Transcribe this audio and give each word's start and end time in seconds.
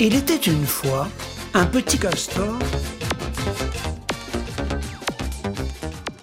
Il 0.00 0.16
était 0.16 0.50
une 0.50 0.66
fois 0.66 1.06
un 1.54 1.66
petit 1.66 1.98
castor. 1.98 2.58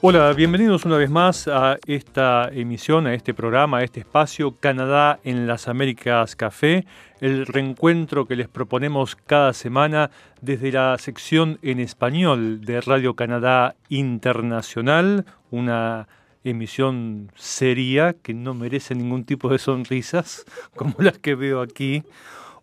Hola, 0.01 0.33
bienvenidos 0.33 0.83
una 0.83 0.97
vez 0.97 1.09
más 1.09 1.47
a 1.47 1.77
esta 1.87 2.49
emisión, 2.51 3.07
a 3.07 3.13
este 3.13 3.33
programa, 3.33 3.77
a 3.77 3.83
este 3.83 4.01
espacio 4.01 4.57
Canadá 4.59 5.21
en 5.23 5.47
las 5.47 5.69
Américas 5.69 6.35
Café, 6.35 6.85
el 7.21 7.45
reencuentro 7.45 8.27
que 8.27 8.35
les 8.35 8.49
proponemos 8.49 9.15
cada 9.15 9.53
semana 9.53 10.11
desde 10.41 10.73
la 10.73 10.97
sección 10.97 11.57
en 11.61 11.79
español 11.79 12.65
de 12.65 12.81
Radio 12.81 13.15
Canadá 13.15 13.75
Internacional, 13.87 15.23
una 15.49 16.09
emisión 16.43 17.31
seria 17.35 18.15
que 18.21 18.33
no 18.33 18.53
merece 18.53 18.95
ningún 18.95 19.23
tipo 19.23 19.47
de 19.47 19.59
sonrisas 19.59 20.43
como 20.75 20.95
las 20.99 21.19
que 21.19 21.35
veo 21.35 21.61
aquí. 21.61 22.03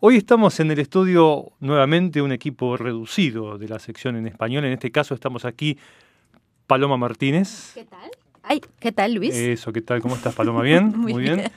Hoy 0.00 0.16
estamos 0.16 0.60
en 0.60 0.70
el 0.70 0.78
estudio 0.78 1.50
nuevamente 1.58 2.22
un 2.22 2.30
equipo 2.30 2.76
reducido 2.76 3.58
de 3.58 3.66
la 3.66 3.80
sección 3.80 4.14
en 4.14 4.28
español. 4.28 4.64
En 4.64 4.72
este 4.72 4.92
caso 4.92 5.12
estamos 5.12 5.44
aquí 5.44 5.76
Paloma 6.68 6.96
Martínez. 6.96 7.72
¿Qué 7.74 7.82
tal? 7.84 8.08
Ay, 8.44 8.60
¿qué 8.78 8.92
tal, 8.92 9.14
Luis? 9.14 9.34
Eso, 9.34 9.72
¿qué 9.72 9.82
tal? 9.82 10.00
¿Cómo 10.00 10.14
estás, 10.14 10.36
Paloma? 10.36 10.62
¿Bien? 10.62 10.92
Muy 10.96 11.14
bien. 11.14 11.50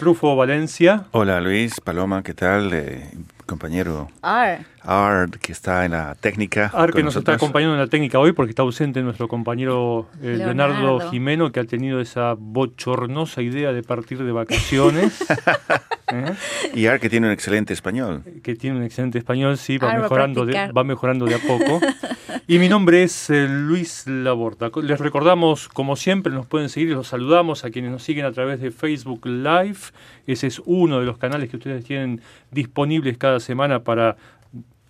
Rufo 0.00 0.34
Valencia. 0.34 1.06
Hola 1.12 1.40
Luis, 1.40 1.80
Paloma, 1.80 2.24
¿qué 2.24 2.34
tal? 2.34 2.72
Eh, 2.72 3.12
compañero 3.46 4.08
Ar. 4.22 4.66
Art, 4.84 5.36
que 5.36 5.52
está 5.52 5.84
en 5.84 5.92
la 5.92 6.14
técnica. 6.14 6.70
Ar, 6.74 6.92
que 6.92 7.02
nos 7.02 7.16
está 7.16 7.34
acompañando 7.34 7.74
en 7.74 7.80
la 7.80 7.86
técnica 7.86 8.18
hoy 8.18 8.32
porque 8.32 8.50
está 8.50 8.62
ausente 8.62 9.02
nuestro 9.02 9.28
compañero 9.28 10.08
eh, 10.22 10.34
Leonardo. 10.36 10.80
Leonardo. 10.80 11.10
Jimeno, 11.10 11.50
que 11.50 11.60
ha 11.60 11.64
tenido 11.64 12.00
esa 12.00 12.34
bochornosa 12.36 13.40
idea 13.40 13.72
de 13.72 13.82
partir 13.82 14.22
de 14.22 14.32
vacaciones. 14.32 15.24
¿eh? 16.12 16.34
Y 16.74 16.86
Art, 16.86 17.00
que 17.00 17.08
tiene 17.08 17.28
un 17.28 17.32
excelente 17.32 17.72
español. 17.72 18.22
que 18.42 18.54
tiene 18.54 18.76
un 18.76 18.82
excelente 18.82 19.18
español, 19.18 19.56
sí, 19.56 19.78
va 19.78 19.94
Ah, 19.94 19.96
va 19.96 20.02
mejorando, 20.02 20.46
de, 20.46 20.72
va 20.72 20.84
mejorando 20.84 21.26
de 21.26 21.34
a 21.34 21.38
poco. 21.38 21.80
Y 22.46 22.58
mi 22.58 22.68
nombre 22.68 23.02
es 23.02 23.30
eh, 23.30 23.46
Luis 23.48 24.06
Laborda. 24.06 24.70
Les 24.82 25.00
recordamos, 25.00 25.68
como 25.68 25.96
siempre, 25.96 26.32
nos 26.32 26.46
pueden 26.46 26.68
seguir 26.68 26.90
y 26.90 26.92
los 26.92 27.08
saludamos 27.08 27.64
a 27.64 27.70
quienes 27.70 27.90
nos 27.90 28.02
siguen 28.02 28.24
a 28.24 28.32
través 28.32 28.60
de 28.60 28.70
Facebook 28.70 29.24
Live. 29.24 29.78
Ese 30.26 30.46
es 30.48 30.60
uno 30.64 31.00
de 31.00 31.06
los 31.06 31.16
canales 31.18 31.48
que 31.48 31.56
ustedes 31.56 31.84
tienen 31.84 32.20
disponibles 32.50 33.16
cada 33.18 33.40
semana 33.40 33.80
para 33.80 34.16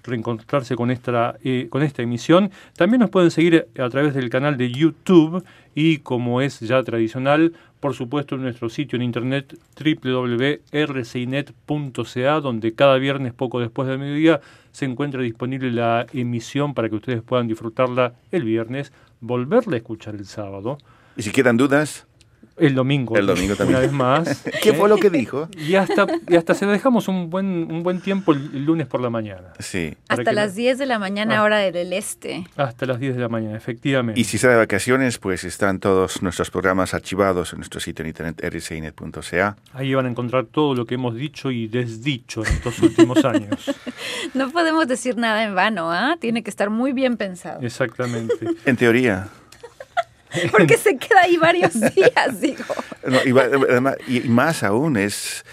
reencontrarse 0.04 0.76
con 0.76 0.90
esta, 0.90 1.36
eh, 1.42 1.66
con 1.70 1.82
esta 1.82 2.02
emisión. 2.02 2.50
También 2.76 3.00
nos 3.00 3.10
pueden 3.10 3.30
seguir 3.30 3.66
a 3.78 3.88
través 3.88 4.14
del 4.14 4.30
canal 4.30 4.56
de 4.56 4.70
YouTube 4.70 5.44
y, 5.74 5.98
como 5.98 6.40
es 6.40 6.60
ya 6.60 6.82
tradicional, 6.82 7.54
por 7.80 7.94
supuesto 7.94 8.36
en 8.36 8.42
nuestro 8.42 8.68
sitio 8.68 8.96
en 8.96 9.02
internet 9.02 9.58
www.rcinet.ca, 9.78 12.40
donde 12.40 12.74
cada 12.74 12.96
viernes, 12.96 13.32
poco 13.32 13.60
después 13.60 13.88
del 13.88 13.98
mediodía, 13.98 14.40
se 14.72 14.84
encuentra 14.84 15.22
disponible 15.22 15.70
la 15.70 16.06
emisión 16.12 16.74
para 16.74 16.88
que 16.88 16.96
ustedes 16.96 17.22
puedan 17.22 17.46
disfrutarla 17.46 18.14
el 18.30 18.44
viernes, 18.44 18.92
volverla 19.20 19.74
a 19.74 19.78
escuchar 19.78 20.14
el 20.14 20.26
sábado, 20.26 20.78
Y 21.16 21.22
si 21.22 21.30
quedan 21.30 21.56
dudas, 21.56 22.06
el 22.56 22.74
domingo, 22.74 23.16
El 23.16 23.26
domingo 23.26 23.56
también. 23.56 23.78
una 23.78 23.86
vez 23.86 23.92
más. 23.92 24.42
¿qué 24.62 24.70
¿eh? 24.70 24.74
fue 24.74 24.88
lo 24.88 24.96
que 24.96 25.10
dijo? 25.10 25.48
Y 25.58 25.74
hasta, 25.74 26.06
y 26.28 26.36
hasta 26.36 26.54
se 26.54 26.66
dejamos 26.66 27.08
un 27.08 27.30
buen, 27.30 27.70
un 27.70 27.82
buen 27.82 28.00
tiempo 28.00 28.32
el, 28.32 28.50
el 28.54 28.64
lunes 28.64 28.86
por 28.86 29.00
la 29.00 29.10
mañana. 29.10 29.52
Sí. 29.58 29.94
Hasta 30.08 30.32
las 30.32 30.50
la- 30.50 30.54
10 30.54 30.78
de 30.78 30.86
la 30.86 30.98
mañana, 30.98 31.38
Ah. 31.38 31.42
hora 31.42 31.58
del 31.58 31.92
este. 31.92 32.46
Hasta 32.56 32.86
las 32.86 33.00
10 33.00 33.14
de 33.16 33.20
la 33.20 33.28
mañana, 33.28 33.56
efectivamente. 33.56 34.20
Y 34.20 34.24
si 34.24 34.36
está 34.36 34.48
de 34.50 34.56
vacaciones, 34.56 35.18
pues 35.18 35.44
están 35.44 35.80
todos 35.80 36.22
nuestros 36.22 36.50
programas 36.50 36.94
archivados 36.94 37.52
en 37.52 37.58
nuestro 37.58 37.80
sitio 37.80 38.02
en 38.04 38.08
internet 38.08 38.40
rcinet.ca. 38.42 39.56
Ahí 39.72 39.94
van 39.94 40.06
a 40.06 40.10
encontrar 40.10 40.44
todo 40.46 40.74
lo 40.74 40.86
que 40.86 40.94
hemos 40.94 41.14
dicho 41.14 41.50
y 41.50 41.66
desdicho 41.68 42.44
en 42.44 42.52
estos 42.52 42.78
últimos 42.80 43.24
años. 43.24 43.70
No 44.34 44.50
podemos 44.50 44.86
decir 44.86 45.16
nada 45.16 45.44
en 45.44 45.54
vano, 45.54 45.90
¿ah? 45.92 46.16
Tiene 46.20 46.42
que 46.42 46.50
estar 46.50 46.70
muy 46.70 46.92
bien 46.92 47.16
pensado. 47.16 47.60
Exactamente. 47.62 48.34
En 48.64 48.76
teoría. 48.76 49.28
Porque 50.50 50.76
se 50.76 50.96
queda 50.96 51.22
ahí 51.22 51.36
varios 51.36 51.72
días, 51.94 52.40
digo. 52.40 52.64
No, 53.06 53.18
y, 53.22 53.38
además- 53.38 53.96
y 54.08 54.20
más 54.20 54.62
aún 54.62 54.96
es 54.96 55.44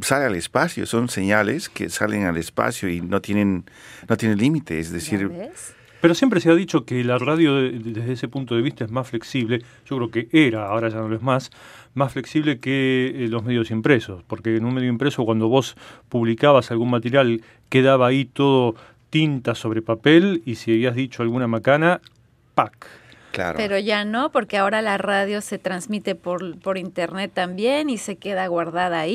sale 0.00 0.26
al 0.26 0.36
espacio, 0.36 0.86
son 0.86 1.08
señales 1.08 1.68
que 1.68 1.88
salen 1.90 2.24
al 2.24 2.36
espacio 2.36 2.88
y 2.88 3.00
no 3.00 3.20
tienen 3.20 3.64
no 4.08 4.16
tienen 4.16 4.38
límite, 4.38 4.78
es 4.78 4.88
¿Ya 4.90 4.94
decir, 4.94 5.26
ves? 5.28 5.74
Pero 6.00 6.14
siempre 6.14 6.40
se 6.40 6.50
ha 6.50 6.54
dicho 6.54 6.84
que 6.84 7.02
la 7.02 7.18
radio 7.18 7.56
de- 7.56 7.72
de- 7.72 7.92
desde 7.92 8.12
ese 8.12 8.28
punto 8.28 8.54
de 8.54 8.62
vista 8.62 8.84
es 8.84 8.92
más 8.92 9.08
flexible, 9.08 9.62
yo 9.86 9.96
creo 9.96 10.10
que 10.12 10.28
era, 10.32 10.66
ahora 10.68 10.88
ya 10.88 10.98
no 10.98 11.08
lo 11.08 11.16
es 11.16 11.22
más, 11.22 11.50
más 11.94 12.12
flexible 12.12 12.58
que 12.60 13.12
eh, 13.12 13.28
los 13.28 13.42
medios 13.42 13.72
impresos, 13.72 14.22
porque 14.28 14.56
en 14.56 14.64
un 14.64 14.72
medio 14.74 14.88
impreso 14.88 15.24
cuando 15.24 15.48
vos 15.48 15.76
publicabas 16.08 16.70
algún 16.70 16.90
material 16.90 17.42
quedaba 17.70 18.06
ahí 18.06 18.24
todo 18.24 18.76
tinta 19.10 19.56
sobre 19.56 19.82
papel 19.82 20.42
y 20.46 20.54
si 20.54 20.70
habías 20.72 20.94
dicho 20.94 21.24
alguna 21.24 21.48
macana, 21.48 22.00
¡pac! 22.54 22.86
Claro. 23.40 23.56
Pero 23.56 23.78
ya 23.78 24.04
no, 24.04 24.30
porque 24.30 24.56
ahora 24.58 24.82
la 24.82 24.98
radio 24.98 25.40
se 25.40 25.58
transmite 25.58 26.14
por, 26.14 26.58
por 26.60 26.78
internet 26.78 27.30
también 27.34 27.90
y 27.90 27.98
se 27.98 28.16
queda 28.16 28.46
guardada 28.46 29.00
ahí 29.00 29.14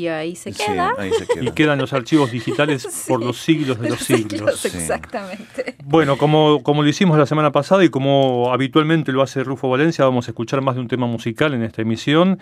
y 0.00 0.08
ahí 0.08 0.34
se 0.36 0.52
Sí, 0.52 0.64
queda. 0.66 0.92
ahí 0.98 1.10
se 1.12 1.26
queda. 1.26 1.44
Y 1.44 1.50
quedan 1.52 1.78
los 1.78 1.92
archivos 1.92 2.30
digitales 2.32 2.86
por 3.08 3.22
los 3.24 3.38
siglos 3.38 3.80
de 3.80 3.90
los 3.90 4.00
siglos. 4.00 4.64
Exactamente. 4.98 5.76
Bueno, 5.84 6.16
como, 6.16 6.62
como 6.62 6.82
lo 6.82 6.88
hicimos 6.88 7.18
la 7.18 7.26
semana 7.26 7.52
pasada 7.52 7.84
y 7.84 7.88
como 7.88 8.52
habitualmente 8.52 9.12
lo 9.12 9.22
hace 9.22 9.44
Rufo 9.44 9.68
Valencia, 9.68 10.04
vamos 10.04 10.28
a 10.28 10.30
escuchar 10.30 10.60
más 10.60 10.74
de 10.74 10.80
un 10.80 10.88
tema 10.88 11.06
musical 11.06 11.54
en 11.54 11.62
esta 11.62 11.82
emisión. 11.82 12.38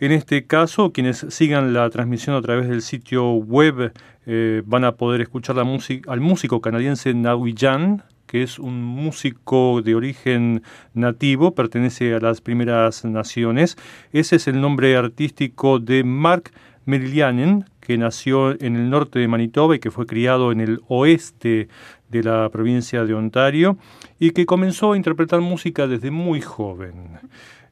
En 0.00 0.12
este 0.12 0.46
caso, 0.46 0.92
quienes 0.92 1.26
sigan 1.28 1.72
la 1.72 1.90
transmisión 1.90 2.36
a 2.36 2.40
través 2.42 2.68
del 2.68 2.82
sitio 2.82 3.32
web 3.32 3.92
eh, 4.26 4.62
van 4.64 4.84
a 4.84 4.92
poder 4.92 5.20
escuchar 5.20 5.56
la 5.56 5.64
música 5.64 6.12
al 6.12 6.20
músico 6.20 6.60
canadiense 6.60 7.12
Naui 7.14 7.54
Jan, 7.58 8.04
que 8.28 8.44
es 8.44 8.60
un 8.60 8.84
músico 8.84 9.82
de 9.82 9.96
origen 9.96 10.62
nativo, 10.94 11.54
pertenece 11.54 12.14
a 12.14 12.20
las 12.20 12.40
primeras 12.40 13.04
naciones. 13.04 13.76
Ese 14.12 14.36
es 14.36 14.46
el 14.46 14.60
nombre 14.60 14.96
artístico 14.96 15.80
de 15.80 16.04
Mark 16.04 16.52
Merilianen, 16.84 17.64
que 17.80 17.98
nació 17.98 18.52
en 18.62 18.76
el 18.76 18.90
norte 18.90 19.18
de 19.18 19.28
Manitoba 19.28 19.74
y 19.74 19.78
que 19.80 19.90
fue 19.90 20.06
criado 20.06 20.52
en 20.52 20.60
el 20.60 20.80
oeste 20.88 21.68
de 22.10 22.22
la 22.22 22.48
provincia 22.50 23.04
de 23.04 23.14
Ontario 23.14 23.78
y 24.18 24.30
que 24.30 24.46
comenzó 24.46 24.92
a 24.92 24.96
interpretar 24.96 25.40
música 25.40 25.86
desde 25.86 26.10
muy 26.10 26.40
joven. 26.40 27.18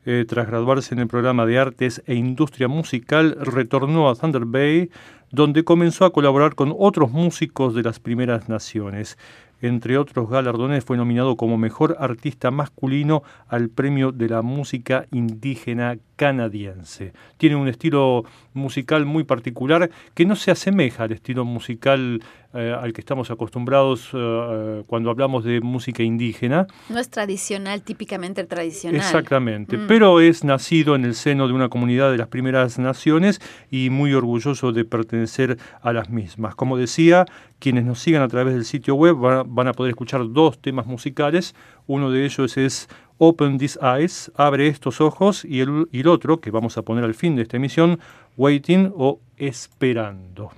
Eh, 0.08 0.24
tras 0.28 0.46
graduarse 0.46 0.94
en 0.94 1.00
el 1.00 1.08
programa 1.08 1.46
de 1.46 1.58
Artes 1.58 2.02
e 2.06 2.14
Industria 2.14 2.68
Musical, 2.68 3.36
retornó 3.40 4.08
a 4.08 4.14
Thunder 4.14 4.44
Bay, 4.44 4.88
donde 5.32 5.64
comenzó 5.64 6.04
a 6.04 6.12
colaborar 6.12 6.54
con 6.54 6.72
otros 6.78 7.10
músicos 7.10 7.74
de 7.74 7.82
las 7.82 7.98
primeras 7.98 8.48
naciones. 8.48 9.18
Entre 9.62 9.96
otros 9.96 10.28
galardones, 10.28 10.84
fue 10.84 10.96
nominado 10.96 11.36
como 11.36 11.56
mejor 11.56 11.96
artista 11.98 12.50
masculino 12.50 13.22
al 13.48 13.70
Premio 13.70 14.12
de 14.12 14.28
la 14.28 14.42
Música 14.42 15.06
Indígena 15.12 15.96
Canadiense. 16.16 17.12
Tiene 17.36 17.56
un 17.56 17.68
estilo 17.68 18.24
musical 18.54 19.04
muy 19.06 19.24
particular 19.24 19.90
que 20.14 20.24
no 20.26 20.34
se 20.36 20.50
asemeja 20.50 21.04
al 21.04 21.12
estilo 21.12 21.44
musical 21.44 22.22
eh, 22.54 22.74
al 22.78 22.94
que 22.94 23.02
estamos 23.02 23.30
acostumbrados 23.30 24.08
eh, 24.14 24.82
cuando 24.86 25.10
hablamos 25.10 25.44
de 25.44 25.60
música 25.60 26.02
indígena. 26.02 26.66
No 26.88 26.98
es 26.98 27.10
tradicional, 27.10 27.82
típicamente 27.82 28.44
tradicional. 28.44 28.96
Exactamente, 28.96 29.76
Mm. 29.76 29.86
pero 29.86 30.20
es 30.20 30.42
nacido 30.42 30.94
en 30.94 31.04
el 31.04 31.14
seno 31.14 31.48
de 31.48 31.52
una 31.52 31.68
comunidad 31.68 32.10
de 32.10 32.16
las 32.18 32.28
primeras 32.28 32.78
naciones 32.78 33.40
y 33.70 33.90
muy 33.90 34.14
orgulloso 34.14 34.72
de 34.72 34.84
pertenecer 34.86 35.58
a 35.82 35.92
las 35.92 36.08
mismas. 36.08 36.54
Como 36.54 36.78
decía, 36.78 37.26
quienes 37.58 37.84
nos 37.84 37.98
sigan 37.98 38.22
a 38.22 38.28
través 38.28 38.54
del 38.54 38.64
sitio 38.64 38.94
web 38.94 39.16
van, 39.16 39.54
van 39.54 39.68
a 39.68 39.72
poder 39.74 39.90
escuchar 39.90 40.22
dos 40.32 40.58
temas 40.60 40.86
musicales. 40.86 41.54
Uno 41.86 42.10
de 42.10 42.24
ellos 42.24 42.56
es 42.56 42.88
Open 43.18 43.58
These 43.58 43.78
Eyes, 43.82 44.30
Abre 44.36 44.68
estos 44.68 45.00
ojos, 45.00 45.44
y 45.44 45.60
el, 45.60 45.88
y 45.92 46.00
el 46.00 46.08
otro, 46.08 46.40
que 46.40 46.50
vamos 46.50 46.76
a 46.78 46.82
poner 46.82 47.04
al 47.04 47.14
fin 47.14 47.36
de 47.36 47.42
esta 47.42 47.56
emisión, 47.56 47.98
Waiting 48.36 48.92
o 48.94 49.20
Esperando. 49.36 50.52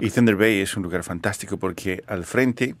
Y 0.00 0.10
Thunder 0.10 0.36
Bay 0.36 0.60
es 0.60 0.76
un 0.76 0.82
lugar 0.84 1.02
fantástico 1.02 1.56
porque 1.56 2.04
al 2.06 2.24
frente 2.24 2.76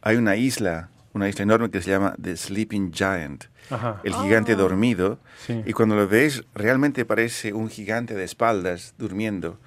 hay 0.00 0.16
una 0.16 0.36
isla, 0.36 0.88
una 1.14 1.28
isla 1.28 1.44
enorme 1.44 1.70
que 1.70 1.80
se 1.80 1.90
llama 1.90 2.14
The 2.20 2.36
Sleeping 2.36 2.92
Giant, 2.92 3.44
Ajá. 3.70 4.00
el 4.04 4.12
gigante 4.14 4.56
dormido. 4.56 5.18
Sí. 5.46 5.62
Y 5.64 5.72
cuando 5.72 5.94
lo 5.96 6.06
ves, 6.08 6.44
realmente 6.54 7.04
parece 7.04 7.52
un 7.52 7.70
gigante 7.70 8.14
de 8.14 8.24
espaldas 8.24 8.94
durmiendo. 8.98 9.58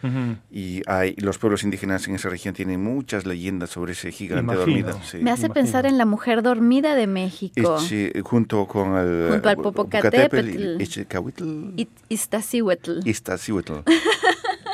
Y 0.51 0.81
hay, 0.88 1.15
los 1.17 1.38
pueblos 1.38 1.63
indígenas 1.63 2.07
en 2.07 2.15
esa 2.15 2.29
región 2.29 2.53
tienen 2.53 2.83
muchas 2.83 3.25
leyendas 3.25 3.69
sobre 3.69 3.94
ese 3.94 4.11
gigante 4.11 4.44
Imagino. 4.53 4.59
dormido. 4.88 4.99
sí. 5.03 5.17
Me 5.17 5.31
hace 5.31 5.47
Imagino. 5.47 5.53
pensar 5.53 5.85
en 5.85 5.97
la 5.97 6.05
mujer 6.05 6.44
dormida 6.44 6.95
de 6.95 7.07
México. 7.07 7.77
junto 8.23 8.67
con 8.67 8.95
el 8.97 9.29
Junto 9.31 9.49
al 9.49 9.57
Popocatépetl. 9.57 10.81
Iztaccíhuatl. 12.07 12.99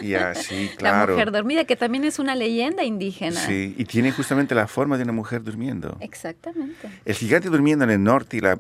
Iztaccíhuatl. 0.04 0.34
Ya, 0.34 0.36
sí, 0.36 0.70
La 0.74 0.78
claro. 0.78 1.14
mujer 1.14 1.32
dormida, 1.32 1.64
que 1.66 1.76
también 1.76 2.04
es 2.04 2.20
una 2.20 2.36
leyenda 2.36 2.84
indígena. 2.84 3.40
Sí, 3.40 3.74
y 3.78 3.86
tiene 3.86 4.12
justamente 4.12 4.54
la 4.56 4.68
forma 4.68 4.98
de 4.98 5.04
una 5.04 5.14
mujer 5.14 5.44
durmiendo. 5.44 5.98
Exactamente. 6.00 6.90
El 7.06 7.16
gigante 7.16 7.50
durmiendo 7.50 7.84
en 7.86 7.92
el 7.92 8.04
norte 8.04 8.38
y 8.38 8.42
la 8.42 8.58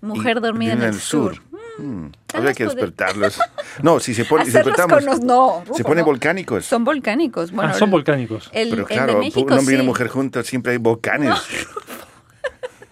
Mujer 0.00 0.38
y- 0.38 0.40
dormida 0.40 0.72
en 0.72 0.82
el 0.82 0.94
sur. 0.94 1.36
Hmm, 1.78 2.08
Tal 2.26 2.38
habría 2.40 2.48
vez 2.50 2.56
que 2.58 2.64
despertarlos. 2.64 3.38
No, 3.82 3.98
si 4.00 4.12
se 4.12 4.26
pone, 4.26 4.44
si 4.44 4.50
despertamos, 4.50 5.02
los- 5.02 5.20
no, 5.20 5.64
se 5.74 5.82
ponen 5.82 6.00
no. 6.00 6.04
volcánicos. 6.06 6.66
Son 6.66 6.84
volcánicos. 6.84 7.52
Bueno, 7.52 7.70
ah, 7.74 7.78
son 7.78 7.90
volcánicos. 7.90 8.50
El, 8.52 8.68
Pero 8.68 8.82
el 8.82 8.88
claro, 8.88 9.14
de 9.14 9.18
México 9.20 9.40
un 9.40 9.52
hombre 9.58 9.72
y 9.74 9.76
una 9.76 9.84
mujer 9.84 10.08
juntos 10.08 10.46
siempre 10.46 10.72
hay 10.72 10.78
volcanes. 10.78 11.34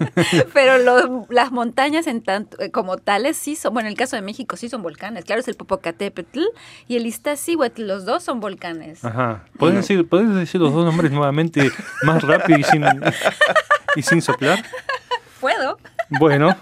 pero 0.54 0.78
los- 0.78 1.28
las 1.28 1.52
montañas 1.52 2.06
en 2.06 2.22
tanto, 2.22 2.60
eh, 2.60 2.70
como 2.70 2.96
tales 2.98 3.36
sí 3.36 3.56
son, 3.56 3.74
bueno, 3.74 3.88
en 3.88 3.92
el 3.92 3.98
caso 3.98 4.16
de 4.16 4.22
México 4.22 4.56
sí 4.56 4.68
son 4.68 4.82
volcanes, 4.82 5.24
claro, 5.24 5.40
es 5.40 5.48
el 5.48 5.54
Popocatépetl 5.56 6.40
y 6.88 6.96
el 6.96 7.06
Iztaccíhuatl, 7.06 7.82
los 7.86 8.04
dos 8.04 8.22
son 8.22 8.40
volcanes. 8.40 9.04
Ajá. 9.04 9.44
¿Podés 9.58 9.76
decir, 9.76 10.08
podés 10.08 10.34
decir 10.34 10.60
los 10.60 10.72
dos 10.72 10.84
nombres 10.84 11.12
nuevamente 11.12 11.70
más 12.02 12.22
rápido 12.22 12.58
y 12.58 12.64
sin, 12.64 12.84
y 13.96 14.02
sin 14.02 14.22
soplar? 14.22 14.64
¿Puedo? 15.40 15.78
Bueno. 16.10 16.56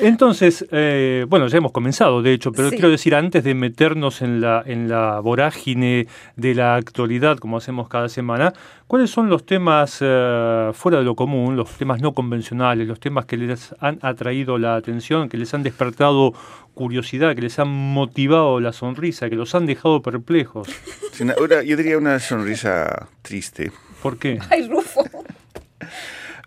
Entonces, 0.00 0.66
eh, 0.72 1.24
bueno, 1.28 1.46
ya 1.46 1.58
hemos 1.58 1.72
comenzado, 1.72 2.22
de 2.22 2.32
hecho, 2.32 2.52
pero 2.52 2.68
Sí. 2.68 2.76
quiero 2.76 2.90
decir, 2.90 3.14
antes 3.14 3.42
de 3.44 3.54
meternos 3.54 4.20
en 4.22 4.40
la, 4.40 4.62
en 4.66 4.88
la 4.88 5.20
vorágine 5.20 6.06
de 6.36 6.54
la 6.54 6.74
actualidad, 6.76 7.38
como 7.38 7.56
hacemos 7.56 7.88
cada 7.88 8.08
semana, 8.08 8.52
¿cuáles 8.86 9.10
son 9.10 9.28
los 9.30 9.46
temas 9.46 9.98
eh, 10.00 10.70
fuera 10.74 10.98
de 10.98 11.04
lo 11.04 11.14
común, 11.16 11.56
los 11.56 11.70
temas 11.78 12.00
no 12.02 12.12
convencionales, 12.12 12.86
los 12.86 13.00
temas 13.00 13.24
que 13.24 13.36
les 13.36 13.74
han 13.80 13.98
atraído 14.02 14.58
la 14.58 14.76
atención, 14.76 15.28
que 15.28 15.38
les 15.38 15.52
han 15.54 15.62
despertado 15.62 16.34
curiosidad, 16.74 17.34
que 17.34 17.40
les 17.42 17.58
han 17.58 17.68
motivado 17.68 18.60
la 18.60 18.72
sonrisa, 18.72 19.30
que 19.30 19.36
los 19.36 19.54
han 19.54 19.64
dejado 19.66 20.02
perplejos? 20.02 20.68
Sí, 21.12 21.22
una- 21.22 21.34
una- 21.42 21.62
yo 21.62 21.76
diría 21.76 21.96
una 21.96 22.18
sonrisa 22.18 23.08
triste. 23.22 23.72
¿Por 24.02 24.18
qué? 24.18 24.38
Ay, 24.50 24.68
Rufo. 24.68 25.02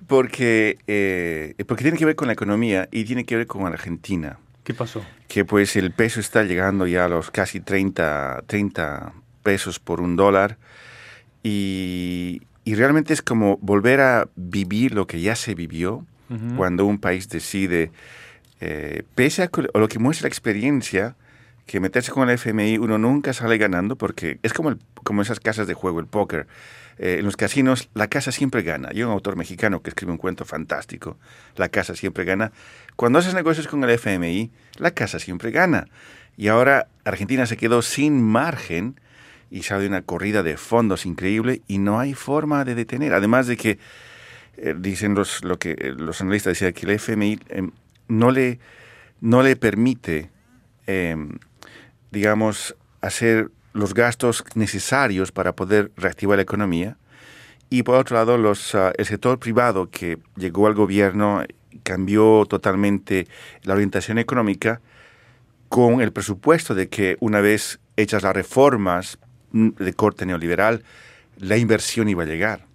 Porque, 0.10 0.80
eh, 0.88 1.54
porque 1.68 1.84
tiene 1.84 1.98
que 1.98 2.06
ver 2.06 2.16
con 2.16 2.28
la 2.28 2.34
economía 2.34 2.90
y 2.92 3.06
tiene 3.06 3.26
que 3.26 3.38
ver 3.38 3.46
con 3.46 3.66
Argentina. 3.66 4.40
¿Qué 4.64 4.74
pasó? 4.74 5.06
Que 5.28 5.46
pues 5.46 5.76
el 5.76 5.92
peso 5.92 6.20
está 6.20 6.44
llegando 6.44 6.88
ya 6.88 7.06
a 7.06 7.08
los 7.08 7.30
casi 7.30 7.60
30, 7.60 8.44
30 8.48 9.14
pesos 9.44 9.80
por 9.80 10.02
un 10.02 10.16
dólar. 10.16 10.58
Y, 11.44 12.42
y 12.66 12.74
realmente 12.74 13.14
es 13.14 13.22
como 13.22 13.58
volver 13.62 14.02
a 14.02 14.28
vivir 14.36 14.96
lo 14.96 15.06
que 15.06 15.22
ya 15.22 15.36
se 15.36 15.54
vivió 15.54 16.06
Ujú. 16.30 16.56
cuando 16.58 16.86
un 16.86 16.98
país 16.98 17.30
decide, 17.30 17.92
eh, 18.62 19.04
pese 19.14 19.44
a 19.44 19.50
lo 19.76 19.88
que 19.88 20.00
muestra 20.00 20.26
la 20.26 20.30
experiencia, 20.30 21.16
que 21.69 21.80
meterse 21.80 22.12
con 22.12 22.27
el 22.27 22.36
FMI 22.36 22.80
uno 22.80 22.98
nunca 22.98 23.31
sale 23.31 23.60
ganando 23.60 23.95
porque 23.95 24.39
es 24.42 24.54
como, 24.54 24.75
como 25.04 25.21
esas 25.21 25.39
casas 25.39 25.68
de 25.68 25.75
juego, 25.75 26.00
el 26.00 26.07
póker. 26.07 26.48
Eh, 26.98 27.18
en 27.19 27.25
los 27.25 27.38
casinos 27.38 27.89
la 27.94 28.07
casa 28.07 28.31
siempre 28.31 28.63
gana. 28.63 28.89
Hay 28.92 29.04
un 29.04 29.12
autor 29.12 29.36
mexicano 29.36 29.81
que 29.81 29.89
escribe 29.92 30.12
un 30.12 30.18
cuento 30.18 30.45
fantástico, 30.45 31.18
La 31.56 31.69
casa 31.69 31.95
siempre 31.95 32.25
gana. 32.25 32.51
Cuando 32.95 33.19
haces 33.19 33.36
negocios 33.36 33.68
con 33.68 33.83
el 33.83 33.92
FMI, 33.92 34.50
la 34.77 34.92
casa 34.92 35.19
siempre 35.19 35.51
gana. 35.51 35.88
Y 36.38 36.48
ahora 36.48 36.88
Argentina 37.06 37.45
se 37.45 37.56
quedó 37.56 37.83
sin 37.83 38.22
margen 38.22 39.00
y 39.51 39.62
sale 39.62 39.86
una 39.86 40.01
corrida 40.01 40.42
de 40.42 40.57
fondos 40.57 41.06
increíble 41.06 41.62
y 41.68 41.77
no 41.77 42.00
hay 42.00 42.15
forma 42.15 42.65
de 42.65 42.74
detener. 42.74 43.13
Además 43.13 43.45
de 43.45 43.57
que 43.57 43.77
eh, 44.57 44.74
dicen 44.75 45.13
los, 45.13 45.44
lo 45.44 45.60
que, 45.60 45.72
eh, 45.72 45.94
los 45.95 46.19
analistas 46.22 46.51
decían 46.51 46.74
que 46.74 46.88
el 46.88 46.94
FMI 46.94 47.39
em, 47.50 47.72
no, 48.07 48.31
le, 48.31 48.60
no 49.22 49.44
le 49.44 49.56
permite, 49.56 50.31
em, 50.88 51.38
digamos, 52.12 52.76
hacer 53.02 53.52
los 53.74 53.94
gastos 53.94 54.44
necesarios 54.56 55.32
para 55.32 55.56
poder 55.56 55.92
reactivar 55.96 56.38
la 56.38 56.44
economía. 56.44 56.98
Y 57.70 57.84
por 57.84 57.96
otro 57.96 58.16
lado, 58.16 58.38
los, 58.38 58.74
ah, 58.76 58.92
el 58.98 59.06
sector 59.06 59.40
privado 59.40 59.90
que 59.90 60.18
llegó 60.36 60.68
al 60.68 60.74
gobierno 60.74 61.44
cambió 61.84 62.46
totalmente 62.50 63.28
la 63.64 63.74
orientación 63.74 64.18
económica 64.18 64.82
con 65.70 66.02
el 66.02 66.12
presupuesto 66.12 66.74
de 66.74 66.90
que 66.90 67.16
una 67.20 67.42
vez 67.42 67.80
hechas 67.96 68.24
las 68.24 68.34
reformas 68.34 69.20
mm, 69.52 69.70
de 69.78 69.94
corte 69.94 70.26
neoliberal, 70.26 70.84
la 71.38 71.58
inversión 71.58 72.10
iba 72.10 72.24
a 72.24 72.26
llegar. 72.26 72.66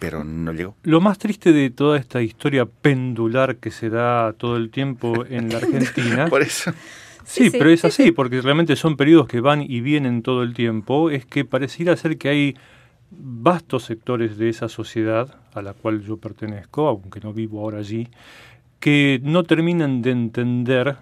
Pero 0.00 0.22
no 0.22 0.52
llegó. 0.52 0.76
Lo 0.82 1.00
más 1.00 1.18
triste 1.18 1.52
de 1.52 1.70
toda 1.70 1.98
esta 1.98 2.22
historia 2.22 2.66
pendular 2.66 3.56
que 3.56 3.70
se 3.70 3.90
da 3.90 4.32
todo 4.32 4.56
el 4.56 4.70
tiempo 4.70 5.24
en 5.26 5.48
la 5.48 5.58
Argentina, 5.58 6.26
Por 6.28 6.42
eso. 6.42 6.72
Sí, 7.28 7.44
Sí, 7.44 7.50
sí, 7.50 7.58
pero 7.58 7.70
es 7.70 7.80
sí, 7.80 7.86
así, 7.86 8.12
porque 8.12 8.40
realmente 8.40 8.74
son 8.76 8.96
periodos 8.96 9.28
que 9.28 9.40
van 9.40 9.62
y 9.62 9.80
vienen 9.80 10.22
todo 10.22 10.42
el 10.42 10.54
tiempo, 10.54 11.10
es 11.10 11.26
que 11.26 11.44
pareciera 11.44 11.96
ser 11.96 12.18
que 12.18 12.28
hay 12.28 12.56
vastos 13.10 13.84
sectores 13.84 14.38
de 14.38 14.48
esa 14.48 14.68
sociedad 14.68 15.36
a 15.54 15.62
la 15.62 15.74
cual 15.74 16.02
yo 16.02 16.16
pertenezco, 16.16 16.88
aunque 16.88 17.20
no 17.20 17.32
vivo 17.32 17.60
ahora 17.60 17.78
allí, 17.78 18.08
que 18.80 19.20
no 19.22 19.42
terminan 19.44 20.02
de 20.02 20.10
entender 20.10 20.96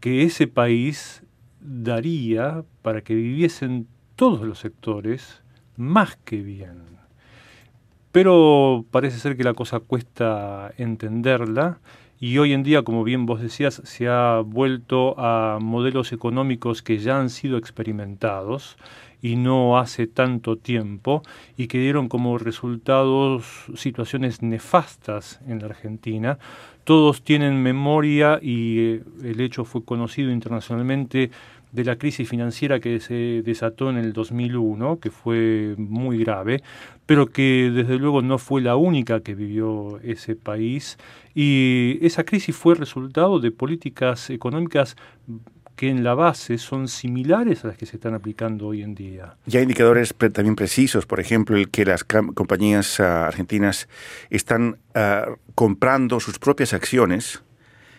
que 0.00 0.24
ese 0.24 0.46
país 0.46 1.22
daría 1.60 2.64
para 2.82 3.02
que 3.02 3.14
viviesen 3.14 3.86
todos 4.16 4.42
los 4.42 4.58
sectores 4.58 5.42
más 5.76 6.16
que 6.24 6.42
bien. 6.42 6.82
Pero 8.10 8.84
parece 8.90 9.18
ser 9.18 9.36
que 9.36 9.44
la 9.44 9.54
cosa 9.54 9.80
cuesta 9.80 10.72
entenderla 10.76 11.78
y 12.22 12.38
hoy 12.38 12.52
en 12.52 12.62
día, 12.62 12.84
como 12.84 13.02
bien 13.02 13.26
vos 13.26 13.40
decías, 13.40 13.82
se 13.84 14.06
ha 14.06 14.42
vuelto 14.46 15.18
a 15.18 15.58
modelos 15.60 16.12
económicos 16.12 16.80
que 16.80 16.98
ya 16.98 17.18
han 17.18 17.30
sido 17.30 17.58
experimentados 17.58 18.76
y 19.20 19.34
no 19.34 19.76
hace 19.76 20.06
tanto 20.06 20.56
tiempo 20.56 21.24
y 21.56 21.66
que 21.66 21.80
dieron 21.80 22.08
como 22.08 22.38
resultados 22.38 23.64
situaciones 23.74 24.40
nefastas 24.40 25.40
en 25.48 25.58
la 25.58 25.66
Argentina. 25.66 26.38
Todos 26.84 27.24
tienen 27.24 27.60
memoria 27.60 28.38
y 28.40 28.78
eh, 28.78 29.02
el 29.24 29.40
hecho 29.40 29.64
fue 29.64 29.84
conocido 29.84 30.30
internacionalmente 30.30 31.32
de 31.72 31.84
la 31.84 31.96
crisis 31.96 32.28
financiera 32.28 32.78
que 32.78 33.00
se 33.00 33.42
desató 33.42 33.90
en 33.90 33.96
el 33.96 34.12
2001, 34.12 35.00
que 35.00 35.10
fue 35.10 35.74
muy 35.76 36.18
grave, 36.18 36.62
pero 37.12 37.26
que 37.26 37.70
desde 37.70 37.98
luego 37.98 38.22
no 38.22 38.38
fue 38.38 38.62
la 38.62 38.74
única 38.76 39.20
que 39.20 39.34
vivió 39.34 40.00
ese 40.02 40.34
país. 40.34 40.96
Y 41.34 41.98
esa 42.00 42.24
crisis 42.24 42.56
fue 42.56 42.74
resultado 42.74 43.38
de 43.38 43.50
políticas 43.50 44.30
económicas 44.30 44.96
que 45.76 45.90
en 45.90 46.04
la 46.04 46.14
base 46.14 46.56
son 46.56 46.88
similares 46.88 47.66
a 47.66 47.68
las 47.68 47.76
que 47.76 47.84
se 47.84 47.96
están 47.96 48.14
aplicando 48.14 48.68
hoy 48.68 48.80
en 48.80 48.94
día. 48.94 49.36
Ya 49.44 49.58
hay 49.58 49.64
indicadores 49.64 50.14
también 50.32 50.56
precisos, 50.56 51.04
por 51.04 51.20
ejemplo, 51.20 51.54
el 51.58 51.68
que 51.68 51.84
las 51.84 52.02
compañías 52.02 52.98
ah, 52.98 53.26
argentinas 53.26 53.90
están 54.30 54.78
ah, 54.94 55.34
comprando 55.54 56.18
sus 56.18 56.38
propias 56.38 56.72
acciones 56.72 57.42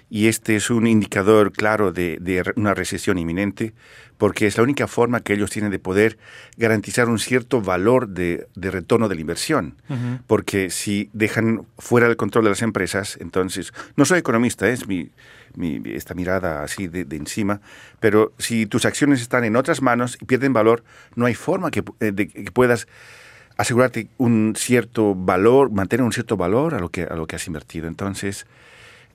y 0.10 0.28
este 0.28 0.56
es 0.56 0.70
un 0.70 0.86
indicador 0.88 1.52
claro 1.52 1.92
de, 1.92 2.44
una 2.56 2.74
recesión 2.74 3.18
inminente 3.18 3.74
porque 4.18 4.46
es 4.48 4.56
la 4.58 4.64
única 4.64 4.88
forma 4.88 5.20
que 5.22 5.34
ellos 5.34 5.50
tienen 5.50 5.72
de 5.72 5.80
poder 5.80 6.18
garantizar 6.56 7.10
un 7.10 7.20
cierto 7.20 7.62
valor 7.62 8.08
de, 8.10 8.48
de 8.56 8.72
retorno 8.72 9.10
de 9.10 9.16
la 9.16 9.22
inversión. 9.22 9.76
Porque 10.28 10.70
si 10.70 11.10
dejan 11.14 11.66
fuera 11.78 12.08
el 12.08 12.16
control 12.16 12.44
de 12.46 12.52
las 12.52 12.62
empresas, 12.62 13.18
entonces, 13.20 13.74
no 13.98 14.06
soy 14.06 14.20
economista, 14.20 14.70
es 14.70 14.88
mi, 14.88 15.10
mi- 15.56 15.82
esta 15.94 16.14
mirada 16.14 16.64
así 16.64 16.88
de, 16.88 17.04
de 17.06 17.16
encima, 17.18 17.60
pero 18.00 18.32
si 18.38 18.66
tus 18.66 18.86
acciones 18.86 19.20
están 19.20 19.44
en 19.44 19.56
otras 19.56 19.82
manos 19.82 20.18
y 20.22 20.26
pierden 20.26 20.54
valor, 20.54 20.84
no 21.16 21.26
hay 21.26 21.34
forma 21.34 21.70
que, 21.72 21.84
eh, 22.00 22.14
que 22.16 22.52
puedas 22.54 22.88
asegurarte 23.58 24.08
un 24.18 24.54
cierto 24.56 25.16
valor, 25.16 25.72
mantener 25.72 26.04
un 26.04 26.14
cierto 26.14 26.38
valor 26.38 26.76
a 26.76 26.80
lo 26.80 26.90
que, 26.90 27.04
a 27.04 27.16
lo 27.16 27.28
que 27.28 27.36
has 27.36 27.46
invertido. 27.48 27.88
Entonces, 27.88 28.46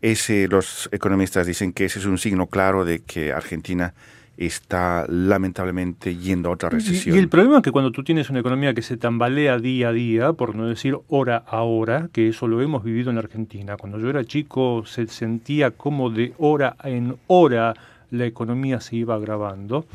ese, 0.03 0.49
los 0.49 0.89
economistas 0.93 1.47
dicen 1.47 1.73
que 1.73 1.85
ese 1.87 1.99
es 1.99 2.07
un 2.07 2.19
signo 2.19 2.47
claro 2.47 2.85
de 2.85 3.01
que 3.01 3.33
Argentina 3.33 3.95
está 4.37 5.05
lamentablemente 5.09 6.15
yendo 6.17 6.49
a 6.49 6.53
otra 6.53 6.69
Y, 6.71 6.75
recesión. 6.77 7.17
y 7.17 7.19
el 7.19 7.29
problema 7.29 7.57
es 7.57 7.63
que 7.65 7.73
cuando 7.73 7.91
tú 7.91 8.05
tienes 8.05 8.31
una 8.31 8.39
economía 8.39 8.73
que 8.73 8.83
se 8.83 8.97
tambalea 8.97 9.59
día 9.59 9.89
a 9.89 9.93
día, 9.93 10.33
por 10.33 10.55
no 10.55 10.69
decir 10.69 10.97
hora 11.09 11.39
a 11.39 11.63
hora, 11.63 12.09
que 12.13 12.29
eso 12.29 12.47
lo 12.47 12.63
hemos 12.63 12.85
vivido 12.85 13.11
en 13.11 13.17
la 13.17 13.23
Argentina, 13.23 13.77
cuando 13.77 13.99
yo 13.99 14.09
era 14.09 14.25
chico 14.25 14.85
se 14.87 15.09
sentía 15.09 15.73
como 15.73 16.11
de 16.11 16.35
hora 16.39 16.77
en 16.85 17.17
hora 17.27 17.75
la 18.13 18.27
economía 18.27 18.81
se 18.81 18.95
iba 18.97 19.17
agravando, 19.17 19.87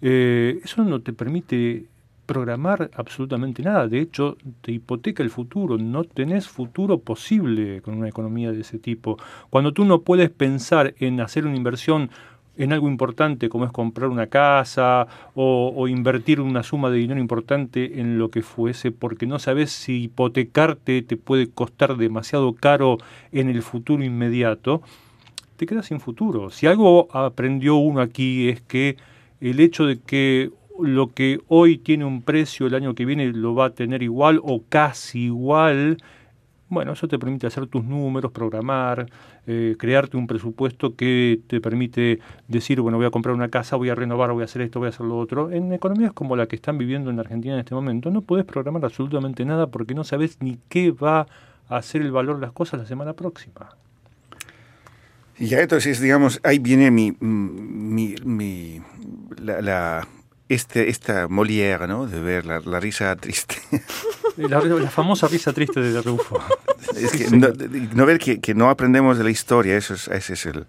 eh, 0.00 0.60
eso 0.62 0.84
no 0.84 1.00
te 1.00 1.12
permite 1.12 1.86
programar 2.28 2.90
absolutamente 2.94 3.62
nada, 3.62 3.88
de 3.88 4.00
hecho 4.00 4.36
te 4.60 4.70
hipoteca 4.70 5.22
el 5.22 5.30
futuro, 5.30 5.78
no 5.78 6.04
tenés 6.04 6.46
futuro 6.46 6.98
posible 6.98 7.80
con 7.80 7.96
una 7.96 8.08
economía 8.08 8.52
de 8.52 8.60
ese 8.60 8.78
tipo. 8.78 9.16
Cuando 9.48 9.72
tú 9.72 9.86
no 9.86 10.02
puedes 10.02 10.28
pensar 10.28 10.94
en 10.98 11.22
hacer 11.22 11.46
una 11.46 11.56
inversión 11.56 12.10
en 12.58 12.74
algo 12.74 12.88
importante 12.88 13.48
como 13.48 13.64
es 13.64 13.72
comprar 13.72 14.10
una 14.10 14.26
casa 14.26 15.06
o, 15.34 15.72
o 15.74 15.88
invertir 15.88 16.42
una 16.42 16.62
suma 16.62 16.90
de 16.90 16.98
dinero 16.98 17.18
importante 17.18 17.98
en 17.98 18.18
lo 18.18 18.30
que 18.30 18.42
fuese, 18.42 18.90
porque 18.90 19.26
no 19.26 19.38
sabes 19.38 19.72
si 19.72 20.02
hipotecarte 20.02 21.00
te 21.00 21.16
puede 21.16 21.48
costar 21.48 21.96
demasiado 21.96 22.52
caro 22.52 22.98
en 23.32 23.48
el 23.48 23.62
futuro 23.62 24.04
inmediato, 24.04 24.82
te 25.56 25.64
quedas 25.64 25.86
sin 25.86 25.98
futuro. 25.98 26.50
Si 26.50 26.66
algo 26.66 27.08
aprendió 27.16 27.76
uno 27.76 28.02
aquí 28.02 28.50
es 28.50 28.60
que 28.60 28.96
el 29.40 29.60
hecho 29.60 29.86
de 29.86 29.98
que 30.00 30.50
lo 30.82 31.12
que 31.12 31.40
hoy 31.48 31.78
tiene 31.78 32.04
un 32.04 32.22
precio 32.22 32.66
el 32.66 32.74
año 32.74 32.94
que 32.94 33.04
viene 33.04 33.32
lo 33.32 33.54
va 33.54 33.66
a 33.66 33.70
tener 33.70 34.02
igual 34.02 34.40
o 34.42 34.62
casi 34.68 35.24
igual, 35.26 35.98
Bueno, 36.70 36.92
eso 36.92 37.08
te 37.08 37.18
permite 37.18 37.46
hacer 37.46 37.66
tus 37.66 37.82
números, 37.82 38.30
programar, 38.30 39.06
eh, 39.46 39.74
crearte 39.78 40.18
un 40.18 40.26
presupuesto 40.26 40.94
que 40.96 41.40
te 41.46 41.62
permite 41.62 42.18
decir, 42.46 42.82
bueno, 42.82 42.98
voy 42.98 43.06
a 43.06 43.10
comprar 43.10 43.34
una 43.34 43.48
casa, 43.48 43.76
voy 43.76 43.88
a 43.88 43.94
renovar, 43.94 44.32
voy 44.32 44.42
a 44.42 44.44
hacer 44.44 44.60
esto, 44.60 44.78
voy 44.78 44.86
a 44.86 44.90
hacer 44.90 45.06
lo 45.06 45.16
otro. 45.18 45.50
En 45.50 45.72
economías 45.72 46.12
como 46.12 46.36
la 46.36 46.46
que 46.46 46.56
están 46.56 46.76
viviendo 46.76 47.10
en 47.10 47.18
Argentina 47.18 47.54
en 47.54 47.60
este 47.60 47.74
momento, 47.74 48.10
no 48.10 48.20
puedes 48.20 48.44
programar 48.44 48.84
absolutamente 48.84 49.46
nada 49.46 49.68
porque 49.68 49.94
no 49.94 50.04
sabes 50.04 50.36
ni 50.42 50.58
qué 50.68 50.90
va 50.90 51.26
a 51.70 51.76
hacer 51.76 52.02
el 52.02 52.12
valor 52.12 52.36
de 52.36 52.42
las 52.42 52.52
cosas 52.52 52.80
la 52.80 52.86
semana 52.86 53.14
próxima. 53.14 53.70
Y 55.38 55.46
ya 55.46 55.60
entonces, 55.60 56.00
digamos, 56.00 56.40
ahí 56.42 56.58
viene 56.58 56.90
mi, 56.90 57.16
mi, 57.20 58.14
mi 58.24 58.82
la, 59.40 59.62
la, 59.62 60.08
este, 60.48 60.88
esta 60.88 61.28
Molière, 61.28 61.86
¿no? 61.86 62.06
De 62.06 62.20
ver 62.20 62.46
la, 62.46 62.60
la 62.60 62.80
risa 62.80 63.14
triste. 63.16 63.56
La, 64.36 64.60
la, 64.60 64.88
famosa 64.88 65.26
risa 65.26 65.52
triste 65.52 65.80
de 65.80 66.00
Rufo. 66.00 66.38
Es 66.94 67.10
que 67.10 67.36
no, 67.36 67.48
no, 67.92 68.06
ver 68.06 68.20
que, 68.20 68.40
que, 68.40 68.54
no 68.54 68.70
aprendemos 68.70 69.18
de 69.18 69.24
la 69.24 69.30
historia, 69.30 69.76
eso 69.76 69.94
es, 69.94 70.06
ese 70.06 70.34
es 70.34 70.46
el... 70.46 70.66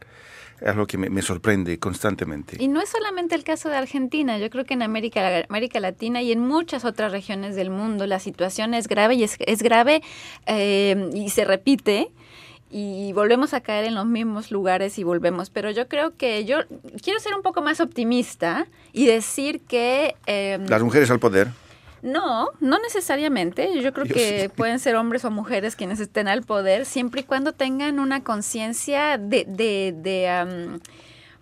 Es 0.60 0.76
lo 0.76 0.88
que 0.88 0.98
me, 0.98 1.10
me, 1.10 1.22
sorprende 1.22 1.78
constantemente. 1.78 2.58
Y 2.60 2.68
no 2.68 2.82
es 2.82 2.90
solamente 2.90 3.36
el 3.36 3.44
caso 3.44 3.70
de 3.70 3.78
Argentina, 3.78 4.40
yo 4.40 4.50
creo 4.50 4.66
que 4.66 4.74
en 4.74 4.82
América, 4.82 5.46
América 5.48 5.80
Latina 5.80 6.22
y 6.22 6.32
en 6.32 6.40
muchas 6.40 6.84
otras 6.84 7.12
regiones 7.12 7.56
del 7.56 7.70
mundo 7.70 8.08
la 8.08 8.20
situación 8.20 8.74
es 8.74 8.88
grave 8.88 9.14
y 9.14 9.24
es, 9.24 9.38
es 9.40 9.62
grave 9.62 10.02
eh, 10.48 11.12
y 11.14 11.30
se 11.30 11.46
repite 11.46 12.12
y 12.72 13.12
volvemos 13.14 13.54
a 13.54 13.62
caer 13.62 13.86
en 13.86 13.96
los 13.96 14.06
mismos 14.06 14.52
lugares 14.52 15.00
y 15.00 15.04
volvemos. 15.04 15.50
Pero 15.50 15.72
yo 15.72 15.88
creo 15.88 16.16
que 16.16 16.46
yo 16.46 16.60
quiero 17.02 17.20
ser 17.20 17.34
un 17.34 17.42
poco 17.42 17.62
más 17.62 17.80
optimista 17.80 18.68
y 18.94 19.08
decir 19.08 19.62
que... 19.62 20.16
Eh, 20.28 20.60
Las 20.68 20.84
mujeres 20.84 21.10
al 21.10 21.20
poder. 21.20 21.48
No, 22.02 22.50
no 22.60 22.80
necesariamente. 22.80 23.82
Yo 23.82 23.92
creo 23.94 24.06
que 24.06 24.44
sí. 24.44 24.50
pueden 24.50 24.80
ser 24.80 24.96
hombres 24.96 25.26
o 25.26 25.32
mujeres 25.32 25.76
quienes 25.76 26.00
estén 26.00 26.28
al 26.28 26.44
poder, 26.44 26.86
siempre 26.86 27.22
y 27.22 27.24
cuando 27.24 27.54
tengan 27.54 28.00
una 28.00 28.24
conciencia 28.24 29.18
de, 29.18 29.46
de, 29.46 29.94
de 29.98 30.44
um, 30.44 30.80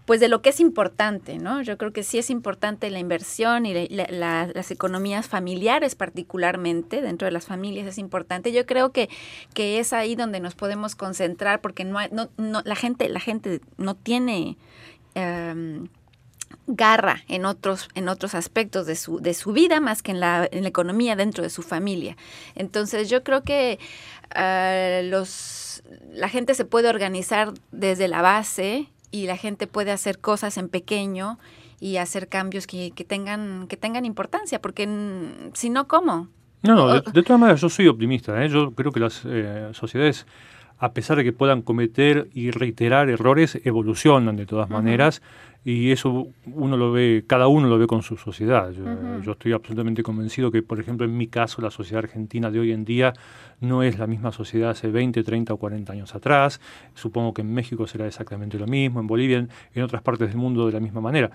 pues 0.07 0.21
de 0.21 0.29
lo 0.29 0.41
que 0.41 0.51
es 0.51 0.61
importante, 0.61 1.37
¿no? 1.37 1.61
Yo 1.61 1.77
creo 1.77 1.91
que 1.91 2.01
sí 2.01 2.17
es 2.17 2.29
importante 2.29 2.89
la 2.89 2.99
inversión 2.99 3.65
y 3.65 3.89
la, 3.89 4.07
la, 4.09 4.49
las 4.53 4.71
economías 4.71 5.27
familiares 5.27 5.95
particularmente, 5.95 7.01
dentro 7.01 7.25
de 7.25 7.33
las 7.33 7.45
familias 7.45 7.85
es 7.87 7.97
importante. 7.97 8.53
Yo 8.53 8.65
creo 8.65 8.93
que, 8.93 9.09
que 9.53 9.79
es 9.79 9.91
ahí 9.91 10.15
donde 10.15 10.39
nos 10.39 10.55
podemos 10.55 10.95
concentrar 10.95 11.59
porque 11.59 11.83
no, 11.83 11.99
hay, 11.99 12.07
no, 12.13 12.29
no 12.37 12.61
la 12.63 12.75
gente 12.77 13.09
la 13.09 13.19
gente 13.19 13.59
no 13.75 13.95
tiene 13.95 14.57
um, 15.15 15.89
garra 16.67 17.23
en 17.27 17.43
otros, 17.43 17.89
en 17.93 18.07
otros 18.07 18.33
aspectos 18.33 18.85
de 18.85 18.95
su, 18.95 19.19
de 19.19 19.33
su 19.33 19.51
vida 19.51 19.81
más 19.81 20.01
que 20.03 20.11
en 20.11 20.21
la, 20.21 20.47
en 20.49 20.63
la 20.63 20.69
economía 20.69 21.17
dentro 21.17 21.43
de 21.43 21.49
su 21.49 21.63
familia. 21.63 22.15
Entonces 22.55 23.09
yo 23.09 23.25
creo 23.25 23.43
que 23.43 23.77
uh, 24.37 25.05
los, 25.09 25.83
la 26.13 26.29
gente 26.29 26.53
se 26.53 26.63
puede 26.63 26.87
organizar 26.87 27.53
desde 27.73 28.07
la 28.07 28.21
base 28.21 28.87
y 29.11 29.27
la 29.27 29.37
gente 29.37 29.67
puede 29.67 29.91
hacer 29.91 30.19
cosas 30.19 30.57
en 30.57 30.69
pequeño 30.69 31.39
y 31.79 31.97
hacer 31.97 32.27
cambios 32.27 32.67
que, 32.67 32.91
que 32.91 33.03
tengan, 33.03 33.67
que 33.67 33.77
tengan 33.77 34.05
importancia, 34.05 34.61
porque 34.61 34.87
si 35.53 35.69
no, 35.69 35.87
¿cómo? 35.87 36.29
No, 36.63 36.75
no, 36.75 36.87
de, 36.87 37.01
de, 37.01 37.23
todas 37.23 37.39
maneras 37.39 37.61
yo 37.61 37.69
soy 37.69 37.87
optimista. 37.87 38.43
¿eh? 38.43 38.49
Yo 38.49 38.71
creo 38.71 38.91
que 38.91 38.99
las 38.99 39.21
eh, 39.25 39.69
sociedades 39.73 40.25
a 40.79 40.93
pesar 40.93 41.17
de 41.17 41.23
que 41.23 41.33
puedan 41.33 41.61
cometer 41.61 42.27
y 42.33 42.51
reiterar 42.51 43.09
errores, 43.09 43.59
evolucionan 43.63 44.35
de 44.35 44.45
todas 44.45 44.69
uh 44.69 44.73
-huh. 44.73 44.75
maneras 44.75 45.21
y 45.65 45.91
eso 45.91 46.29
uno 46.45 46.77
lo 46.77 46.93
ve, 46.93 47.25
cada 47.27 47.47
uno 47.47 47.67
lo 47.67 47.77
ve 47.77 47.87
con 47.87 48.01
su 48.01 48.15
sociedad. 48.15 48.71
Yo, 48.71 48.83
uh 48.83 48.87
-huh. 48.87 49.21
yo, 49.21 49.31
estoy 49.33 49.51
absolutamente 49.51 50.01
convencido 50.01 50.49
que, 50.49 50.63
por 50.63 50.79
ejemplo, 50.79 51.05
en 51.05 51.17
mi 51.17 51.27
caso, 51.27 51.61
la 51.61 51.71
sociedad 51.71 52.05
argentina 52.05 52.49
de 52.51 52.59
hoy 52.59 52.71
en 52.71 52.85
día 52.85 53.11
no 53.59 53.83
es 53.83 53.99
la 53.99 54.07
misma 54.07 54.31
sociedad 54.31 54.69
hace 54.69 54.89
20, 54.89 55.23
30 55.23 55.53
o 55.53 55.57
40 55.57 55.91
años 55.91 56.15
atrás. 56.15 56.61
Supongo 56.93 57.33
que 57.33 57.41
en 57.41 57.53
México 57.53 57.85
será 57.85 58.07
exactamente 58.07 58.57
lo 58.57 58.65
mismo, 58.67 59.01
en 59.01 59.07
Bolivia, 59.07 59.39
en, 59.39 59.49
en 59.73 59.83
otras 59.83 60.01
partes 60.01 60.29
del 60.29 60.37
mundo 60.37 60.67
de 60.67 60.71
la 60.71 60.79
misma 60.79 61.01
manera. 61.01 61.31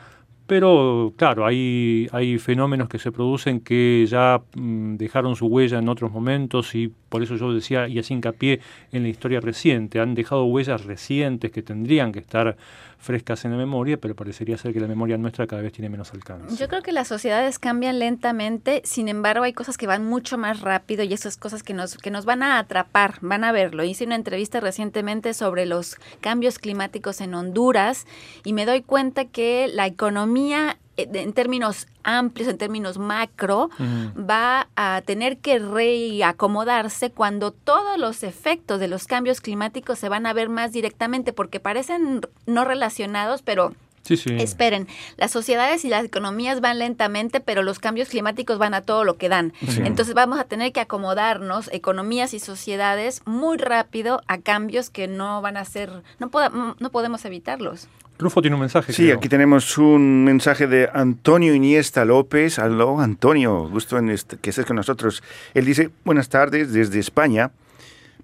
Pero 0.53 1.15
claro, 1.17 1.47
hay, 1.47 2.09
hay 2.13 2.37
fenómenos 2.37 2.87
que 2.91 2.99
se 2.99 3.11
producen 3.11 3.61
que 3.61 4.05
ya 4.07 4.43
mmm, 4.55 4.97
dejaron 4.97 5.35
su 5.35 5.47
huella 5.47 5.79
en 5.79 5.89
otros 5.89 6.13
momentos 6.13 6.75
y 6.75 6.93
por 7.09 7.23
eso 7.23 7.37
yo 7.37 7.55
decía 7.55 7.89
y 7.89 7.99
así 7.99 8.13
hincapié 8.13 8.61
en 8.93 9.03
la 9.03 9.09
historia 9.09 9.41
reciente. 9.41 9.99
Han 9.99 10.15
dejado 10.15 10.45
huellas 10.45 10.85
recientes 10.85 11.51
que 11.53 11.63
tendrían 11.63 12.13
que 12.13 12.19
estar 12.19 12.59
frescas 13.03 13.45
en 13.45 13.51
la 13.51 13.57
memoria, 13.57 13.99
pero 13.99 14.15
parecería 14.15 14.57
ser 14.57 14.73
que 14.73 14.81
la 14.81 14.87
memoria 14.87 15.19
nuestra 15.19 15.47
cada 15.47 15.61
vez 15.61 15.73
tiene 15.73 15.91
menos 15.91 16.13
alcance. 16.13 16.57
Yo 16.57 16.69
creo 16.69 16.83
que 16.83 16.93
las 16.93 17.09
sociedades 17.09 17.59
cambian 17.59 17.99
lentamente, 17.99 18.81
sin 18.85 19.09
embargo 19.09 19.45
hay 19.45 19.53
cosas 19.53 19.77
que 19.77 19.89
van 19.89 20.07
mucho 20.07 20.39
más 20.39 20.61
rápido 20.61 21.03
y 21.03 21.13
esas 21.13 21.37
cosas 21.37 21.63
que 21.63 21.75
nos, 21.75 21.97
que 21.99 22.13
nos 22.13 22.25
van 22.25 22.43
a 22.43 22.59
atrapar, 22.59 23.19
van 23.21 23.43
a 23.43 23.53
verlo. 23.53 23.83
Hice 23.83 24.05
una 24.05 24.15
entrevista 24.15 24.61
recientemente 24.61 25.35
sobre 25.35 25.67
los 25.67 25.97
cambios 26.21 26.59
climáticos 26.59 27.21
en 27.21 27.35
Honduras 27.35 28.07
y 28.45 28.53
me 28.53 28.67
doy 28.67 28.83
cuenta 28.83 29.25
que 29.25 29.69
la 29.73 29.87
economía 29.87 30.79
en 30.97 31.33
términos 31.33 31.87
amplios, 32.03 32.49
en 32.49 32.59
términos 32.59 32.99
macro, 32.99 33.71
uh 33.79 33.83
-huh. 33.83 34.31
va 34.31 34.69
a 34.77 35.03
tener 35.03 35.39
que 35.39 35.59
reacomodarse 35.59 37.11
cuando 37.11 37.51
todos 37.51 37.99
los 37.99 38.23
efectos 38.23 38.81
de 38.81 38.89
los 38.89 39.07
cambios 39.07 39.41
climáticos 39.41 39.99
se 39.99 40.09
van 40.09 40.27
a 40.27 40.33
ver 40.33 40.49
más 40.49 40.73
directamente, 40.73 41.33
porque 41.33 41.61
parecen 41.61 42.21
no 42.47 42.65
relacionados, 42.65 43.43
pero 43.43 43.73
Sí, 44.05 44.17
sí. 44.17 44.35
Esperen, 44.37 44.89
las 45.17 45.31
sociedades 45.31 45.85
y 45.85 45.89
las 45.89 46.05
economías 46.05 46.61
van 46.61 46.81
lentamente, 46.81 47.41
pero 47.41 47.63
los 47.63 47.79
cambios 47.79 48.09
climáticos 48.09 48.59
van 48.59 48.75
a 48.75 48.83
todo 48.83 49.05
lo 49.05 49.17
que 49.17 49.29
dan. 49.29 49.53
Sí. 49.69 49.81
Entonces 49.85 50.15
vamos 50.15 50.41
a 50.41 50.45
tener 50.45 50.73
que 50.73 50.81
acomodarnos, 50.81 51.71
economías 51.73 52.35
y 52.35 52.41
sociedades, 52.41 53.23
muy 53.27 53.59
rápido 53.59 54.21
a 54.27 54.39
cambios 54.39 54.91
que 54.91 55.07
no 55.07 55.41
van 55.41 55.57
a 55.57 55.65
ser, 55.65 56.03
no, 56.19 56.31
pod 56.31 56.51
no 56.79 56.91
podemos 56.91 57.25
evitarlos. 57.25 57.89
Rufo 58.23 58.41
tiene 58.41 58.55
un 58.55 58.61
mensaje. 58.61 58.93
Sí, 58.93 59.05
creo. 59.05 59.17
aquí 59.17 59.29
tenemos 59.29 59.77
un 59.79 60.25
mensaje 60.25 60.67
de 60.67 60.89
Antonio 60.93 61.55
Iniesta 61.55 62.05
López. 62.05 62.59
Aló, 62.59 63.01
Antonio, 63.01 63.69
gusto 63.69 63.99
en 63.99 64.11
este, 64.11 64.37
que 64.39 64.51
estés 64.51 64.65
con 64.65 64.77
nosotros. 64.77 65.23
Él 65.55 65.65
dice, 65.65 65.91
buenas 66.05 66.29
tardes 66.29 66.73
desde 66.73 66.99
España. 66.99 67.51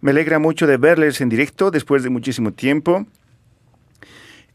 Me 0.01 0.13
alegra 0.13 0.39
mucho 0.39 0.67
de 0.67 0.77
verles 0.77 1.21
en 1.21 1.29
directo 1.29 1.71
después 1.71 2.03
de 2.03 2.11
muchísimo 2.11 2.53
tiempo. 2.53 3.07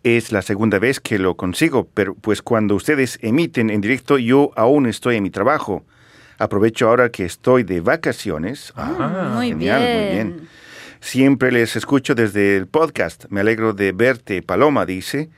Es 0.04 0.32
la 0.32 0.42
segunda 0.42 0.80
vez 0.80 1.00
que 1.00 1.20
lo 1.20 1.36
consigo, 1.36 1.88
pero 1.94 2.14
pues 2.14 2.42
cuando 2.42 2.76
ustedes 2.76 3.20
emiten 3.22 3.70
en 3.70 3.82
directo 3.82 4.18
yo 4.18 4.52
aún 4.56 4.86
estoy 4.86 5.18
en 5.18 5.24
mi 5.24 5.30
trabajo. 5.30 5.84
Aprovecho 6.40 6.90
ahora 6.90 7.10
que 7.10 7.26
estoy 7.26 7.64
de 7.64 7.80
vacaciones. 7.80 8.74
Ah, 8.76 9.32
muy 9.36 9.50
genial, 9.50 9.82
bien. 9.82 9.98
muy 10.04 10.14
bien. 10.14 10.50
Siempre 11.04 11.52
les 11.52 11.76
escucho 11.76 12.16
desde 12.16 12.56
el 12.56 12.66
podcast. 12.66 13.26
Me 13.28 13.42
alegro 13.42 13.74
de 13.74 13.92
verte, 13.92 14.42
Paloma, 14.42 14.86
dice 14.86 15.30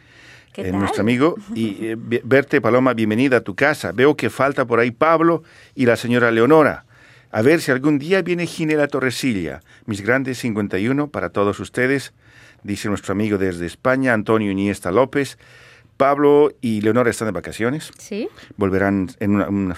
eh, 0.56 0.72
nuestro 0.72 1.02
amigo. 1.02 1.36
Y 1.56 1.88
eh, 1.88 1.98
verte, 1.98 2.62
Paloma, 2.62 2.94
bienvenida 2.94 3.38
a 3.38 3.42
tu 3.42 3.56
casa. 3.56 3.92
Veo 3.92 4.16
que 4.16 4.30
falta 4.30 4.66
por 4.66 4.80
ahí 4.80 4.92
Pablo 4.92 5.42
y 5.74 5.88
la 5.88 5.96
señora 5.96 6.30
Leonora. 6.30 6.86
A 7.32 7.42
ver 7.42 7.62
si 7.62 7.72
algún 7.72 7.98
día 7.98 8.22
viene 8.22 8.46
Ginela 8.46 8.88
Torresilla. 8.88 9.62
Mis 9.88 10.02
grandes 10.02 10.38
51 10.38 11.08
para 11.08 11.32
todos 11.32 11.60
ustedes 11.60 12.14
dice 12.62 12.88
nuestro 12.88 13.14
amigo 13.14 13.40
desde 13.40 13.66
España, 13.66 14.14
Antonio 14.14 14.52
Iniesta 14.52 14.92
López. 14.92 15.40
Pablo 15.98 16.54
y 16.62 16.82
Leonora 16.82 17.10
están 17.10 17.28
de 17.28 17.32
vacaciones. 17.32 17.92
Sí. 17.98 18.30
Volverán 18.56 19.10
en 19.20 19.32
una, 19.32 19.50
una 19.50 19.78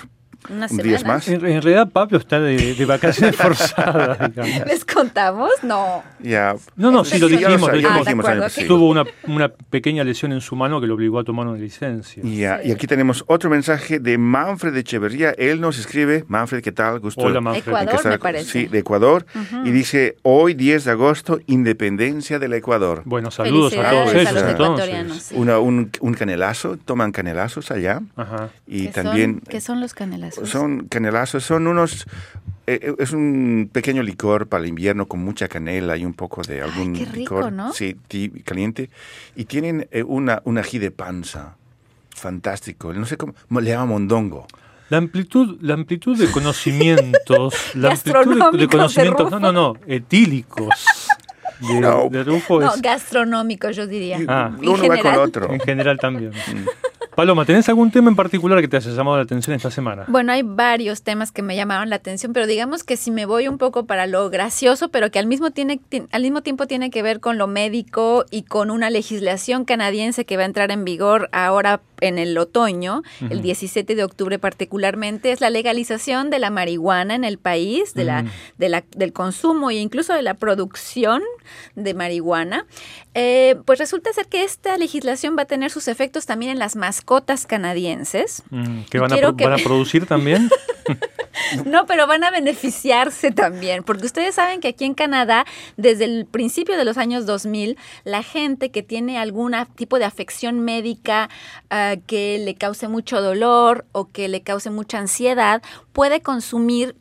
unas 0.50 0.72
un 0.72 0.78
días 0.78 1.06
más. 1.06 1.28
En, 1.28 1.36
en, 1.46 1.62
realidad 1.62 1.90
Pablo 1.90 2.18
está 2.18 2.40
de, 2.40 2.76
de 2.76 2.86
vacaciones 2.86 3.36
forzadas. 3.36 4.18
Digamos. 4.30 4.68
¿Les 4.68 4.86
contamos? 4.86 5.52
No. 5.64 6.04
Ya. 6.20 6.56
No, 6.76 6.92
no, 6.92 7.04
sí 7.04 7.20
lo 7.20 7.28
dijimos. 7.28 7.62
lo, 7.62 7.68
lo 7.68 7.78
dijimos. 7.78 8.08
Ah, 8.08 8.12
acuerdo, 8.12 8.46
okay. 8.48 8.68
Tuvo 8.68 8.90
una, 8.90 9.06
una, 9.28 9.50
pequeña 9.50 10.04
lesión 10.04 10.32
en 10.32 10.42
su 10.42 10.56
mano 10.56 10.80
que 10.80 10.88
lo 10.88 10.96
obligó 10.96 11.20
a 11.20 11.24
tomar 11.24 11.48
una 11.48 11.58
licencia. 11.58 12.24
Ya, 12.24 12.60
sí. 12.62 12.70
y 12.70 12.72
aquí 12.72 12.88
tenemos 12.88 13.24
otro 13.28 13.50
mensaje 13.50 14.00
de 14.00 14.18
Manfred 14.18 14.74
de 14.74 14.80
Echeverría. 14.82 15.32
Él 15.32 15.62
nos 15.62 15.78
escribe, 15.78 16.26
Manfred, 16.28 16.62
¿qué 16.62 16.72
tal? 16.72 17.00
Gusto. 17.00 17.22
Hola, 17.22 17.42
Manfred. 17.42 17.68
Ecuador, 17.68 18.06
me 18.06 18.20
parece. 18.20 18.52
Sí, 18.52 18.66
de 18.68 18.80
Ecuador. 18.80 19.26
Uh 19.34 19.40
-huh. 19.40 19.68
Y 19.68 19.72
dice, 19.72 20.18
hoy 20.24 20.54
10 20.54 20.86
de 20.86 20.92
agosto, 20.92 21.40
independencia 21.48 22.40
del 22.40 22.54
Ecuador. 22.54 23.02
Bueno, 23.06 23.32
saludos 23.32 23.74
a 23.78 23.90
todos 23.90 24.14
ellos. 24.14 25.32
A. 25.32 25.36
Una, 25.36 25.60
un, 25.60 25.92
un, 26.00 26.14
canelazo, 26.14 26.78
toman 26.78 27.12
canelazos 27.12 27.72
allá. 27.72 28.02
Ajá. 28.16 28.50
Y 28.66 28.88
¿Qué 28.88 28.94
también... 28.94 29.34
Son, 29.34 29.42
¿Qué 29.50 29.62
son 29.62 29.82
los 29.82 29.94
canelazos? 29.94 30.27
Son 30.32 30.88
canelazos 30.88 31.44
son 31.44 31.68
unos 31.68 32.06
eh, 32.66 32.94
es 33.00 33.12
un 33.14 33.70
pequeño 33.72 34.04
licor 34.04 34.48
para 34.48 34.64
el 34.64 34.70
invierno 34.70 35.08
con 35.08 35.22
mucha 35.22 35.48
canela 35.48 35.96
y 35.96 36.06
un 36.06 36.14
poco 36.14 36.42
de 36.42 36.62
algún 36.62 36.96
Ay, 36.96 37.00
qué 37.00 37.06
rico, 37.06 37.36
licor 37.38 37.54
¿no? 37.54 37.72
sí, 37.72 37.96
caliente 38.44 38.90
y 39.36 39.46
tienen 39.46 39.88
eh, 39.92 40.04
una, 40.04 40.42
un 40.44 40.58
ají 40.58 40.78
de 40.78 40.92
panza 40.92 41.56
fantástico 42.10 42.94
no 42.94 43.06
sé 43.06 43.16
cómo 43.16 43.34
le 43.62 43.70
llama 43.70 43.86
mondongo 43.86 44.48
la 44.90 44.98
amplitud, 44.98 45.58
la 45.62 45.74
amplitud 45.74 46.18
de 46.18 46.32
conocimientos, 46.32 47.54
la 47.76 47.92
amplitud 47.92 48.52
de, 48.54 48.58
de 48.58 48.68
conocimientos, 48.68 49.30
no, 49.30 49.40
no, 49.40 49.52
no, 49.52 49.74
etílicos. 49.86 50.70
De, 51.60 51.82
no, 51.82 52.08
de 52.10 52.24
Rufo 52.24 52.62
no 52.62 52.74
es... 52.74 52.82
gastronómicos 52.82 53.76
yo 53.76 53.86
diría. 53.86 54.20
Ah, 54.28 54.56
uno 54.58 54.88
va 54.88 54.98
con 55.00 55.16
otro. 55.16 55.52
En 55.52 55.60
general 55.60 55.98
también. 55.98 56.32
Paloma, 57.18 57.46
¿tenés 57.46 57.68
algún 57.68 57.90
tema 57.90 58.12
en 58.12 58.16
particular 58.16 58.62
que 58.62 58.68
te 58.68 58.78
haya 58.78 58.92
llamado 58.92 59.18
la 59.18 59.24
atención 59.24 59.56
esta 59.56 59.72
semana? 59.72 60.06
Bueno, 60.08 60.34
hay 60.34 60.44
varios 60.44 61.02
temas 61.02 61.32
que 61.32 61.42
me 61.42 61.56
llamaron 61.56 61.90
la 61.90 61.96
atención, 61.96 62.32
pero 62.32 62.46
digamos 62.46 62.84
que 62.84 62.96
si 62.96 63.10
me 63.10 63.26
voy 63.26 63.48
un 63.48 63.58
poco 63.58 63.88
para 63.88 64.06
lo 64.06 64.30
gracioso, 64.30 64.90
pero 64.90 65.10
que 65.10 65.18
al 65.18 65.26
mismo, 65.26 65.50
tiene, 65.50 65.82
al 66.12 66.22
mismo 66.22 66.44
tiempo 66.44 66.68
tiene 66.68 66.92
que 66.92 67.02
ver 67.02 67.20
con 67.20 67.40
lo 67.40 67.48
médico 67.48 68.26
y 68.30 68.44
con 68.44 68.70
una 68.70 68.92
legislación 68.92 69.66
canadiense 69.66 70.26
que 70.26 70.38
va 70.38 70.44
a 70.44 70.46
entrar 70.46 70.70
en 70.70 70.86
vigor 70.86 71.28
ahora 71.32 71.82
en 72.02 72.18
el 72.18 72.38
otoño, 72.38 73.04
el 73.30 73.42
17 73.42 73.96
de 73.96 74.04
octubre 74.04 74.40
particularmente, 74.40 75.32
es 75.32 75.42
la 75.42 75.50
legalización 75.50 76.30
de 76.30 76.40
la 76.40 76.50
marihuana 76.50 77.16
en 77.16 77.24
el 77.24 77.38
país, 77.38 77.94
de 77.94 78.04
la, 78.04 78.26
de 78.58 78.70
la, 78.70 78.84
del 78.96 79.14
consumo 79.14 79.70
e 79.70 79.76
incluso 79.76 80.14
de 80.14 80.22
la 80.22 80.36
producción 80.36 81.22
de 81.76 81.94
marihuana. 81.94 82.66
Eh, 83.14 83.56
pues 83.66 83.80
resulta 83.80 84.14
ser 84.14 84.28
que 84.28 84.44
esta 84.44 84.78
legislación 84.78 85.36
va 85.38 85.44
a 85.44 85.46
tener 85.46 85.72
sus 85.72 85.88
efectos 85.88 86.26
también 86.26 86.52
en 86.52 86.60
las 86.60 86.76
mascotas 86.76 87.48
canadienses. 87.48 88.44
Mm, 88.50 88.82
¿Que 88.90 89.00
van, 89.00 89.12
a, 89.12 89.32
van 89.32 89.54
a 89.54 89.58
producir 89.58 90.06
también? 90.06 90.50
no, 91.66 91.86
pero 91.86 92.08
van 92.08 92.24
a 92.24 92.32
beneficiarse 92.32 93.32
también, 93.32 93.84
porque 93.84 94.06
ustedes 94.06 94.36
saben 94.36 94.60
que 94.60 94.70
aquí 94.70 94.86
en 94.86 94.94
Canadá, 94.94 95.46
desde 95.78 96.06
el 96.06 96.26
principio 96.26 96.78
de 96.78 96.86
los 96.86 96.98
años 96.98 97.26
2000, 97.26 97.78
la 98.04 98.24
gente 98.24 98.72
que 98.72 98.84
tiene 98.84 99.18
algún 99.18 99.56
tipo 99.76 100.00
de 100.00 100.06
afección 100.06 100.60
médica 100.60 101.30
uh, 101.72 101.87
que 101.96 102.40
le 102.40 102.56
cause 102.56 102.88
mucho 102.88 103.22
dolor 103.22 103.86
o 103.94 104.10
que 104.10 104.28
le 104.28 104.42
cause 104.42 104.70
mucha 104.70 105.00
ansiedad 105.00 105.62
puede 105.94 106.22
consumir 106.22 106.96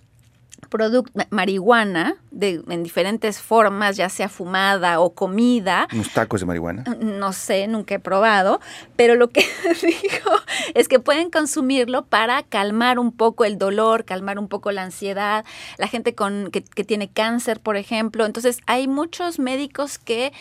marihuana 1.30 2.16
de, 2.36 2.62
en 2.68 2.82
diferentes 2.82 3.40
formas, 3.40 3.96
ya 3.96 4.08
sea 4.08 4.28
fumada 4.28 5.00
o 5.00 5.14
comida. 5.14 5.88
¿Unos 5.92 6.12
tacos 6.12 6.40
de 6.40 6.46
marihuana? 6.46 6.84
No 7.00 7.32
sé, 7.32 7.66
nunca 7.66 7.94
he 7.94 7.98
probado, 7.98 8.60
pero 8.94 9.14
lo 9.14 9.28
que 9.28 9.40
digo 9.82 10.30
es 10.74 10.86
que 10.86 10.98
pueden 10.98 11.30
consumirlo 11.30 12.04
para 12.04 12.42
calmar 12.42 12.98
un 12.98 13.10
poco 13.12 13.44
el 13.44 13.56
dolor, 13.56 14.04
calmar 14.04 14.38
un 14.38 14.48
poco 14.48 14.70
la 14.70 14.82
ansiedad, 14.82 15.44
la 15.78 15.88
gente 15.88 16.14
con, 16.14 16.50
que, 16.50 16.60
tiene 16.60 17.08
cáncer, 17.08 17.60
por 17.60 17.76
ejemplo. 17.76 18.26
Entonces, 18.26 18.60
hay 18.66 18.86
muchos 18.86 19.38
médicos 19.38 19.98
que 19.98 20.32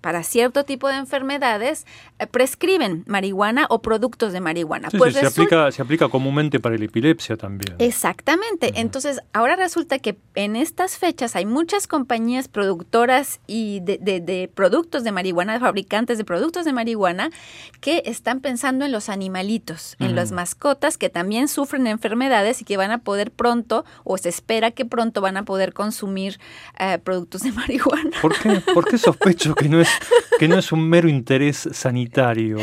para 0.00 0.22
cierto 0.22 0.64
tipo 0.64 0.88
de 0.88 0.96
enfermedades 0.96 1.86
eh, 2.18 2.26
prescriben 2.26 3.02
marihuana 3.06 3.66
o 3.70 3.80
productos 3.80 4.32
de 4.34 4.40
marihuana. 4.40 4.88
pues 4.90 5.14
se, 5.14 5.26
aplica, 5.26 5.72
se 5.72 5.80
aplica 5.80 6.08
comúnmente 6.08 6.60
para 6.60 6.76
la 6.76 6.84
epilepsia 6.84 7.36
también. 7.36 7.76
Exactamente. 7.78 8.72
Entonces, 8.76 9.20
ahora 9.32 9.56
resulta 9.56 9.98
que 9.98 10.18
en 10.34 10.54
estas 10.56 10.98
fechas 10.98 11.29
hay 11.36 11.46
muchas 11.46 11.86
compañías 11.86 12.48
productoras 12.48 13.40
y 13.46 13.80
de, 13.80 14.50
productos 14.54 15.04
de 15.04 15.12
marihuana, 15.12 15.58
fabricantes 15.60 16.18
de 16.18 16.24
productos 16.24 16.64
de 16.64 16.72
marihuana, 16.72 17.30
que 17.80 18.02
están 18.06 18.40
pensando 18.40 18.84
en 18.84 18.92
los 18.92 19.08
animalitos, 19.08 19.96
en 19.98 20.14
las 20.14 20.32
mascotas 20.32 20.98
que 20.98 21.08
también 21.08 21.48
sufren 21.48 21.86
enfermedades 21.86 22.62
y 22.62 22.64
que 22.64 22.76
van 22.76 22.90
a 22.90 22.98
poder 22.98 23.30
pronto, 23.30 23.84
o 24.04 24.18
se 24.18 24.28
espera 24.28 24.70
que 24.70 24.84
pronto 24.84 25.20
van 25.20 25.36
a 25.36 25.44
poder 25.44 25.72
consumir 25.72 26.38
eh, 26.78 26.98
productos 27.02 27.42
de 27.42 27.52
marihuana. 27.52 28.16
¿Por 28.20 28.38
qué? 28.38 28.60
¿Por 28.72 28.86
qué 28.86 28.98
sospecho 28.98 29.54
que 29.54 29.68
no 29.68 29.80
es, 29.80 29.88
que 30.38 30.48
no 30.48 30.58
es 30.58 30.72
un 30.72 30.88
mero 30.88 31.08
interés 31.08 31.68
sanitario? 31.72 32.58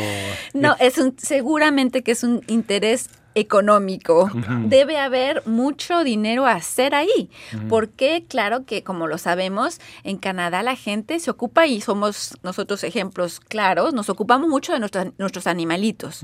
No, 0.54 0.76
es 0.80 0.98
un, 0.98 1.14
seguramente 1.18 2.02
que 2.02 2.12
es 2.12 2.22
un 2.22 2.42
interés 2.46 3.10
económico. 3.34 4.30
Debe 4.64 4.98
haber 4.98 5.46
mucho 5.46 6.04
dinero 6.04 6.46
a 6.46 6.52
hacer 6.52 6.94
ahí, 6.94 7.30
porque 7.68 8.24
claro 8.28 8.64
que 8.64 8.82
como 8.82 9.06
lo 9.06 9.18
sabemos, 9.18 9.80
en 10.02 10.16
Canadá 10.18 10.62
la 10.62 10.76
gente 10.76 11.20
se 11.20 11.30
ocupa 11.30 11.66
y 11.66 11.80
somos 11.80 12.36
nosotros 12.42 12.82
ejemplos 12.84 13.40
claros, 13.40 13.94
nos 13.94 14.08
ocupamos 14.08 14.48
mucho 14.48 14.72
de 14.72 14.80
nuestros, 14.80 15.06
nuestros 15.18 15.46
animalitos. 15.46 16.22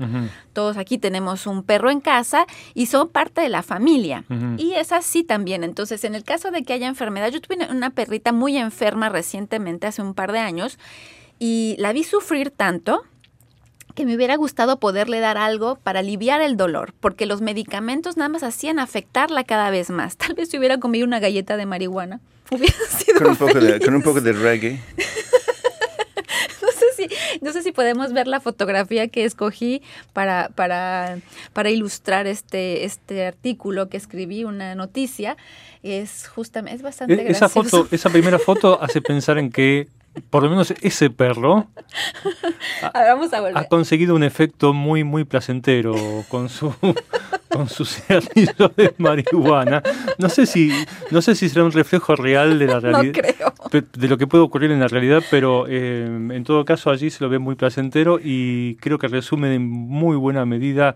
Todos 0.53 0.77
aquí 0.77 0.97
tenemos 0.97 1.47
un 1.47 1.63
perro 1.63 1.89
en 1.89 2.01
casa 2.01 2.45
y 2.73 2.87
son 2.87 3.09
parte 3.09 3.41
de 3.41 3.49
la 3.49 3.63
familia. 3.63 4.25
Y 4.57 4.73
es 4.73 4.91
así 4.91 5.23
también. 5.23 5.63
Entonces, 5.63 6.03
en 6.03 6.15
el 6.15 6.23
caso 6.23 6.51
de 6.51 6.63
que 6.63 6.73
haya 6.73 6.87
enfermedad, 6.87 7.31
yo 7.31 7.41
tuve 7.41 7.57
una 7.69 7.89
perrita 7.91 8.31
muy 8.31 8.57
enferma 8.57 9.09
recientemente, 9.09 9.87
hace 9.87 10.01
un 10.01 10.13
par 10.13 10.31
de 10.31 10.39
años, 10.39 10.77
y 11.39 11.75
la 11.79 11.93
vi 11.93 12.03
sufrir 12.03 12.51
tanto 12.51 13.03
que 13.95 14.05
me 14.05 14.15
hubiera 14.15 14.35
gustado 14.35 14.77
poderle 14.77 15.19
dar 15.19 15.37
algo 15.37 15.77
para 15.77 16.01
aliviar 16.01 16.41
el 16.41 16.57
dolor, 16.57 16.93
porque 16.99 17.25
los 17.25 17.41
medicamentos 17.41 18.17
nada 18.17 18.29
más 18.29 18.43
hacían 18.43 18.77
afectarla 18.77 19.43
cada 19.45 19.71
vez 19.71 19.89
más. 19.89 20.17
Tal 20.17 20.35
vez 20.35 20.49
si 20.49 20.59
hubiera 20.59 20.79
comido 20.79 21.07
una 21.07 21.19
galleta 21.19 21.57
de 21.57 21.65
marihuana, 21.65 22.19
hubiera 22.51 22.75
sido 22.89 23.17
con 23.17 23.27
un 23.31 23.37
poco, 23.37 23.59
de, 23.59 23.79
con 23.79 23.95
un 23.95 24.01
poco 24.03 24.21
de 24.21 24.33
reggae. 24.33 24.79
no, 26.61 26.67
sé 26.71 26.85
si, 26.95 27.07
no 27.41 27.53
sé 27.53 27.63
si 27.63 27.71
podemos 27.71 28.11
ver 28.11 28.27
la 28.27 28.41
fotografía 28.41 29.07
que 29.07 29.23
escogí 29.23 29.81
para, 30.13 30.49
para, 30.53 31.19
para 31.53 31.69
ilustrar 31.69 32.27
este, 32.27 32.83
este 32.83 33.25
artículo 33.25 33.87
que 33.89 33.97
escribí, 33.97 34.43
una 34.43 34.75
noticia. 34.75 35.37
Es 35.83 36.27
justamente, 36.27 36.75
es 36.75 36.81
bastante 36.81 37.27
e, 37.27 37.31
esa 37.31 37.47
Foto, 37.47 37.87
esa 37.91 38.09
primera 38.09 38.39
foto 38.39 38.81
hace 38.81 39.01
pensar 39.01 39.37
en 39.37 39.51
que 39.51 39.87
por 40.29 40.43
lo 40.43 40.49
menos 40.49 40.73
ese 40.81 41.09
perro 41.09 41.67
ha, 42.81 43.63
conseguido 43.69 44.15
un 44.15 44.23
efecto 44.23 44.73
muy 44.73 45.03
muy 45.03 45.23
placentero 45.23 45.95
con 46.29 46.49
su 46.49 46.73
con 47.49 47.69
su 47.69 47.85
cigarrillo 47.85 48.69
de 48.75 48.93
marihuana. 48.97 49.81
No 50.17 50.27
sé 50.29 50.45
si 50.45 50.71
no 51.11 51.21
sé 51.21 51.35
si 51.35 51.47
será 51.47 51.63
un 51.63 51.71
reflejo 51.71 52.15
real 52.15 52.59
de 52.59 52.67
la 52.67 52.79
realidad 52.79 53.23
de 53.71 54.07
lo 54.07 54.17
que 54.17 54.27
puede 54.27 54.43
ocurrir 54.43 54.71
en 54.71 54.79
la 54.79 54.87
realidad, 54.87 55.23
pero 55.31 55.65
eh, 55.67 56.05
en 56.05 56.43
todo 56.43 56.65
caso 56.65 56.89
allí 56.89 57.09
se 57.09 57.23
lo 57.23 57.29
ve 57.29 57.39
muy 57.39 57.55
placentero 57.55 58.19
y 58.21 58.75
creo 58.77 58.97
que 58.97 59.07
resume 59.07 59.55
en 59.55 59.69
muy 59.69 60.17
buena 60.17 60.45
medida 60.45 60.95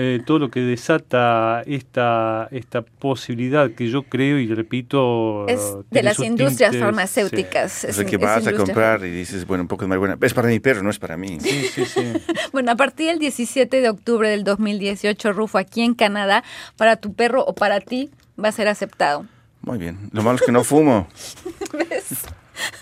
eh, 0.00 0.20
todo 0.24 0.38
lo 0.38 0.48
que 0.48 0.60
desata 0.60 1.64
esta, 1.66 2.46
esta 2.52 2.82
posibilidad 2.82 3.68
que 3.72 3.90
yo 3.90 4.04
creo 4.04 4.38
y 4.38 4.46
repito... 4.46 5.44
Es 5.48 5.60
de 5.90 6.04
las 6.04 6.20
industrias 6.20 6.76
farmacéuticas. 6.76 7.82
Es, 7.82 7.98
el 7.98 8.06
que 8.06 8.16
vas 8.16 8.46
a 8.46 8.52
comprar 8.52 9.04
y 9.04 9.10
dices, 9.10 9.44
bueno, 9.44 9.62
un 9.62 9.68
poco 9.68 9.82
de 9.82 9.88
marihuana. 9.88 10.16
Es 10.20 10.34
para 10.34 10.46
mi 10.46 10.60
perro, 10.60 10.84
no 10.84 10.90
es 10.90 11.00
para 11.00 11.16
mí. 11.16 11.40
Sí, 11.40 11.68
sí, 11.74 11.84
sí. 11.84 12.12
bueno, 12.52 12.70
a 12.70 12.76
partir 12.76 13.08
del 13.08 13.18
17 13.18 13.80
de 13.80 13.88
octubre 13.88 14.30
del 14.30 14.44
2018, 14.44 15.32
Rufo, 15.32 15.58
aquí 15.58 15.82
en 15.82 15.94
Canadá, 15.94 16.44
para 16.76 16.94
tu 16.94 17.14
perro 17.14 17.44
o 17.44 17.56
para 17.56 17.80
ti 17.80 18.12
va 18.40 18.50
a 18.50 18.52
ser 18.52 18.68
aceptado. 18.68 19.26
Muy 19.62 19.78
bien. 19.78 20.10
Lo 20.12 20.22
malo 20.22 20.36
es 20.36 20.42
que 20.42 20.52
no 20.52 20.62
fumo. 20.62 21.08
¿Ves? 21.72 22.24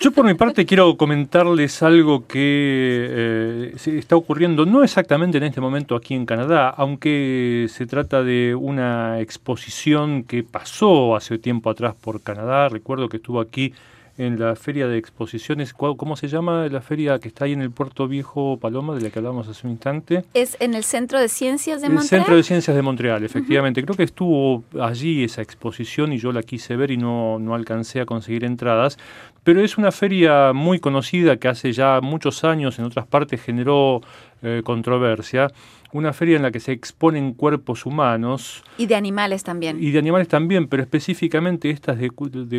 Yo 0.01 0.13
por 0.13 0.25
mi 0.25 0.35
parte 0.35 0.67
quiero 0.67 0.97
comentarles 0.97 1.83
algo 1.83 2.27
que 2.27 3.07
eh, 3.09 3.73
se 3.77 3.99
está 3.99 4.17
ocurriendo, 4.17 4.67
no 4.67 4.83
exactamente 4.85 5.39
en 5.39 5.45
este 5.45 5.61
momento 5.61 5.97
aquí 5.97 6.15
en 6.15 6.27
Canadá, 6.27 6.69
aunque 6.69 7.67
se 7.69 7.87
trata 7.87 8.23
de 8.23 8.55
una 8.55 9.21
exposición 9.21 10.25
que 10.25 10.43
pasó 10.43 11.17
hace 11.17 11.39
tiempo 11.39 11.71
atrás 11.71 11.95
por 11.95 12.23
Canadá. 12.23 12.69
Recuerdo 12.69 13.09
que 13.09 13.19
estuvo 13.19 13.41
aquí 13.41 13.73
en 14.19 14.39
la 14.39 14.57
feria 14.57 14.89
de 14.89 14.97
exposiciones, 14.97 15.75
¿cómo 15.75 16.17
se 16.17 16.29
llama 16.29 16.69
la 16.69 16.81
feria 16.81 17.19
que 17.19 17.29
está 17.29 17.45
ahí 17.45 17.53
en 17.53 17.61
el 17.61 17.71
Puerto 17.71 18.09
Viejo 18.09 18.57
Paloma, 18.59 18.95
de 18.95 19.03
la 19.03 19.11
que 19.11 19.19
hablamos 19.19 19.47
hace 19.49 19.67
un 19.67 19.73
instante? 19.73 20.25
Es 20.33 20.57
en 20.61 20.75
el 20.75 20.85
Centro 20.85 21.21
de 21.21 21.29
Ciencias 21.29 21.83
de 21.83 21.89
el 21.89 21.93
Montreal. 21.95 22.23
Centro 22.23 22.37
de 22.37 22.43
Ciencias 22.43 22.75
de 22.75 22.83
Montreal, 22.83 23.25
efectivamente. 23.25 23.83
Creo 23.83 23.97
que 23.97 24.05
estuvo 24.05 24.65
allí 24.81 25.25
esa 25.25 25.43
exposición 25.43 26.13
y 26.13 26.19
yo 26.19 26.33
la 26.33 26.43
quise 26.43 26.77
ver 26.77 26.91
y 26.91 26.97
no, 26.97 27.39
no 27.39 27.55
alcancé 27.55 28.01
a 28.01 28.07
conseguir 28.07 28.45
entradas, 28.45 28.99
pero 29.47 29.63
es 29.63 29.79
una 29.79 29.93
feria 29.93 30.53
muy 30.53 30.81
conocida 30.81 31.37
que 31.37 31.47
hace 31.47 31.73
ya 31.73 32.01
muchos 32.01 32.43
años 32.43 32.81
en 32.81 32.85
otras 32.85 33.07
partes 33.07 33.41
generó 33.41 34.01
eh, 34.43 34.63
controversia 34.65 35.53
una 35.93 36.13
feria 36.13 36.35
en 36.35 36.43
la 36.43 36.51
que 36.51 36.59
se 36.59 36.73
exponen 36.73 37.33
cuerpos 37.33 37.87
humanos. 37.87 38.65
Y 38.77 38.87
de 38.87 38.97
animales 38.97 39.45
también. 39.45 39.81
Y 39.81 39.93
de 39.93 40.01
animales 40.01 40.27
también, 40.27 40.67
pero 40.67 40.83
específicamente 40.83 41.71
estas 41.71 41.97
de, 41.97 42.11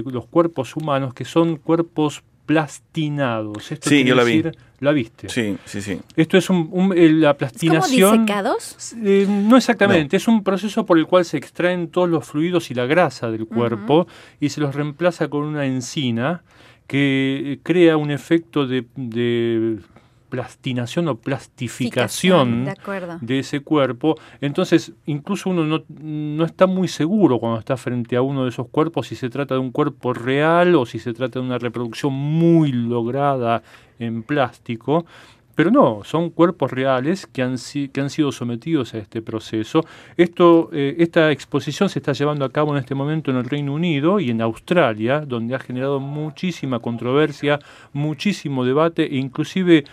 los 0.05 0.27
cuerpos 0.27 0.77
humanos, 0.77 1.13
que 1.13 1.25
son 1.25 1.57
cuerpos 1.57 2.23
plastinados. 2.45 3.69
Esto 3.69 3.89
sí, 3.89 4.05
yo 4.05 4.15
la 4.15 4.23
vi. 4.23 4.45
¿La 4.79 4.93
viste? 4.93 5.27
Sí, 5.27 5.57
sí, 5.65 5.81
sí. 5.81 5.99
Esto 6.15 6.37
es 6.37 6.49
un, 6.49 6.93
eh, 6.95 7.09
la 7.11 7.33
plastinación. 7.33 8.13
¿Es 8.13 8.21
disecados? 8.21 8.95
Eh, 9.03 9.25
no 9.27 9.57
exactamente, 9.57 10.15
es 10.15 10.29
un 10.29 10.41
proceso 10.41 10.85
por 10.85 10.97
el 10.97 11.05
cual 11.05 11.25
se 11.25 11.35
extraen 11.35 11.89
todos 11.89 12.07
los 12.07 12.25
fluidos 12.25 12.71
y 12.71 12.75
la 12.75 12.85
grasa 12.85 13.29
del 13.29 13.45
cuerpo 13.45 14.07
y 14.39 14.47
se 14.49 14.61
los 14.61 14.73
reemplaza 14.73 15.27
con 15.27 15.43
una 15.43 15.65
encina 15.65 16.43
que 16.87 17.59
crea 17.63 17.97
un 17.97 18.11
efecto 18.11 18.65
de 18.65 18.85
plastinación 20.29 21.07
o 21.07 21.15
plastificación 21.15 22.67
de, 23.21 23.39
ese 23.39 23.61
cuerpo. 23.61 24.15
Entonces, 24.41 24.93
incluso 25.05 25.49
uno 25.49 25.63
no, 25.63 25.83
no, 25.87 26.45
está 26.45 26.67
muy 26.67 26.87
seguro 26.87 27.39
cuando 27.39 27.59
está 27.59 27.77
frente 27.77 28.15
a 28.15 28.21
uno 28.21 28.43
de 28.43 28.49
esos 28.49 28.67
cuerpos 28.67 29.07
si 29.07 29.15
se 29.15 29.29
trata 29.29 29.55
de 29.55 29.61
un 29.61 29.71
cuerpo 29.71 30.13
real 30.13 30.75
o 30.75 30.85
si 30.85 30.99
se 30.99 31.13
trata 31.13 31.39
de 31.39 31.45
una 31.45 31.57
reproducción 31.57 32.13
muy 32.13 32.71
lograda 32.71 33.63
en 33.99 34.23
plástico. 34.23 35.05
Pero 35.57 35.71
no, 35.71 36.03
son 36.03 36.29
cuerpos 36.29 36.69
reales 36.69 37.25
que 37.25 37.41
han, 37.41 37.57
sido 37.57 38.31
sometidos 38.31 38.93
a 38.93 38.99
este 38.99 39.23
proceso. 39.23 39.81
Eh, 40.15 40.95
esta 40.99 41.31
exposición 41.31 41.89
se 41.89 41.97
está 41.97 42.13
llevando 42.13 42.45
a 42.45 42.51
cabo 42.51 42.73
en 42.73 42.77
este 42.77 42.93
momento 42.93 43.31
en 43.31 43.37
el 43.37 43.45
Reino 43.45 43.73
Unido 43.73 44.19
y 44.19 44.29
en 44.29 44.43
Australia, 44.43 45.21
donde 45.21 45.55
ha 45.55 45.59
generado 45.59 45.99
muchísima 45.99 46.77
controversia, 46.77 47.57
muchísimo 47.91 48.65
debate 48.65 49.05
e 49.05 49.17
inclusive 49.17 49.85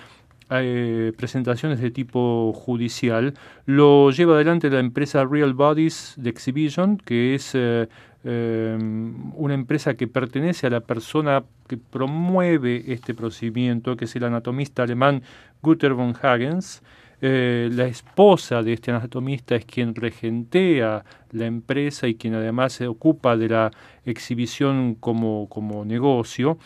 eh, 0.51 1.13
presentaciones 1.17 1.81
de 1.81 1.91
tipo 1.91 2.53
judicial, 2.53 3.33
lo 3.65 4.11
lleva 4.11 4.35
adelante 4.35 4.69
la 4.69 4.81
empresa 4.81 5.25
Real 5.25 5.55
Bodies 5.55 6.13
de 6.19 6.29
Exhibition, 6.29 6.99
que 6.99 7.37
es 7.37 7.53
eh, 7.55 7.89
una 8.25 9.55
empresa 9.55 9.95
que 9.95 10.07
pertenece 10.09 10.67
a 10.67 10.71
la 10.71 10.81
persona 10.81 11.45
que 11.69 11.77
promueve 11.77 12.85
este 12.93 13.15
procedimiento, 13.15 13.97
que 13.97 14.07
es 14.07 14.17
el 14.17 14.25
anatomista 14.25 14.83
alemán 14.83 15.23
Guter 15.63 15.93
von 15.93 16.15
Hagens. 16.23 16.83
la 17.21 17.87
esposa 17.87 18.63
de 18.63 18.73
este 18.73 18.91
anatomista 18.91 19.57
es 19.57 19.67
quien 19.67 19.95
regentea 19.95 21.05
la 21.33 21.47
empresa 21.47 22.09
y 22.09 22.15
quien 22.15 22.35
además 22.35 22.73
se 22.73 22.87
ocupa 22.87 23.37
de 23.37 23.49
la 23.49 23.71
exhibición 24.07 24.95
como, 24.95 25.49
como 25.51 25.85
negocio. 25.85 26.59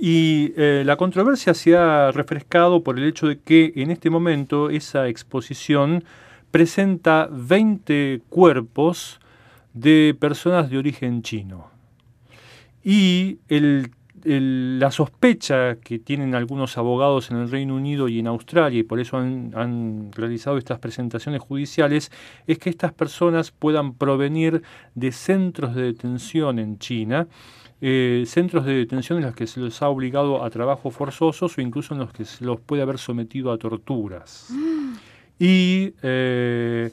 Y 0.00 0.52
eh, 0.56 0.84
la 0.86 0.96
controversia 0.96 1.54
se 1.54 1.76
ha 1.76 2.12
refrescado 2.12 2.84
por 2.84 2.98
el 2.98 3.04
hecho 3.04 3.26
de 3.26 3.40
que 3.40 3.72
en 3.74 3.90
este 3.90 4.10
momento 4.10 4.70
esa 4.70 5.08
exposición 5.08 6.04
presenta 6.52 7.28
20 7.32 8.22
cuerpos 8.28 9.20
de 9.80 10.16
personas 10.18 10.70
de 10.70 10.78
origen 10.78 11.22
chino. 11.22 11.70
Y 12.82 13.38
la 14.24 14.90
sospecha 14.90 15.76
que 15.76 15.98
tienen 15.98 16.34
algunos 16.34 16.78
abogados 16.78 17.30
en 17.30 17.38
el 17.38 17.50
Reino 17.50 17.74
Unido 17.74 18.08
y 18.08 18.18
en 18.18 18.26
Australia, 18.26 18.80
y 18.80 18.82
por 18.82 19.00
eso 19.00 19.18
han, 19.18 19.52
han, 19.54 20.10
realizado 20.12 20.58
estas 20.58 20.78
presentaciones 20.78 21.40
judiciales, 21.40 22.10
es 22.46 22.58
que 22.58 22.70
estas 22.70 22.92
personas 22.92 23.50
puedan 23.50 23.94
provenir 23.94 24.62
de 24.94 25.12
centros 25.12 25.74
de 25.74 25.82
detención 25.82 26.58
en 26.58 26.78
China 26.78 27.28
eh, 27.80 28.24
centros 28.26 28.64
de 28.64 28.74
detención 28.74 29.18
en 29.18 29.26
los 29.26 29.36
que 29.36 29.46
se 29.46 29.60
los 29.60 29.80
ha 29.82 29.88
obligado 29.88 30.42
a 30.42 30.50
trabajos 30.50 30.92
forzosos 30.92 31.56
o 31.56 31.60
incluso 31.60 31.94
en 31.94 32.00
los 32.00 32.12
que 32.12 32.24
se 32.24 32.44
los 32.44 32.60
puede 32.60 32.82
haber 32.82 32.98
sometido 32.98 33.52
a 33.52 33.58
torturas. 33.58 34.52
Y 35.38 35.94
eh, 36.02 36.90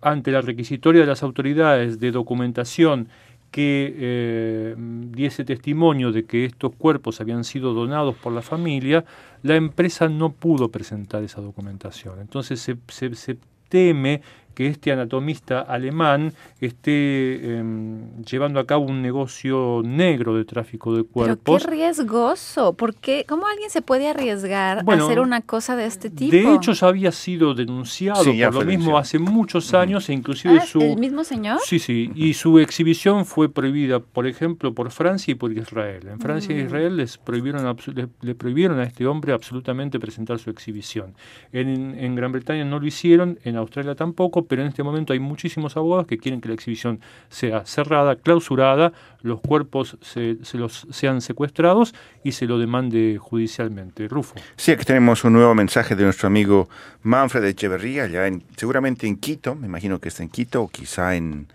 ante 0.00 0.30
la 0.30 0.40
requisitoria 0.40 1.02
de 1.02 1.06
las 1.06 1.22
autoridades 1.22 1.98
de 2.00 2.10
documentación 2.10 3.08
que 3.50 3.94
eh, 3.96 4.74
diese 4.76 5.44
testimonio 5.44 6.12
de 6.12 6.24
que 6.24 6.44
estos 6.44 6.74
cuerpos 6.74 7.20
habían 7.20 7.44
sido 7.44 7.72
donados 7.72 8.14
por 8.16 8.32
la 8.32 8.42
familia, 8.42 9.04
la 9.42 9.56
empresa 9.56 10.08
no 10.08 10.32
pudo 10.32 10.68
presentar 10.68 11.22
esa 11.22 11.40
documentación. 11.40 12.20
Entonces 12.20 12.60
se, 12.60 12.76
se 13.14 13.38
teme 13.68 14.22
que 14.58 14.66
este 14.66 14.90
anatomista 14.90 15.60
alemán 15.60 16.32
esté 16.60 17.58
em, 17.58 18.24
llevando 18.24 18.58
a 18.58 18.66
cabo 18.66 18.86
un 18.86 19.00
negocio 19.00 19.82
negro 19.84 20.34
de 20.34 20.44
tráfico 20.44 20.96
de 20.96 21.04
cuerpos. 21.04 21.62
Pero 21.62 21.70
qué 21.70 21.76
riesgoso, 21.76 22.72
porque 22.72 23.24
¿cómo 23.28 23.46
alguien 23.46 23.70
se 23.70 23.82
puede 23.82 24.08
arriesgar 24.08 24.78
a 24.78 24.94
hacer 24.94 25.20
una 25.20 25.42
cosa 25.42 25.76
de 25.76 25.86
este 25.86 26.10
tipo? 26.10 26.32
De 26.32 26.56
hecho 26.56 26.72
ya 26.72 26.88
había 26.88 27.12
sido 27.12 27.54
denunciado 27.54 28.24
por 28.24 28.54
lo 28.54 28.64
mismo 28.64 28.98
hace 28.98 29.20
muchos 29.20 29.72
años 29.74 30.08
e 30.08 30.12
inclusive 30.12 30.58
ah, 30.60 30.66
su 30.66 30.80
el 30.80 30.98
mismo 30.98 31.22
señor. 31.22 31.60
Sí, 31.64 31.78
sí, 31.78 32.10
y 32.16 32.34
su 32.34 32.58
exhibición 32.58 33.26
fue 33.26 33.48
prohibida, 33.48 34.00
por 34.00 34.26
ejemplo, 34.26 34.74
por 34.74 34.90
Francia 34.90 35.30
y 35.30 35.34
por 35.36 35.52
Israel. 35.52 36.08
En 36.08 36.18
Francia 36.18 36.56
e 36.56 36.64
Israel 36.64 36.96
les 36.96 37.16
prohibieron 37.16 37.76
le, 38.22 38.34
prohibieron 38.34 38.80
a 38.80 38.82
este 38.82 39.06
hombre 39.06 39.32
absolutamente 39.32 40.00
presentar 40.00 40.40
su 40.40 40.50
exhibición. 40.50 41.14
En, 41.52 41.96
en 41.96 42.16
Gran 42.16 42.32
Bretaña 42.32 42.64
no 42.64 42.80
lo 42.80 42.86
hicieron, 42.88 43.38
en 43.44 43.54
Australia 43.54 43.94
tampoco, 43.94 44.47
pero 44.48 44.62
en 44.62 44.68
este 44.68 44.82
momento 44.82 45.12
hay 45.12 45.20
muchísimos 45.20 45.76
abogados 45.76 46.06
que 46.06 46.18
quieren 46.18 46.40
que 46.40 46.48
la 46.48 46.54
exhibición 46.54 47.00
sea 47.28 47.64
cerrada, 47.66 48.16
clausurada, 48.16 48.92
los 49.22 49.40
cuerpos 49.40 49.96
se, 50.00 50.38
los 50.54 50.86
sean 50.90 51.20
secuestrados 51.20 51.94
y 52.24 52.32
se 52.32 52.46
lo 52.46 52.58
demande 52.58 53.18
judicialmente. 53.20 54.08
Rufo. 54.08 54.34
Sí, 54.56 54.72
aquí 54.72 54.84
tenemos 54.84 55.24
un 55.24 55.34
nuevo 55.34 55.54
mensaje 55.54 55.94
de 55.94 56.04
nuestro 56.04 56.26
amigo 56.26 56.68
Manfred 57.02 57.44
Echeverría, 57.44 58.06
ya 58.06 58.26
en, 58.26 58.42
seguramente 58.56 59.06
en 59.06 59.16
Quito, 59.16 59.54
me 59.54 59.66
imagino 59.66 60.00
que 60.00 60.08
está 60.08 60.22
en 60.22 60.30
Quito 60.30 60.62
o 60.62 60.68
quizá 60.68 61.14
en, 61.14 61.46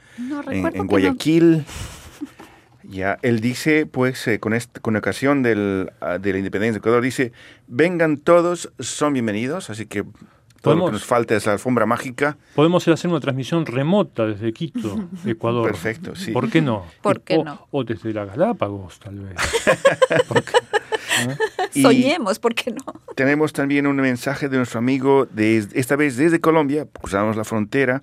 en, 0.49 0.88
Guayaquil. 0.88 1.65
Ya, 2.86 3.17
él 3.21 3.39
dice, 3.39 3.86
pues, 3.86 4.27
eh, 4.27 4.39
con, 4.39 4.53
esta, 4.53 4.82
con 4.82 4.97
ocasión 4.97 5.41
del, 5.41 5.91
ah, 6.01 6.17
de 6.17 6.34
la 6.34 6.38
independencia 6.38 6.73
de 6.73 6.77
Ecuador, 6.79 7.01
dice, 7.01 7.32
vengan 7.67 8.17
todos, 8.17 8.73
son 8.79 9.13
bienvenidos, 9.13 9.69
así 9.69 9.86
que 9.86 10.03
todo 10.63 10.76
lo 10.76 10.86
que 10.86 10.91
nos 10.93 11.04
falta 11.04 11.36
es 11.36 11.45
la 11.45 11.52
alfombra 11.52 11.86
mágica. 11.86 12.38
Podemos 12.56 12.88
hacer 12.88 13.12
una 13.12 13.19
transmisión 13.19 13.65
remota 13.65 14.26
desde 14.26 14.54
Quito, 14.54 15.10
Ecuador. 15.26 15.65
Perfecto, 15.69 16.15
sí. 16.15 16.32
¿Por 16.32 16.49
qué 16.49 16.62
no? 16.62 16.86
¿Por 17.02 17.19
qué 17.19 17.36
o, 17.36 17.43
no? 17.43 17.67
O 17.71 17.84
desde 17.84 18.13
la 18.13 18.23
Galápagos, 18.23 18.97
tal 18.99 19.19
vez. 19.19 19.36
Soñemos, 21.82 22.39
¿por 22.39 22.56
qué 22.56 22.71
no? 22.71 22.82
Tenemos 23.13 23.52
también 23.52 23.88
un 23.88 23.97
mensaje 23.97 24.47
de 24.47 24.56
nuestro 24.56 24.80
amigo, 24.80 25.26
de, 25.26 25.58
esta 25.73 25.97
vez 25.97 26.15
desde 26.15 26.39
Colombia, 26.39 26.88
cruzamos 26.89 27.36
la 27.36 27.43
frontera, 27.43 28.02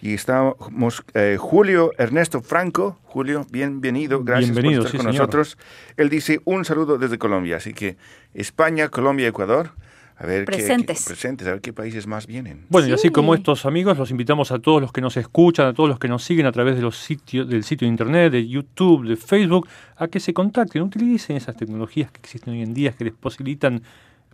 y 0.00 0.14
estamos 0.14 1.02
eh, 1.14 1.38
Julio 1.40 1.90
Ernesto 1.98 2.40
Franco. 2.40 3.00
Julio, 3.02 3.44
bienvenido, 3.50 4.22
gracias 4.22 4.56
por 4.56 4.64
estar 4.64 4.96
con 4.96 5.06
nosotros. 5.06 5.58
Él 5.96 6.08
dice 6.08 6.40
un 6.44 6.64
saludo 6.64 6.98
desde 6.98 7.18
Colombia, 7.18 7.56
así 7.56 7.74
que 7.74 7.96
España, 8.32 8.88
Colombia, 8.90 9.26
Ecuador. 9.26 9.72
A 10.20 10.26
ver 10.26 10.44
presentes. 10.44 11.04
Qué, 11.04 11.06
presentes, 11.06 11.48
a 11.48 11.52
ver 11.52 11.60
qué 11.62 11.72
países 11.72 12.06
más 12.06 12.26
vienen. 12.26 12.66
Bueno, 12.68 12.88
y 12.88 12.92
así 12.92 13.08
como 13.08 13.34
estos 13.34 13.64
amigos, 13.64 13.96
los 13.96 14.10
invitamos 14.10 14.52
a 14.52 14.58
todos 14.58 14.82
los 14.82 14.92
que 14.92 15.00
nos 15.00 15.16
escuchan, 15.16 15.66
a 15.66 15.72
todos 15.72 15.88
los 15.88 15.98
que 15.98 16.08
nos 16.08 16.22
siguen 16.22 16.44
a 16.44 16.52
través 16.52 16.76
de 16.76 16.82
los 16.82 16.98
sitios, 16.98 17.48
del 17.48 17.64
sitio 17.64 17.86
de 17.86 17.92
internet, 17.92 18.30
de 18.30 18.46
YouTube, 18.46 19.08
de 19.08 19.16
Facebook, 19.16 19.66
a 19.96 20.08
que 20.08 20.20
se 20.20 20.34
contacten, 20.34 20.82
utilicen 20.82 21.36
esas 21.36 21.56
tecnologías 21.56 22.10
que 22.10 22.18
existen 22.18 22.52
hoy 22.52 22.60
en 22.60 22.74
día, 22.74 22.92
que 22.92 23.04
les 23.04 23.14
posibilitan 23.14 23.82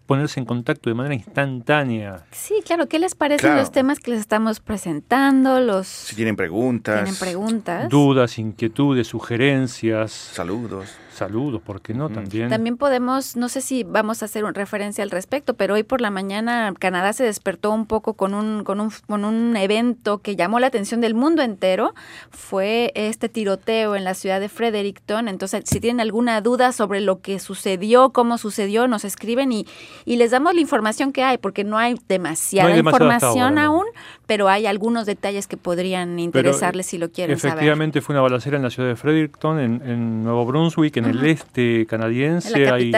ponerse 0.06 0.40
en 0.40 0.46
contacto 0.46 0.90
de 0.90 0.94
manera 0.94 1.14
instantánea. 1.14 2.24
Sí, 2.32 2.62
claro. 2.64 2.88
¿Qué 2.88 2.98
les 2.98 3.14
parecen 3.14 3.56
los 3.56 3.70
temas 3.70 4.00
que 4.00 4.10
les 4.10 4.20
estamos 4.20 4.58
presentando? 4.58 5.60
Los 5.60 5.86
si 5.86 6.16
tienen 6.16 6.34
preguntas, 6.34 7.04
tienen 7.04 7.20
preguntas, 7.20 7.88
dudas, 7.88 8.38
inquietudes, 8.38 9.06
sugerencias, 9.06 10.10
saludos. 10.10 10.96
Saludos, 11.16 11.62
¿por 11.62 11.80
qué 11.80 11.94
no? 11.94 12.10
También. 12.10 12.50
También 12.50 12.76
podemos, 12.76 13.36
no 13.36 13.48
sé 13.48 13.62
si 13.62 13.84
vamos 13.84 14.20
a 14.20 14.26
hacer 14.26 14.44
una 14.44 14.52
referencia 14.52 15.02
al 15.02 15.10
respecto, 15.10 15.54
pero 15.54 15.72
hoy 15.72 15.82
por 15.82 16.02
la 16.02 16.10
mañana 16.10 16.74
Canadá 16.78 17.14
se 17.14 17.24
despertó 17.24 17.70
un 17.70 17.86
poco 17.86 18.12
con 18.14 18.34
un, 18.34 18.64
con 18.64 18.80
un, 18.80 18.92
con 19.06 19.24
un 19.24 19.56
evento 19.56 20.18
que 20.18 20.36
llamó 20.36 20.60
la 20.60 20.66
atención 20.66 21.00
del 21.00 21.14
mundo 21.14 21.40
entero. 21.40 21.94
Fue 22.28 22.92
este 22.94 23.30
tiroteo 23.30 23.96
en 23.96 24.04
la 24.04 24.12
ciudad 24.12 24.40
de 24.40 24.50
Fredericton. 24.50 25.28
Entonces, 25.28 25.62
si 25.64 25.80
tienen 25.80 26.02
alguna 26.02 26.42
duda 26.42 26.72
sobre 26.72 27.00
lo 27.00 27.22
que 27.22 27.38
sucedió, 27.38 28.10
cómo 28.10 28.36
sucedió, 28.36 28.86
nos 28.86 29.06
escriben 29.06 29.52
y, 29.52 29.66
y 30.04 30.16
les 30.16 30.32
damos 30.32 30.54
la 30.54 30.60
información 30.60 31.12
que 31.12 31.22
hay, 31.22 31.38
porque 31.38 31.64
no 31.64 31.78
hay 31.78 31.98
demasiada 32.08 32.76
información 32.76 33.56
aún, 33.56 33.86
pero 34.26 34.50
hay 34.50 34.66
algunos 34.66 35.06
detalles 35.06 35.46
que 35.46 35.56
podrían 35.56 36.18
interesarles 36.18 36.84
si 36.84 36.98
lo 36.98 37.10
quieren 37.10 37.38
saber. 37.38 37.54
Efectivamente 37.54 38.02
fue 38.02 38.12
una 38.12 38.20
balacera 38.20 38.58
en 38.58 38.64
la 38.64 38.70
ciudad 38.70 38.90
de 38.90 38.96
Fredericton, 38.96 39.58
en, 39.58 39.80
en 39.82 40.22
Nuevo 40.22 40.44
Brunswick, 40.44 40.94
en 40.98 41.05
en 41.10 41.18
el 41.18 41.26
este 41.26 41.86
canadiense. 41.86 42.68
hay, 42.70 42.92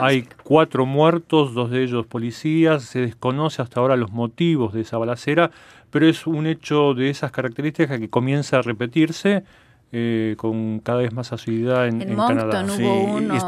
hay 0.00 0.28
cuatro 0.42 0.86
muertos, 0.86 1.54
dos 1.54 1.70
de 1.70 1.82
ellos 1.82 2.06
policías. 2.06 2.84
Se 2.84 3.00
desconoce 3.00 3.62
hasta 3.62 3.80
ahora 3.80 3.96
los 3.96 4.12
motivos 4.12 4.72
de 4.72 4.82
esa 4.82 4.98
balacera, 4.98 5.50
pero 5.90 6.08
es 6.08 6.26
un 6.26 6.46
hecho 6.46 6.94
de 6.94 7.10
esas 7.10 7.32
características 7.32 7.98
que 7.98 8.08
comienza 8.08 8.58
a 8.58 8.62
repetirse. 8.62 9.44
Eh, 9.92 10.34
con 10.36 10.80
cada 10.80 10.98
vez 10.98 11.12
más 11.12 11.32
asiduidad 11.32 11.86
en, 11.86 12.02
en, 12.02 12.16
Canadá. 12.16 12.66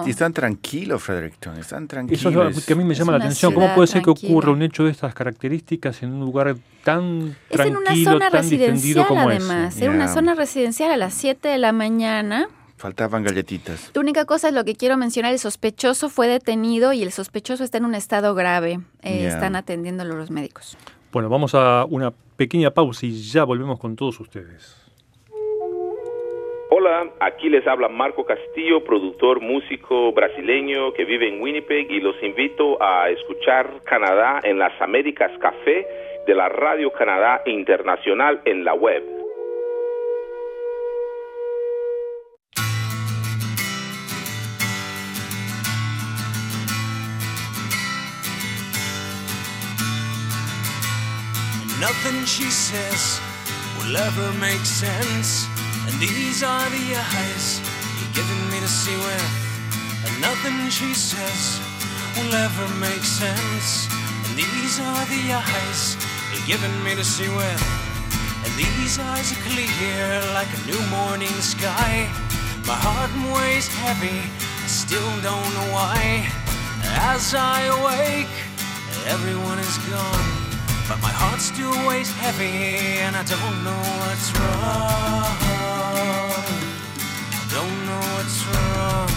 Y, 0.06 0.10
están 0.10 0.32
tranquilos, 0.32 1.02
Fredericton, 1.02 1.58
están 1.58 1.88
tranquilos. 1.88 2.20
Eso 2.20 2.28
es 2.28 2.56
lo 2.56 2.62
que 2.64 2.72
a 2.74 2.76
mí 2.76 2.84
me 2.84 2.94
llama 2.94 3.12
la 3.12 3.18
atención. 3.18 3.52
¿Cómo 3.52 3.74
puede 3.74 3.88
ser 3.88 4.02
que 4.02 4.10
ocurra 4.10 4.52
un 4.52 4.62
hecho 4.62 4.84
de 4.84 4.92
estas 4.92 5.14
características 5.14 6.00
en 6.04 6.12
un 6.12 6.20
lugar 6.20 6.54
tan 6.84 7.36
es 7.50 7.56
tranquilo, 7.56 7.66
en 7.66 7.76
una 7.76 8.12
zona 8.12 8.30
residencial, 8.30 9.06
además. 9.10 9.80
En 9.80 9.90
una 9.90 10.08
zona 10.08 10.34
residencial 10.34 10.92
a 10.92 10.96
las 10.96 11.12
7 11.14 11.48
de 11.48 11.58
la 11.58 11.72
mañana 11.72 12.48
Faltaban 12.78 13.24
galletitas. 13.24 13.90
La 13.92 14.00
única 14.00 14.24
cosa 14.24 14.48
es 14.48 14.54
lo 14.54 14.64
que 14.64 14.76
quiero 14.76 14.96
mencionar, 14.96 15.32
el 15.32 15.40
sospechoso 15.40 16.08
fue 16.08 16.28
detenido 16.28 16.92
y 16.92 17.02
el 17.02 17.10
sospechoso 17.10 17.64
está 17.64 17.78
en 17.78 17.84
un 17.84 17.96
estado 17.96 18.36
grave. 18.36 18.78
Eh, 19.02 19.26
están 19.26 19.56
atendiéndolo 19.56 20.14
los 20.14 20.30
médicos. 20.30 20.78
Bueno, 21.10 21.28
vamos 21.28 21.56
a 21.56 21.84
una 21.86 22.12
pequeña 22.36 22.70
pausa 22.70 23.04
y 23.06 23.20
ya 23.20 23.42
volvemos 23.42 23.80
con 23.80 23.96
todos 23.96 24.20
ustedes. 24.20 24.76
Hola, 26.70 27.10
aquí 27.18 27.48
les 27.48 27.66
habla 27.66 27.88
Marco 27.88 28.24
Castillo, 28.24 28.84
productor 28.84 29.40
músico 29.40 30.12
brasileño 30.12 30.92
que 30.92 31.04
vive 31.04 31.28
en 31.28 31.40
Winnipeg 31.40 31.90
y 31.90 32.00
los 32.00 32.14
invito 32.22 32.80
a 32.80 33.10
escuchar 33.10 33.82
Canadá 33.84 34.38
en 34.44 34.60
las 34.60 34.80
Américas 34.80 35.32
Café 35.40 35.84
de 36.28 36.34
la 36.34 36.48
Radio 36.48 36.92
Canadá 36.92 37.42
Internacional 37.46 38.40
en 38.44 38.64
la 38.64 38.74
web 38.74 39.17
Nothing 51.80 52.24
she 52.24 52.50
says 52.50 53.20
will 53.78 53.96
ever 53.96 54.32
make 54.40 54.64
sense. 54.66 55.46
And 55.86 55.94
these 56.00 56.42
are 56.42 56.68
the 56.70 56.86
eyes 56.98 57.62
you're 58.02 58.14
giving 58.18 58.50
me 58.50 58.58
to 58.58 58.66
see 58.66 58.96
with. 58.96 59.30
And 60.04 60.20
nothing 60.20 60.58
she 60.70 60.92
says 60.92 61.60
will 62.16 62.34
ever 62.34 62.66
make 62.82 63.04
sense. 63.06 63.86
And 64.26 64.36
these 64.36 64.80
are 64.80 65.04
the 65.06 65.38
eyes 65.38 65.96
you're 66.34 66.58
giving 66.58 66.82
me 66.82 66.96
to 66.96 67.04
see 67.04 67.28
with. 67.28 67.62
And 68.44 68.52
these 68.58 68.98
eyes 68.98 69.30
are 69.30 69.42
clear 69.46 70.02
like 70.34 70.50
a 70.50 70.66
new 70.66 70.82
morning 70.90 71.36
sky. 71.38 72.10
My 72.66 72.74
heart 72.74 73.14
weighs 73.38 73.68
heavy, 73.68 74.18
I 74.18 74.66
still 74.66 75.14
don't 75.22 75.50
know 75.54 75.68
why. 75.72 76.26
As 77.14 77.34
I 77.38 77.70
awake, 77.70 78.34
everyone 79.06 79.60
is 79.60 79.78
gone. 79.86 80.47
But 80.88 81.02
my 81.02 81.12
heart 81.12 81.40
still 81.42 81.76
weighs 81.86 82.10
heavy, 82.10 83.04
and 83.04 83.14
I 83.14 83.22
don't 83.22 83.62
know 83.62 83.82
what's 84.00 84.32
wrong. 84.32 85.36
I 87.28 87.44
don't 87.52 87.78
know 87.84 88.02
what's 88.16 88.40
wrong. 88.48 89.12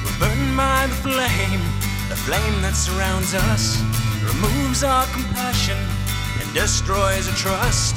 We're 0.00 0.18
burned 0.24 0.56
by 0.56 0.86
the 0.88 0.98
flame, 1.04 1.64
the 2.08 2.16
flame 2.16 2.62
that 2.64 2.72
surrounds 2.72 3.34
us, 3.52 3.76
removes 4.24 4.82
our 4.82 5.04
compassion 5.12 5.76
and 6.40 6.48
destroys 6.54 7.28
our 7.28 7.36
trust. 7.36 7.96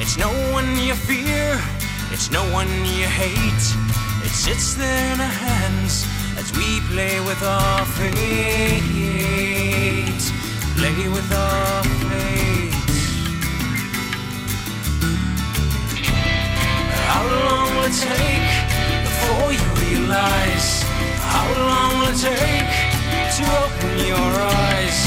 It's 0.00 0.16
no 0.16 0.32
one 0.56 0.78
you 0.80 0.94
fear, 0.94 1.60
it's 2.10 2.30
no 2.30 2.42
one 2.50 2.72
you 2.96 3.04
hate. 3.04 3.66
It 4.24 4.32
sits 4.32 4.72
there 4.72 5.12
in 5.12 5.20
our 5.20 5.36
hands 5.44 6.06
as 6.40 6.50
we 6.56 6.80
play 6.92 7.20
with 7.20 7.42
our 7.42 7.84
fate. 7.96 8.14
Play 10.78 11.08
with 11.16 11.30
our 11.32 11.84
fate. 12.00 12.72
How 17.12 17.24
long 17.46 17.68
will 17.76 17.88
it 17.92 17.98
take 18.12 18.52
before 19.08 19.48
you 19.58 19.66
realize? 19.84 20.70
How 21.34 21.48
long 21.68 21.90
will 21.98 22.12
it 22.14 22.20
take 22.32 22.72
to 23.36 23.42
open 23.62 23.92
your 24.12 24.30
eyes? 24.64 25.00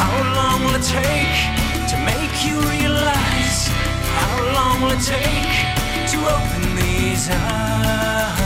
How 0.00 0.14
long 0.38 0.56
will 0.64 0.76
it 0.80 0.86
take 1.00 1.36
to 1.90 1.96
make 2.10 2.36
you 2.46 2.56
realize? 2.74 3.58
How 4.20 4.34
long 4.56 4.74
will 4.82 4.92
it 4.98 5.04
take 5.16 5.54
to 6.12 6.18
open 6.36 6.62
these 6.76 7.30
eyes? 7.30 8.43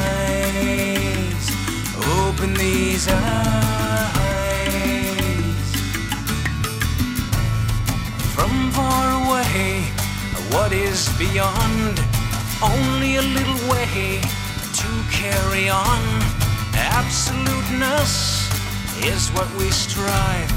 Open 2.41 2.55
these 2.55 3.09
eyes. 3.09 3.19
From 8.33 8.71
far 8.71 9.27
away, 9.27 9.83
what 10.53 10.71
is 10.73 11.09
beyond? 11.19 12.01
Only 12.63 13.17
a 13.17 13.23
little 13.23 13.69
way 13.69 14.21
to 14.23 14.89
carry 15.11 15.69
on. 15.69 16.01
Absoluteness 16.75 18.47
is 19.05 19.31
what 19.31 19.53
we 19.57 19.69
strive. 19.73 20.49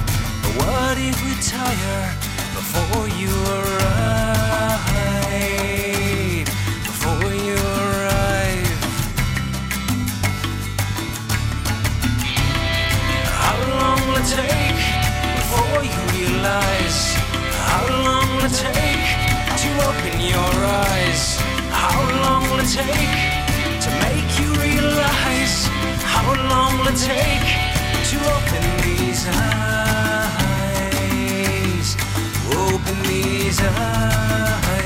But 0.44 0.54
what 0.62 1.00
if 1.00 1.18
we 1.26 1.34
tire 1.42 2.14
before 2.54 3.08
you 3.18 3.34
arrive? 3.56 3.81
Take 22.72 22.88
to 23.84 23.90
make 24.00 24.32
you 24.40 24.48
realize? 24.56 25.68
How 26.08 26.28
long 26.50 26.72
will 26.78 26.88
it 26.88 26.96
take 26.96 27.48
to 28.10 28.16
open 28.36 28.64
these 28.86 29.28
eyes? 29.28 30.28
Open 32.56 32.98
these 33.04 33.60
eyes. 33.62 34.81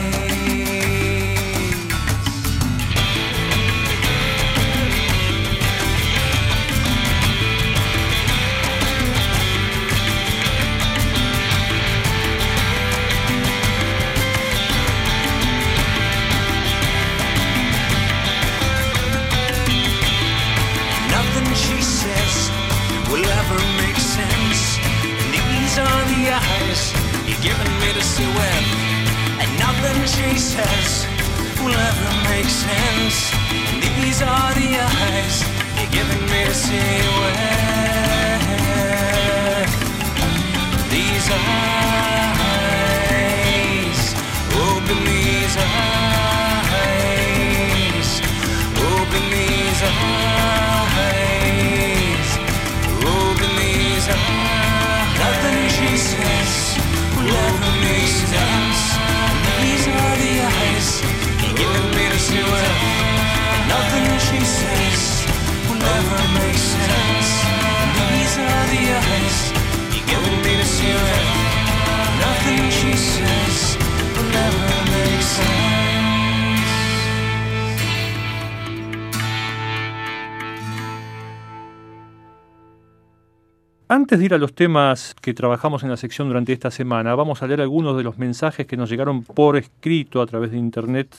Antes 84.15 84.21
de 84.21 84.25
ir 84.27 84.33
a 84.33 84.37
los 84.37 84.55
temas 84.55 85.13
que 85.21 85.33
trabajamos 85.33 85.83
en 85.83 85.89
la 85.89 85.97
sección 85.97 86.29
durante 86.29 86.53
esta 86.53 86.71
semana, 86.71 87.15
vamos 87.15 87.43
a 87.43 87.47
leer 87.47 87.59
algunos 87.59 87.97
de 87.97 88.03
los 88.03 88.17
mensajes 88.17 88.65
que 88.65 88.77
nos 88.77 88.89
llegaron 88.89 89.23
por 89.23 89.57
escrito 89.57 90.21
a 90.21 90.25
través 90.25 90.51
de 90.51 90.57
internet 90.57 91.13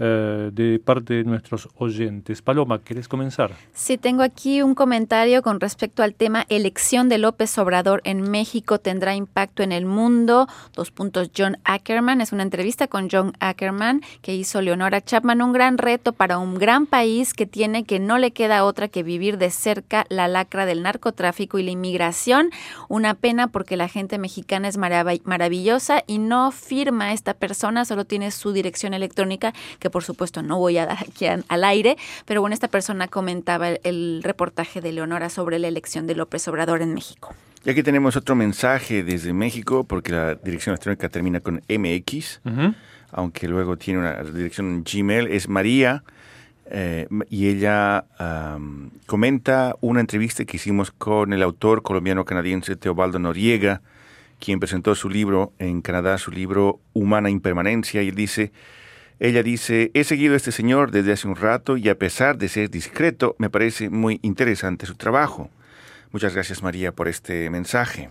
eh, 0.00 0.50
de 0.52 0.80
parte 0.80 1.14
de 1.14 1.24
nuestros 1.24 1.68
oyentes. 1.76 2.42
Paloma, 2.42 2.82
¿querés 2.82 3.06
comenzar? 3.06 3.52
Sí, 3.72 3.98
tengo 3.98 4.22
aquí 4.22 4.62
un 4.62 4.74
comentario 4.74 5.42
con 5.42 5.60
respecto 5.60 6.02
al 6.02 6.14
tema 6.14 6.46
elección 6.48 7.08
de 7.08 7.18
López 7.18 7.56
Obrador 7.58 8.00
en 8.04 8.22
México 8.22 8.78
tendrá 8.78 9.14
impacto 9.14 9.62
en 9.62 9.72
el 9.72 9.84
mundo. 9.84 10.48
Dos 10.74 10.90
puntos, 10.90 11.30
John 11.36 11.58
Ackerman. 11.64 12.20
Es 12.22 12.32
una 12.32 12.42
entrevista 12.42 12.88
con 12.88 13.08
John 13.10 13.34
Ackerman 13.40 14.00
que 14.22 14.34
hizo 14.34 14.62
Leonora 14.62 15.02
Chapman. 15.02 15.42
Un 15.42 15.52
gran 15.52 15.76
reto 15.76 16.14
para 16.14 16.38
un 16.38 16.54
gran 16.54 16.86
país 16.86 17.34
que 17.34 17.46
tiene 17.46 17.84
que 17.84 18.00
no 18.00 18.16
le 18.16 18.30
queda 18.30 18.64
otra 18.64 18.88
que 18.88 19.02
vivir 19.02 19.36
de 19.36 19.50
cerca 19.50 20.06
la 20.08 20.28
lacra 20.28 20.64
del 20.64 20.82
narcotráfico 20.82 21.58
y 21.58 21.62
la 21.62 21.72
inmigración. 21.72 22.50
Una 22.88 23.12
pena 23.12 23.48
porque 23.48 23.76
la 23.76 23.88
gente 23.88 24.16
mexicana 24.16 24.66
es 24.66 24.78
marav- 24.78 25.20
maravillosa 25.24 26.02
y 26.06 26.18
no 26.18 26.50
firma 26.52 27.12
esta 27.12 27.34
persona, 27.34 27.84
solo 27.84 28.06
tiene 28.06 28.30
su 28.30 28.52
dirección 28.52 28.94
electrónica 28.94 29.52
que 29.78 29.89
por 29.90 30.04
supuesto 30.04 30.42
no 30.42 30.58
voy 30.58 30.78
a 30.78 30.86
dar 30.86 30.98
aquí 31.00 31.26
al 31.26 31.64
aire, 31.64 31.96
pero 32.24 32.40
bueno, 32.40 32.54
esta 32.54 32.68
persona 32.68 33.08
comentaba 33.08 33.68
el, 33.68 33.80
el 33.84 34.22
reportaje 34.22 34.80
de 34.80 34.92
Leonora 34.92 35.28
sobre 35.28 35.58
la 35.58 35.68
elección 35.68 36.06
de 36.06 36.14
López 36.14 36.46
Obrador 36.48 36.82
en 36.82 36.94
México. 36.94 37.34
Y 37.62 37.70
aquí 37.70 37.82
tenemos 37.82 38.16
otro 38.16 38.34
mensaje 38.34 39.02
desde 39.02 39.34
México, 39.34 39.84
porque 39.84 40.12
la 40.12 40.34
dirección 40.34 40.72
electrónica 40.72 41.10
termina 41.10 41.40
con 41.40 41.62
MX, 41.68 42.40
aunque 43.12 43.48
luego 43.48 43.76
tiene 43.76 44.00
una 44.00 44.22
dirección 44.22 44.82
Gmail, 44.82 45.26
es 45.26 45.46
María, 45.46 46.02
eh, 46.70 47.06
y 47.28 47.48
ella 47.48 48.06
comenta 49.04 49.76
una 49.82 50.00
entrevista 50.00 50.46
que 50.46 50.56
hicimos 50.56 50.90
con 50.90 51.34
el 51.34 51.42
autor 51.42 51.82
colombiano-canadiense 51.82 52.76
Teobaldo 52.76 53.18
Noriega, 53.18 53.82
quien 54.38 54.58
presentó 54.58 54.94
su 54.94 55.10
libro 55.10 55.52
en 55.58 55.82
Canadá, 55.82 56.16
su 56.16 56.30
libro 56.30 56.80
Humana 56.94 57.28
Impermanencia, 57.28 58.02
y 58.02 58.08
él 58.08 58.14
dice, 58.14 58.52
ella 59.20 59.42
dice, 59.42 59.90
he 59.92 60.02
seguido 60.02 60.32
a 60.32 60.38
este 60.38 60.50
señor 60.50 60.90
desde 60.90 61.12
hace 61.12 61.28
un 61.28 61.36
rato 61.36 61.76
y 61.76 61.90
a 61.90 61.98
pesar 61.98 62.38
de 62.38 62.48
ser 62.48 62.70
discreto, 62.70 63.36
me 63.38 63.50
parece 63.50 63.90
muy 63.90 64.18
interesante 64.22 64.86
su 64.86 64.94
trabajo. 64.94 65.50
Muchas 66.10 66.34
gracias 66.34 66.62
María 66.62 66.92
por 66.92 67.06
este 67.06 67.50
mensaje. 67.50 68.10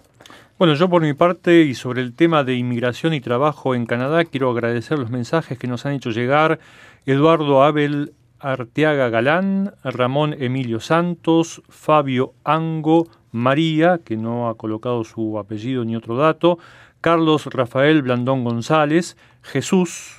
Bueno, 0.59 0.75
yo 0.75 0.87
por 0.87 1.01
mi 1.01 1.13
parte 1.13 1.63
y 1.63 1.73
sobre 1.73 2.01
el 2.01 2.13
tema 2.13 2.43
de 2.43 2.53
inmigración 2.53 3.15
y 3.15 3.21
trabajo 3.21 3.73
en 3.73 3.87
Canadá, 3.87 4.23
quiero 4.23 4.51
agradecer 4.51 4.99
los 4.99 5.09
mensajes 5.09 5.57
que 5.57 5.67
nos 5.67 5.87
han 5.87 5.93
hecho 5.93 6.11
llegar 6.11 6.59
Eduardo 7.07 7.63
Abel 7.63 8.13
Arteaga 8.39 9.09
Galán, 9.09 9.73
Ramón 9.83 10.35
Emilio 10.37 10.79
Santos, 10.79 11.63
Fabio 11.69 12.33
Ango, 12.43 13.07
María, 13.31 13.99
que 14.03 14.15
no 14.15 14.47
ha 14.47 14.57
colocado 14.57 15.03
su 15.03 15.39
apellido 15.39 15.83
ni 15.85 15.95
otro 15.95 16.15
dato, 16.17 16.59
Carlos 17.01 17.47
Rafael 17.47 18.03
Blandón 18.03 18.43
González, 18.43 19.17
Jesús, 19.41 20.18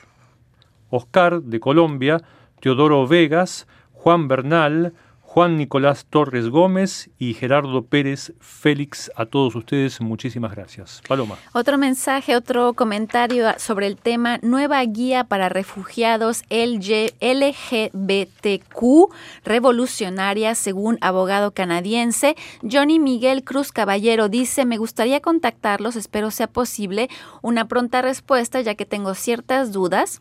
Oscar 0.90 1.42
de 1.42 1.60
Colombia, 1.60 2.22
Teodoro 2.60 3.06
Vegas, 3.06 3.66
Juan 3.92 4.28
Bernal, 4.28 4.92
Juan 5.32 5.56
Nicolás 5.56 6.06
Torres 6.10 6.48
Gómez 6.48 7.08
y 7.16 7.34
Gerardo 7.34 7.84
Pérez 7.84 8.32
Félix. 8.40 9.12
A 9.14 9.26
todos 9.26 9.54
ustedes, 9.54 10.00
muchísimas 10.00 10.50
gracias. 10.50 11.02
Paloma. 11.06 11.36
Otro 11.52 11.78
mensaje, 11.78 12.34
otro 12.34 12.72
comentario 12.72 13.46
sobre 13.58 13.86
el 13.86 13.96
tema 13.96 14.40
Nueva 14.42 14.84
Guía 14.84 15.22
para 15.22 15.48
Refugiados 15.48 16.42
LG 16.50 17.14
LGBTQ 17.20 18.82
Revolucionaria, 19.44 20.56
según 20.56 20.98
abogado 21.00 21.52
canadiense. 21.52 22.34
Johnny 22.68 22.98
Miguel 22.98 23.44
Cruz 23.44 23.70
Caballero 23.70 24.28
dice, 24.28 24.64
me 24.64 24.78
gustaría 24.78 25.20
contactarlos, 25.20 25.94
espero 25.94 26.32
sea 26.32 26.48
posible 26.48 27.08
una 27.40 27.68
pronta 27.68 28.02
respuesta, 28.02 28.62
ya 28.62 28.74
que 28.74 28.84
tengo 28.84 29.14
ciertas 29.14 29.70
dudas. 29.70 30.20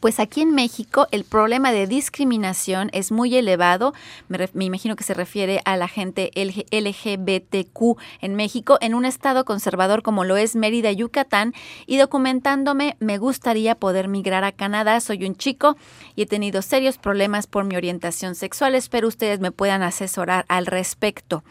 Pues 0.00 0.18
aquí 0.20 0.40
en 0.42 0.54
México 0.54 1.06
el 1.10 1.24
problema 1.24 1.72
de 1.72 1.86
discriminación 1.86 2.90
es 2.92 3.12
muy 3.12 3.34
elevado. 3.36 3.94
Me, 4.28 4.36
ref- 4.36 4.50
me, 4.52 4.64
imagino 4.64 4.96
que 4.96 5.04
se 5.04 5.14
refiere 5.14 5.62
a 5.64 5.76
la 5.76 5.88
gente 5.88 6.30
LG 6.34 6.66
LGBTQ 6.70 7.96
en 8.20 8.34
México, 8.34 8.78
en 8.80 8.94
un 8.94 9.04
estado 9.04 9.44
conservador 9.44 10.02
como 10.02 10.24
lo 10.24 10.36
es 10.36 10.54
Mérida, 10.56 10.90
Yucatán. 10.92 11.54
Y 11.86 11.96
documentándome, 11.98 12.96
me 13.00 13.18
gustaría 13.18 13.74
poder 13.76 14.08
migrar 14.08 14.44
a 14.44 14.52
Canadá. 14.52 15.00
Soy 15.00 15.24
un 15.24 15.36
chico 15.36 15.76
y 16.14 16.22
he 16.22 16.26
tenido 16.26 16.62
serios 16.62 16.98
problemas 16.98 17.46
por 17.46 17.64
mi 17.64 17.76
orientación 17.76 18.34
sexual. 18.34 18.74
Espero 18.74 19.08
ustedes 19.08 19.40
me 19.40 19.52
puedan 19.52 19.82
asesorar 19.82 20.44
al 20.48 20.66
respecto. 20.66 21.42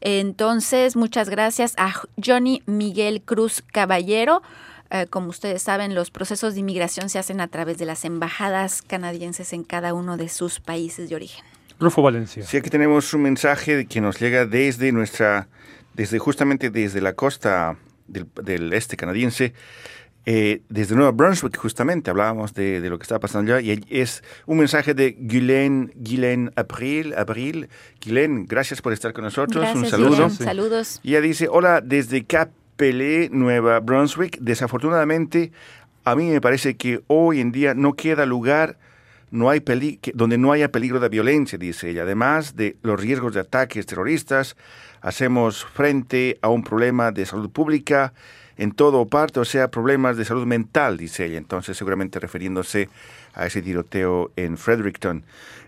Entonces, 0.00 0.96
muchas 0.96 1.28
gracias 1.30 1.74
a 1.78 1.92
Johnny 2.24 2.62
Miguel 2.66 3.22
Cruz 3.22 3.62
Caballero. 3.62 4.42
Eh, 4.90 5.06
como 5.08 5.30
ustedes 5.30 5.62
saben, 5.62 5.94
los 5.94 6.10
procesos 6.10 6.54
de 6.54 6.60
inmigración 6.60 7.08
se 7.08 7.18
hacen 7.18 7.40
a 7.40 7.48
través 7.48 7.78
de 7.78 7.86
las 7.86 8.04
embajadas 8.04 8.82
canadienses 8.82 9.52
en 9.52 9.64
cada 9.64 9.94
uno 9.94 10.16
de 10.16 10.28
sus 10.28 10.60
países 10.60 11.08
de 11.08 11.16
origen. 11.16 11.44
Rufo 11.78 12.02
Valencia. 12.02 12.42
Sí, 12.44 12.56
aquí 12.56 12.70
tenemos 12.70 13.12
un 13.12 13.22
mensaje 13.22 13.86
que 13.86 14.00
nos 14.00 14.18
llega 14.18 14.46
desde 14.46 14.92
nuestra, 14.92 15.48
desde 15.94 16.18
justamente 16.18 16.70
desde 16.70 17.00
la 17.00 17.12
costa 17.12 17.76
del, 18.06 18.26
del 18.42 18.72
este 18.72 18.96
canadiense, 18.96 19.52
eh, 20.28 20.62
desde 20.68 20.96
Nueva 20.96 21.12
Brunswick, 21.12 21.56
justamente 21.56 22.10
hablábamos 22.10 22.52
de, 22.52 22.80
de 22.80 22.90
lo 22.90 22.98
que 22.98 23.04
está 23.04 23.20
pasando 23.20 23.54
allá, 23.54 23.74
y 23.74 23.84
es 23.88 24.24
un 24.46 24.58
mensaje 24.58 24.92
de 24.92 25.12
Guylaine, 25.12 25.92
Guylaine 25.94 26.50
April, 26.56 27.14
Abril. 27.16 27.68
Guylaine, 28.04 28.44
gracias 28.48 28.82
por 28.82 28.92
estar 28.92 29.12
con 29.12 29.22
nosotros, 29.22 29.62
Gracias, 29.62 29.84
un 29.84 29.88
saludo. 29.88 30.30
Saludos. 30.30 31.00
Y 31.04 31.10
ella 31.10 31.20
dice, 31.20 31.46
hola, 31.48 31.80
desde 31.80 32.24
Capelé, 32.76 33.30
Nueva 33.32 33.80
Brunswick. 33.80 34.36
Desafortunadamente, 34.38 35.50
a 36.04 36.14
mí 36.14 36.28
me 36.28 36.42
parece 36.42 36.76
que 36.76 37.00
hoy 37.06 37.40
en 37.40 37.50
día 37.50 37.72
no 37.72 37.94
queda 37.94 38.26
lugar 38.26 38.76
no 39.30 39.48
hay 39.48 39.60
peli 39.60 39.98
donde 40.12 40.36
no 40.36 40.52
haya 40.52 40.70
peligro 40.70 41.00
de 41.00 41.08
violencia, 41.08 41.56
dice 41.56 41.88
ella. 41.88 42.02
Además 42.02 42.54
de 42.54 42.76
los 42.82 43.00
riesgos 43.00 43.32
de 43.32 43.40
ataques 43.40 43.86
terroristas, 43.86 44.56
hacemos 45.00 45.64
frente 45.64 46.38
a 46.42 46.50
un 46.50 46.62
problema 46.62 47.12
de 47.12 47.24
salud 47.24 47.48
pública 47.48 48.12
en 48.58 48.72
todo 48.72 49.06
parte, 49.06 49.40
o 49.40 49.46
sea, 49.46 49.70
problemas 49.70 50.18
de 50.18 50.26
salud 50.26 50.44
mental, 50.44 50.98
dice 50.98 51.24
ella. 51.24 51.38
Entonces, 51.38 51.78
seguramente 51.78 52.20
refiriéndose 52.20 52.90
a 53.32 53.46
ese 53.46 53.62
tiroteo 53.62 54.32
en 54.36 54.58
Fredericton. 54.58 55.24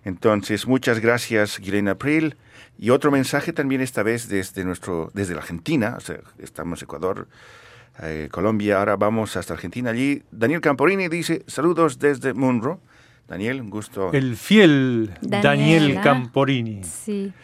Entonces, 0.08 0.66
muchas 0.66 1.00
gracias, 1.00 1.60
Guilena 1.60 1.90
April. 1.92 2.36
Y 2.78 2.90
otro 2.90 3.10
mensaje 3.10 3.52
también 3.52 3.82
esta 3.82 4.02
vez 4.02 4.26
desde 4.28 4.64
nuestro, 4.64 5.10
desde 5.12 5.34
la 5.34 5.40
Argentina, 5.40 5.96
o 5.98 6.00
sea, 6.00 6.20
estamos 6.38 6.80
en 6.80 6.84
Ecuador, 6.86 7.28
eh, 8.00 8.28
Colombia, 8.30 8.78
ahora 8.78 8.96
vamos 8.96 9.36
hasta 9.36 9.52
Argentina. 9.52 9.90
Allí, 9.90 10.22
Daniel 10.30 10.62
Camporini 10.62 11.08
dice, 11.08 11.44
saludos 11.46 11.98
desde 11.98 12.32
Munro. 12.32 12.80
Daniel, 13.26 13.60
un 13.60 13.68
gusto. 13.68 14.10
El 14.14 14.36
fiel 14.36 15.12
Daniel, 15.20 15.42
Daniel. 15.42 16.00
Camporini. 16.02 16.82
Sí. 16.84 17.34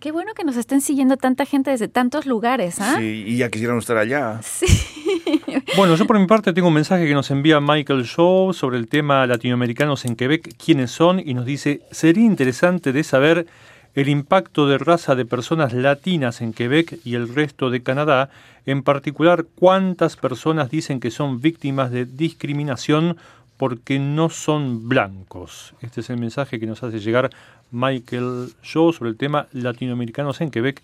Qué 0.00 0.10
bueno 0.10 0.32
que 0.32 0.44
nos 0.44 0.56
estén 0.56 0.80
siguiendo 0.80 1.18
tanta 1.18 1.44
gente 1.44 1.70
desde 1.72 1.88
tantos 1.88 2.24
lugares, 2.24 2.80
¿ah? 2.80 2.96
Sí, 2.98 3.24
y 3.26 3.36
ya 3.36 3.50
quisieron 3.50 3.78
estar 3.78 3.98
allá. 3.98 4.40
Sí. 4.42 4.66
Bueno, 5.76 5.96
yo 5.96 6.06
por 6.06 6.20
mi 6.20 6.26
parte 6.26 6.52
tengo 6.52 6.68
un 6.68 6.74
mensaje 6.74 7.04
que 7.04 7.14
nos 7.14 7.32
envía 7.32 7.58
Michael 7.58 8.04
Shaw 8.04 8.52
sobre 8.52 8.78
el 8.78 8.86
tema 8.86 9.26
latinoamericanos 9.26 10.04
en 10.04 10.14
Quebec, 10.14 10.54
quiénes 10.56 10.92
son, 10.92 11.18
y 11.18 11.34
nos 11.34 11.44
dice, 11.46 11.80
sería 11.90 12.24
interesante 12.24 12.92
de 12.92 13.02
saber 13.02 13.48
el 13.96 14.08
impacto 14.08 14.68
de 14.68 14.78
raza 14.78 15.16
de 15.16 15.24
personas 15.24 15.72
latinas 15.72 16.42
en 16.42 16.52
Quebec 16.52 17.00
y 17.04 17.16
el 17.16 17.34
resto 17.34 17.70
de 17.70 17.82
Canadá, 17.82 18.30
en 18.66 18.84
particular 18.84 19.46
cuántas 19.56 20.14
personas 20.14 20.70
dicen 20.70 21.00
que 21.00 21.10
son 21.10 21.40
víctimas 21.40 21.90
de 21.90 22.04
discriminación 22.04 23.16
porque 23.56 23.98
no 23.98 24.30
son 24.30 24.88
blancos. 24.88 25.74
Este 25.80 26.02
es 26.02 26.10
el 26.10 26.18
mensaje 26.18 26.60
que 26.60 26.66
nos 26.66 26.84
hace 26.84 27.00
llegar 27.00 27.30
Michael 27.72 28.52
Shaw 28.62 28.92
sobre 28.92 29.10
el 29.10 29.16
tema 29.16 29.48
latinoamericanos 29.52 30.40
en 30.40 30.52
Quebec, 30.52 30.82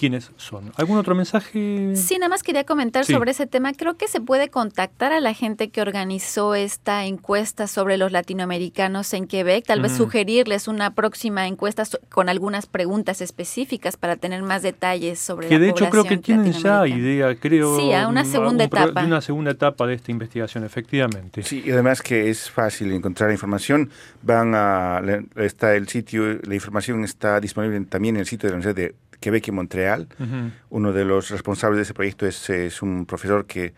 quiénes 0.00 0.32
son. 0.38 0.72
¿Algún 0.76 0.96
otro 0.96 1.14
mensaje? 1.14 1.92
Sí, 1.94 2.14
nada 2.18 2.30
más 2.30 2.42
quería 2.42 2.64
comentar 2.64 3.04
Sí. 3.04 3.12
sobre 3.12 3.32
ese 3.32 3.46
tema. 3.46 3.74
Creo 3.74 3.96
que 3.98 4.08
se 4.08 4.20
puede 4.20 4.48
contactar 4.48 5.12
a 5.12 5.20
la 5.20 5.34
gente 5.34 5.68
que 5.68 5.82
organizó 5.82 6.54
esta 6.54 7.04
encuesta 7.04 7.66
sobre 7.66 7.98
los 7.98 8.10
latinoamericanos 8.10 9.12
en 9.12 9.26
Quebec, 9.26 9.66
tal 9.66 9.82
vez 9.82 9.92
Ujú. 9.92 10.04
sugerirles 10.04 10.66
una 10.68 10.94
próxima 10.94 11.46
encuesta 11.46 11.82
con 12.08 12.28
algunas 12.30 12.64
preguntas 12.66 13.20
específicas 13.20 13.96
para 13.98 14.16
tener 14.16 14.42
más 14.42 14.62
detalles 14.62 15.18
sobre 15.18 15.48
Que 15.48 15.54
la 15.54 15.60
de 15.60 15.68
hecho 15.70 15.90
creo 15.90 16.04
que 16.04 16.16
tienen 16.16 16.52
ya 16.52 16.86
idea, 16.88 17.34
creo. 17.36 17.76
Sí, 17.78 17.92
a 17.92 18.08
una 18.08 18.22
mm, 18.24 18.26
segunda 18.32 18.68
pro- 18.68 18.80
etapa. 18.84 19.00
De 19.02 19.06
una 19.06 19.20
segunda 19.20 19.50
etapa 19.50 19.86
de 19.86 19.94
esta 19.94 20.10
investigación, 20.10 20.64
efectivamente. 20.64 21.42
Sí, 21.42 21.62
y 21.64 21.70
además 21.72 22.00
que 22.00 22.30
es 22.30 22.50
fácil 22.50 22.90
encontrar 22.92 23.30
información. 23.30 23.90
Van 24.22 24.54
a, 24.54 25.02
está 25.36 25.74
el 25.74 25.88
sitio, 25.88 26.38
la 26.42 26.54
información 26.54 27.04
está 27.04 27.38
disponible 27.40 27.78
también 27.82 28.16
en 28.16 28.20
el 28.20 28.26
sitio 28.26 28.46
de 28.48 28.52
la 28.52 28.56
Universidad 28.58 28.88
de 28.88 28.94
Quebec 29.20 29.48
y 29.48 29.52
Montreal. 29.52 30.08
Ujú. 30.18 30.50
Uno 30.70 30.92
de 30.92 31.04
los 31.04 31.30
responsables 31.30 31.76
de 31.76 31.82
ese 31.82 31.94
proyecto 31.94 32.26
es, 32.26 32.50
es 32.50 32.82
un 32.82 33.06
profesor 33.06 33.46
que 33.46 33.72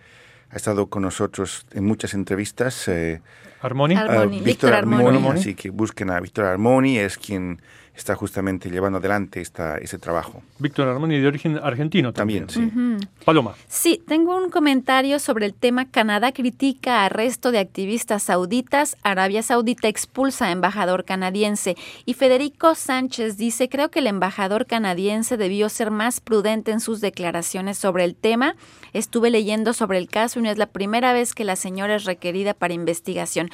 ha 0.50 0.56
estado 0.56 0.86
con 0.88 1.02
nosotros 1.02 1.66
en 1.72 1.84
muchas 1.84 2.14
entrevistas. 2.14 2.86
eh, 2.88 3.20
Armoni. 3.60 3.94
Ar- 3.96 4.10
Armoni, 4.10 4.40
Víctor 4.40 4.72
Armoni. 4.74 5.16
Armoni. 5.16 5.38
Así 5.40 5.54
que 5.54 5.70
busquen 5.70 6.10
a 6.10 6.20
Víctor 6.20 6.44
Armoni, 6.46 6.98
es 6.98 7.16
quien 7.18 7.60
está 7.94 8.16
justamente 8.16 8.70
llevando 8.70 8.98
adelante 8.98 9.40
esta, 9.40 9.76
ese 9.76 9.98
trabajo. 9.98 10.42
Víctor 10.58 10.88
Armoni 10.88 11.20
de 11.20 11.26
origen 11.26 11.58
argentino 11.62 12.12
también. 12.12 12.46
También, 12.46 13.00
sí. 13.00 13.08
Paloma. 13.24 13.54
Sí, 13.68 14.02
tengo 14.08 14.36
un 14.36 14.50
comentario 14.50 15.18
sobre 15.18 15.46
el 15.46 15.54
tema 15.54 15.90
Canadá 15.90 16.32
critica 16.32 17.04
arresto 17.04 17.52
de 17.52 17.58
activistas 17.58 18.22
sauditas, 18.22 18.96
Arabia 19.02 19.42
Saudita 19.42 19.88
expulsa 19.88 20.46
a 20.46 20.50
embajador 20.52 21.04
canadiense 21.04 21.76
y 22.06 22.14
Federico 22.14 22.74
Sánchez 22.74 23.36
dice, 23.36 23.68
creo 23.68 23.90
que 23.90 23.98
el 23.98 24.06
embajador 24.06 24.66
canadiense 24.66 25.36
debió 25.36 25.68
ser 25.68 25.90
más 25.90 26.20
prudente 26.20 26.70
en 26.70 26.80
sus 26.80 27.00
declaraciones 27.00 27.76
sobre 27.76 28.04
el 28.04 28.14
tema. 28.14 28.56
Estuve 28.92 29.30
leyendo 29.30 29.72
sobre 29.72 29.98
el 29.98 30.08
caso 30.08 30.38
y 30.38 30.42
no 30.42 30.50
es 30.50 30.58
la 30.58 30.66
primera 30.66 31.12
vez 31.12 31.34
que 31.34 31.44
la 31.44 31.56
señora 31.56 31.96
es 31.96 32.04
requerida 32.04 32.54
para 32.54 32.74
investigación. 32.74 33.50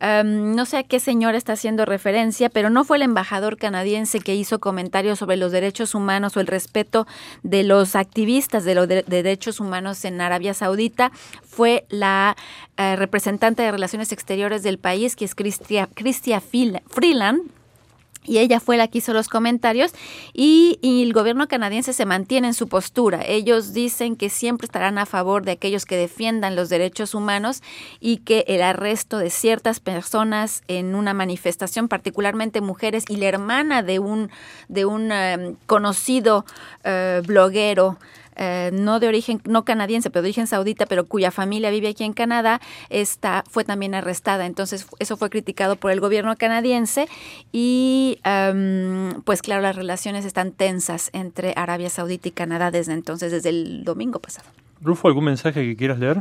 Um, 0.00 0.54
no 0.54 0.64
sé 0.64 0.78
a 0.78 0.82
qué 0.82 1.00
señora 1.00 1.38
está 1.38 1.54
haciendo 1.54 1.84
referencia, 1.84 2.48
pero 2.50 2.70
no 2.70 2.84
fue 2.84 2.96
el 2.96 3.02
embajador 3.02 3.56
canadiense 3.56 3.75
que 4.20 4.34
hizo 4.34 4.58
comentarios 4.58 5.18
sobre 5.18 5.36
los 5.36 5.52
derechos 5.52 5.94
humanos 5.94 6.36
o 6.36 6.40
el 6.40 6.46
respeto 6.46 7.06
de 7.42 7.62
los 7.62 7.96
activistas 7.96 8.64
de 8.64 8.74
los 8.74 8.88
de- 8.88 9.02
de 9.02 9.22
derechos 9.22 9.60
humanos 9.60 10.04
en 10.04 10.20
Arabia 10.20 10.54
Saudita. 10.54 11.12
Fue 11.48 11.86
la 11.88 12.36
eh, 12.78 12.94
representante 12.96 13.62
de 13.62 13.72
Relaciones 13.72 14.12
Exteriores 14.12 14.62
del 14.62 14.78
país, 14.78 15.16
que 15.16 15.24
es 15.24 15.34
Cristia, 15.34 15.88
Cristia 15.94 16.40
Freeland, 16.42 17.40
y 18.26 18.38
ella 18.38 18.60
fue 18.60 18.76
la 18.76 18.88
que 18.88 18.98
hizo 18.98 19.12
los 19.12 19.28
comentarios 19.28 19.92
y, 20.32 20.78
el 20.82 21.12
gobierno 21.12 21.46
canadiense 21.46 21.92
se 21.92 22.06
mantiene 22.06 22.48
en 22.48 22.54
su 22.54 22.68
postura. 22.68 23.22
Ellos 23.24 23.72
dicen 23.72 24.16
que 24.16 24.28
siempre 24.28 24.66
estarán 24.66 24.98
a 24.98 25.06
favor 25.06 25.44
de 25.44 25.52
aquellos 25.52 25.84
que 25.84 25.96
defiendan 25.96 26.56
los 26.56 26.68
derechos 26.68 27.14
humanos 27.14 27.62
y 28.00 28.18
que 28.18 28.44
el 28.48 28.62
arresto 28.62 29.18
de 29.18 29.30
ciertas 29.30 29.78
personas 29.78 30.62
en 30.68 30.94
una 30.94 31.14
manifestación, 31.14 31.88
particularmente 31.88 32.60
mujeres 32.60 33.04
y 33.08 33.16
la 33.16 33.26
hermana 33.26 33.82
de 33.82 33.98
un, 33.98 34.30
de 34.68 34.84
un 34.84 35.12
eh, 35.12 35.54
conocido 35.66 36.44
eh, 36.84 37.22
bloguero, 37.26 37.98
eh, 38.36 38.70
no 38.72 39.00
de 39.00 39.08
origen, 39.08 39.40
no 39.44 39.64
canadiense, 39.64 40.10
pero 40.10 40.22
de 40.22 40.28
origen 40.28 40.46
saudita, 40.46 40.86
pero 40.86 41.06
cuya 41.06 41.30
familia 41.30 41.70
vive 41.70 41.88
aquí 41.88 42.04
en 42.04 42.12
Canadá, 42.12 42.60
esta 42.90 43.44
fue 43.50 43.64
también 43.64 43.94
arrestada. 43.94 44.46
Entonces, 44.46 44.86
eso 44.98 45.16
fue 45.16 45.30
criticado 45.30 45.76
por 45.76 45.90
el 45.90 46.00
gobierno 46.00 46.36
canadiense 46.36 47.08
y, 47.52 48.18
em, 48.24 49.22
pues 49.22 49.42
claro, 49.42 49.62
las 49.62 49.76
relaciones 49.76 50.24
están 50.24 50.52
tensas 50.52 51.10
entre 51.12 51.52
Arabia 51.56 51.90
Saudita 51.90 52.28
y 52.28 52.32
Canadá 52.32 52.70
desde 52.70 52.92
entonces, 52.92 53.32
desde 53.32 53.48
el 53.50 53.84
domingo 53.84 54.18
pasado. 54.20 54.48
Rufo, 54.82 55.08
¿algún 55.08 55.24
mensaje 55.24 55.62
que 55.64 55.76
quieras 55.76 55.98
leer? 55.98 56.18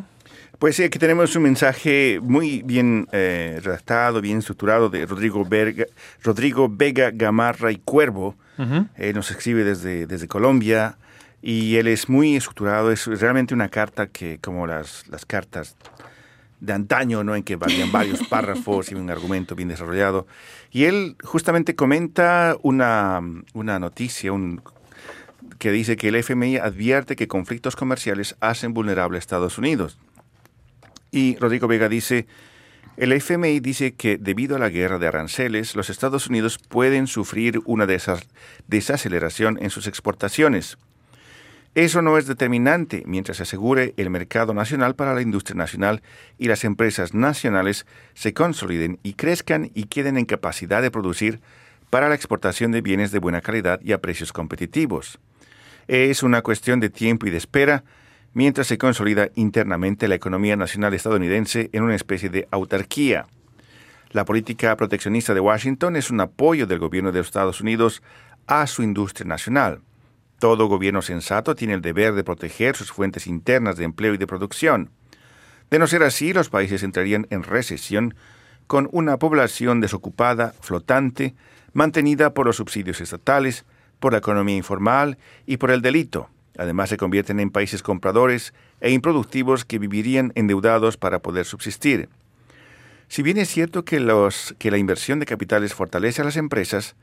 Pues 0.59 0.77
sí, 0.77 0.83
aquí 0.83 0.97
tenemos 0.97 1.35
un 1.35 1.43
mensaje 1.43 2.19
muy 2.21 2.61
bien 2.63 3.07
eh, 3.11 3.59
redactado, 3.61 4.21
bien 4.21 4.37
estructurado 4.37 4.89
de 4.89 5.05
Rodrigo, 5.05 5.43
Verga- 5.45 5.87
Rodrigo 6.23 6.69
Vega 6.71 7.11
Gamarra 7.13 7.71
y 7.73 7.77
Cuervo. 7.77 8.35
Eh, 8.97 9.11
nos 9.13 9.31
escribe 9.31 9.65
desde, 9.65 10.07
desde 10.07 10.29
Colombia 10.29 10.97
y 11.47 11.75
él 11.75 11.85
es 11.87 12.09
muy 12.09 12.35
estructurado. 12.35 12.91
Es 12.91 13.05
realmente 13.05 13.53
una 13.53 13.69
carta 13.69 14.07
que, 14.07 14.39
como 14.39 14.65
las, 14.65 15.07
las 15.09 15.25
cartas 15.27 15.75
de 16.59 16.73
antaño, 16.73 17.23
¿no? 17.23 17.35
En 17.35 17.43
que 17.43 17.55
valían 17.55 17.91
varios 17.91 18.27
párrafos 18.29 18.91
y 18.91 18.95
un 18.95 19.11
argumento 19.11 19.53
bien 19.55 19.69
desarrollado. 19.69 20.25
Y 20.71 20.85
él 20.85 21.15
justamente 21.23 21.75
comenta 21.75 22.55
una, 22.63 23.21
una 23.53 23.77
noticia, 23.77 24.31
un, 24.33 24.63
que 25.59 25.71
dice 25.71 25.97
que 25.97 26.07
el 26.07 26.15
FMI 26.15 26.57
advierte 26.57 27.15
que 27.15 27.27
conflictos 27.27 27.75
comerciales 27.75 28.35
hacen 28.39 28.73
vulnerable 28.73 29.17
a 29.17 29.19
Estados 29.19 29.59
Unidos. 29.59 29.99
Y 31.11 31.35
Rodrigo 31.37 31.67
Vega 31.67 31.89
dice, 31.89 32.25
el 32.97 33.11
FMI 33.11 33.59
dice 33.59 33.93
que 33.93 34.17
debido 34.17 34.55
a 34.55 34.59
la 34.59 34.69
guerra 34.69 34.97
de 34.97 35.07
aranceles, 35.07 35.75
los 35.75 35.91
Estados 35.91 36.25
Unidos 36.25 36.57
pueden 36.57 37.05
sufrir 37.05 37.61
una 37.65 37.85
desa- 37.85 38.25
desaceleración 38.67 39.59
en 39.61 39.69
sus 39.69 39.85
exportaciones. 39.85 40.79
Eso 41.75 42.01
no 42.01 42.17
es 42.17 42.25
determinante 42.25 43.03
mientras 43.05 43.35
se 43.35 43.43
asegure 43.43 43.93
el 43.97 44.09
mercado 44.09 44.53
nacional 44.53 44.95
para 44.95 45.13
la 45.13 45.21
industria 45.21 45.57
nacional 45.57 46.01
y 46.37 46.47
las 46.47 46.63
empresas 46.63 47.13
nacionales 47.13 47.85
se 48.13 48.33
consoliden 48.33 48.97
y 49.03 49.15
crezcan 49.15 49.71
y 49.73 49.83
queden 49.83 50.17
en 50.17 50.23
capacidad 50.23 50.81
de 50.81 50.89
producir 50.89 51.41
para 51.89 52.07
la 52.07 52.15
exportación 52.15 52.71
de 52.71 52.79
bienes 52.79 53.11
de 53.11 53.19
buena 53.19 53.41
calidad 53.41 53.81
y 53.83 53.91
a 53.91 53.99
precios 53.99 54.31
competitivos. 54.31 55.19
Es 55.89 56.23
una 56.23 56.41
cuestión 56.41 56.79
de 56.79 56.89
tiempo 56.89 57.27
y 57.27 57.29
de 57.29 57.37
espera 57.37 57.83
mientras 58.33 58.67
se 58.67 58.77
consolida 58.77 59.27
internamente 59.35 60.07
la 60.07 60.15
economía 60.15 60.55
nacional 60.55 60.93
estadounidense 60.93 61.69
en 61.73 61.83
una 61.83 61.95
especie 61.95 62.29
de 62.29 62.47
autarquía. 62.51 63.27
La 64.11 64.23
política 64.23 64.77
proteccionista 64.77 65.33
de 65.33 65.41
Washington 65.41 65.97
es 65.97 66.09
un 66.09 66.21
apoyo 66.21 66.67
del 66.67 66.79
gobierno 66.79 67.11
de 67.11 67.19
Estados 67.19 67.59
Unidos 67.59 68.01
a 68.47 68.65
su 68.65 68.81
industria 68.81 69.27
nacional. 69.27 69.81
Todo 70.39 70.67
gobierno 70.67 71.01
sensato 71.01 71.55
tiene 71.55 71.73
el 71.73 71.81
deber 71.81 72.13
de 72.13 72.23
proteger 72.23 72.75
sus 72.75 72.91
fuentes 72.91 73.27
internas 73.27 73.77
de 73.77 73.85
empleo 73.85 74.13
y 74.13 74.17
de 74.17 74.27
producción. 74.27 74.89
De 75.69 75.79
no 75.79 75.87
ser 75.87 76.03
así, 76.03 76.33
los 76.33 76.49
países 76.49 76.83
entrarían 76.83 77.27
en 77.29 77.43
recesión 77.43 78.15
con 78.67 78.89
una 78.91 79.17
población 79.17 79.79
desocupada, 79.79 80.53
flotante, 80.59 81.35
mantenida 81.73 82.33
por 82.33 82.45
los 82.45 82.57
subsidios 82.57 83.01
estatales, 83.01 83.65
por 83.99 84.11
la 84.11 84.19
economía 84.19 84.55
informal 84.55 85.17
y 85.45 85.57
por 85.57 85.71
el 85.71 85.81
delito. 85.81 86.29
Además, 86.57 86.89
se 86.89 86.97
convierten 86.97 87.39
en 87.39 87.49
países 87.49 87.83
compradores 87.83 88.53
e 88.79 88.91
improductivos 88.91 89.65
que 89.65 89.79
vivirían 89.79 90.31
endeudados 90.35 90.97
para 90.97 91.19
poder 91.19 91.45
subsistir. 91.45 92.09
Si 93.07 93.21
bien 93.21 93.37
es 93.37 93.49
cierto 93.49 93.85
que, 93.85 93.99
la 93.99 94.77
inversión 94.77 95.19
de 95.19 95.25
capitales 95.25 95.73
fortalece 95.73 96.21
a 96.21 96.25
las 96.25 96.37
empresas, 96.37 96.95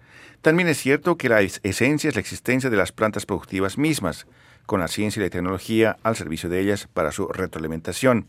también 0.43 0.69
es 0.69 0.79
cierto 0.79 1.17
que 1.17 1.29
la 1.29 1.41
es- 1.41 1.61
esencia 1.63 2.09
es 2.09 2.15
la 2.15 2.21
existencia 2.21 2.69
de 2.71 2.77
las 2.77 2.93
plantas 2.93 3.27
productivas 3.27 3.79
mismas, 3.79 4.27
con 4.67 4.81
la 4.81 4.89
ciencia 4.89 5.21
y 5.21 5.25
la 5.25 5.31
tecnología 5.31 5.97
al 6.03 6.17
servicio 6.17 6.49
de 6.49 6.61
ellas 6.61 6.89
para 6.93 7.13
su 7.13 7.27
retroalimentación. 7.29 8.27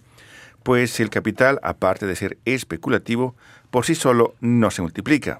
Pues 0.63 0.99
el 0.99 1.09
capital, 1.09 1.59
aparte 1.61 2.05
de 2.07 2.15
ser 2.15 2.37
especulativo, 2.45 3.35
por 3.69 3.85
sí 3.85 3.95
solo 3.95 4.35
no 4.39 4.71
se 4.71 4.81
multiplica. 4.81 5.39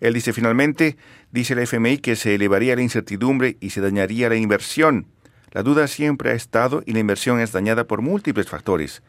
Él 0.00 0.14
dice 0.14 0.32
finalmente, 0.32 0.96
dice 1.32 1.54
el 1.54 1.60
FMI 1.60 1.98
que 1.98 2.14
se 2.16 2.34
elevaría 2.34 2.76
la 2.76 2.82
incertidumbre 2.82 3.56
y 3.60 3.70
se 3.70 3.80
dañaría 3.80 4.28
la 4.28 4.36
inversión. 4.36 5.06
La 5.52 5.62
duda 5.62 5.88
siempre 5.88 6.30
ha 6.30 6.34
estado 6.34 6.82
y 6.86 6.92
la 6.92 6.98
inversión 7.00 7.40
es 7.40 7.52
dañada 7.52 7.84
por 7.84 8.02
múltiples 8.02 8.48
factores, 8.48 9.02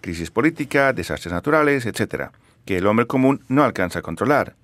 crisis 0.00 0.30
política, 0.30 0.92
desastres 0.92 1.32
naturales, 1.32 1.86
etc., 1.86 2.30
que 2.64 2.78
el 2.78 2.86
hombre 2.86 3.06
común 3.06 3.42
no 3.48 3.62
alcanza 3.62 3.98
a 4.00 4.02
controlar. 4.02 4.56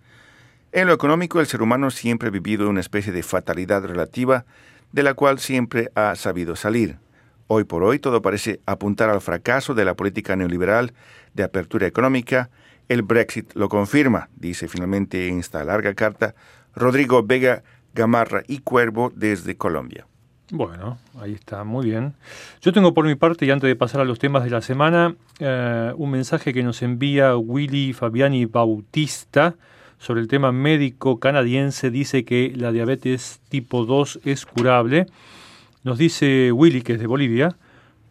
En 0.70 0.86
lo 0.86 0.92
económico, 0.92 1.40
el 1.40 1.46
ser 1.46 1.62
humano 1.62 1.90
siempre 1.90 2.28
ha 2.28 2.30
vivido 2.30 2.68
una 2.68 2.80
especie 2.80 3.10
de 3.10 3.22
fatalidad 3.22 3.82
relativa 3.84 4.44
de 4.92 5.02
la 5.02 5.14
cual 5.14 5.38
siempre 5.38 5.90
ha 5.94 6.14
sabido 6.14 6.56
salir. 6.56 6.98
Hoy 7.46 7.64
por 7.64 7.82
hoy 7.82 7.98
todo 7.98 8.20
parece 8.20 8.60
apuntar 8.66 9.08
al 9.08 9.22
fracaso 9.22 9.74
de 9.74 9.86
la 9.86 9.94
política 9.94 10.36
neoliberal 10.36 10.92
de 11.32 11.42
apertura 11.42 11.86
económica. 11.86 12.50
El 12.88 13.00
Brexit 13.00 13.54
lo 13.54 13.70
confirma, 13.70 14.28
dice 14.36 14.68
finalmente 14.68 15.28
en 15.28 15.38
esta 15.38 15.64
larga 15.64 15.94
carta 15.94 16.34
Rodrigo 16.74 17.22
Vega 17.22 17.62
Gamarra 17.94 18.42
y 18.46 18.58
Cuervo 18.58 19.10
desde 19.14 19.56
Colombia. 19.56 20.06
Bueno, 20.50 20.98
ahí 21.18 21.32
está, 21.32 21.64
muy 21.64 21.86
bien. 21.86 22.14
Yo 22.60 22.72
tengo 22.72 22.92
por 22.92 23.06
mi 23.06 23.14
parte, 23.14 23.46
y 23.46 23.50
antes 23.50 23.68
de 23.68 23.76
pasar 23.76 24.02
a 24.02 24.04
los 24.04 24.18
temas 24.18 24.44
de 24.44 24.50
la 24.50 24.62
semana, 24.62 25.14
eh, 25.40 25.92
un 25.96 26.10
mensaje 26.10 26.52
que 26.52 26.62
nos 26.62 26.82
envía 26.82 27.36
Willy 27.36 27.94
Fabiani 27.94 28.44
Bautista 28.46 29.56
sobre 29.99 30.20
el 30.20 30.28
tema 30.28 30.53
médico 30.53 31.18
canadiense. 31.18 31.90
Dice 31.90 32.24
que 32.24 32.53
la 32.57 32.72
diabetes 32.72 33.40
tipo 33.49 33.84
2 33.84 34.20
es 34.24 34.46
curable. 34.46 35.07
Nos 35.84 35.99
dice 35.99 36.53
Willy, 36.53 36.82
que 36.82 36.94
es 36.94 37.01
de 37.01 37.07
Bolivia, 37.07 37.57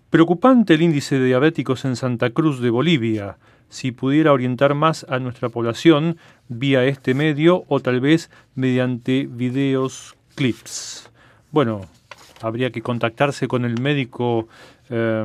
preocupante 0.10 0.74
el 0.74 0.82
índice 0.82 1.20
de 1.20 1.26
diabéticos 1.26 1.86
en 1.86 1.96
Santa 1.96 2.30
Cruz 2.30 2.60
de 2.62 2.70
Bolivia. 2.70 3.38
Si 3.70 3.92
pudiera 3.92 4.32
orientar 4.32 4.74
más 4.76 5.06
a 5.10 5.20
nuestra 5.20 5.50
población 5.50 6.18
vía 6.48 6.86
este 6.86 7.14
medio 7.14 7.66
o 7.68 7.80
tal 7.82 8.00
vez 8.00 8.30
mediante 8.56 9.28
videos 9.30 10.16
clips. 10.36 11.12
Bueno, 11.52 11.82
habría 12.42 12.72
que 12.72 12.82
contactarse 12.82 13.48
con 13.48 13.66
el 13.66 13.82
médico 13.82 14.48
eh, 14.90 15.24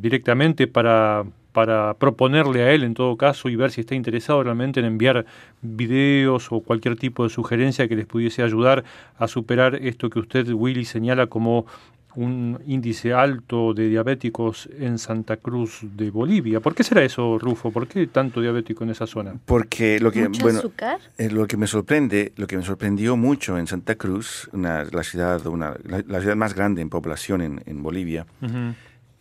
directamente 0.00 0.66
para, 0.66 1.24
para 1.52 1.94
proponerle 1.94 2.62
a 2.62 2.72
él 2.72 2.82
en 2.82 2.94
todo 2.94 3.16
caso 3.16 3.48
y 3.48 3.56
ver 3.56 3.70
si 3.70 3.82
está 3.82 3.94
interesado 3.94 4.42
realmente 4.42 4.80
en 4.80 4.86
enviar 4.86 5.26
videos 5.60 6.48
o 6.50 6.60
cualquier 6.60 6.96
tipo 6.96 7.24
de 7.24 7.30
sugerencia 7.30 7.88
que 7.88 7.96
les 7.96 8.06
pudiese 8.06 8.42
ayudar 8.42 8.84
a 9.18 9.28
superar 9.28 9.74
esto 9.76 10.08
que 10.10 10.18
usted, 10.18 10.48
Willy, 10.52 10.84
señala 10.84 11.26
como 11.26 11.66
un 12.14 12.58
índice 12.66 13.14
alto 13.14 13.72
de 13.72 13.88
diabéticos 13.88 14.68
en 14.78 14.98
Santa 14.98 15.38
Cruz 15.38 15.80
de 15.82 16.10
Bolivia. 16.10 16.60
¿Por 16.60 16.74
qué 16.74 16.84
será 16.84 17.02
eso, 17.02 17.38
Rufo? 17.38 17.70
¿Por 17.70 17.88
qué 17.88 18.06
tanto 18.06 18.42
diabético 18.42 18.84
en 18.84 18.90
esa 18.90 19.06
zona? 19.06 19.34
Porque 19.46 19.98
lo 19.98 20.12
que, 20.12 20.28
¿Mucho 20.28 20.42
bueno, 20.42 20.58
azúcar? 20.58 21.00
eh, 21.16 21.30
lo 21.30 21.46
que 21.46 21.56
me 21.56 21.66
sorprende, 21.66 22.32
lo 22.36 22.46
que 22.46 22.58
me 22.58 22.64
sorprendió 22.64 23.16
mucho 23.16 23.56
en 23.56 23.66
Santa 23.66 23.94
Cruz, 23.94 24.50
una, 24.52 24.84
la 24.84 25.02
ciudad, 25.04 25.46
una, 25.46 25.74
la, 25.84 26.02
la 26.06 26.20
ciudad 26.20 26.36
más 26.36 26.54
grande 26.54 26.82
en 26.82 26.90
población 26.90 27.40
en, 27.40 27.62
en 27.64 27.82
Bolivia. 27.82 28.26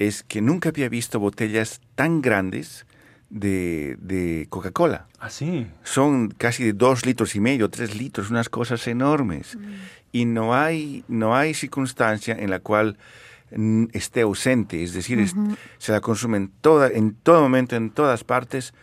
Es 0.07 0.23
que 0.23 0.41
nunca 0.41 0.69
había 0.69 0.89
visto 0.89 1.19
botellas 1.19 1.79
tan 1.95 2.21
grandes 2.21 2.85
de, 3.29 3.97
de 4.01 4.47
Coca-Cola. 4.49 5.07
Ah, 5.19 5.29
sí. 5.29 5.67
Son 5.83 6.29
casi 6.29 6.63
de 6.63 6.73
dos 6.73 7.05
litros 7.05 7.35
y 7.35 7.39
medio, 7.39 7.69
tres 7.69 7.95
litros, 7.95 8.29
unas 8.29 8.49
cosas 8.49 8.85
enormes. 8.87 9.57
Y 10.11 10.25
no 10.25 10.53
hay, 10.55 11.03
no 11.07 11.35
hay 11.35 11.53
circunstancia 11.53 12.35
en 12.37 12.49
la 12.49 12.59
cual 12.59 12.97
mm, 13.55 13.85
esté 13.93 14.21
ausente, 14.21 14.83
es 14.83 14.93
decir, 14.93 15.19
es- 15.19 15.35
se 15.77 15.91
la 15.91 16.01
consumen 16.01 16.51
toda, 16.61 16.87
en 16.89 17.13
todo 17.13 17.41
momento, 17.41 17.75
en 17.75 17.91
todas 17.91 18.23
partes. 18.23 18.73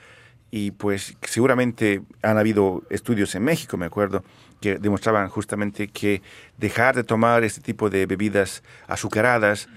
Y 0.51 0.71
pues 0.71 1.17
seguramente 1.23 2.01
han 2.23 2.39
habido 2.39 2.83
estudios 2.89 3.35
en 3.35 3.43
México, 3.45 3.77
me 3.77 3.85
acuerdo, 3.87 4.25
que 4.61 4.77
demostraban 4.77 5.29
justamente 5.29 5.89
que 5.89 6.23
dejar 6.57 6.95
de 6.97 7.05
tomar 7.05 7.45
este 7.45 7.61
tipo 7.61 7.91
de 7.91 8.07
bebidas 8.07 8.63
azucaradas 8.87 9.69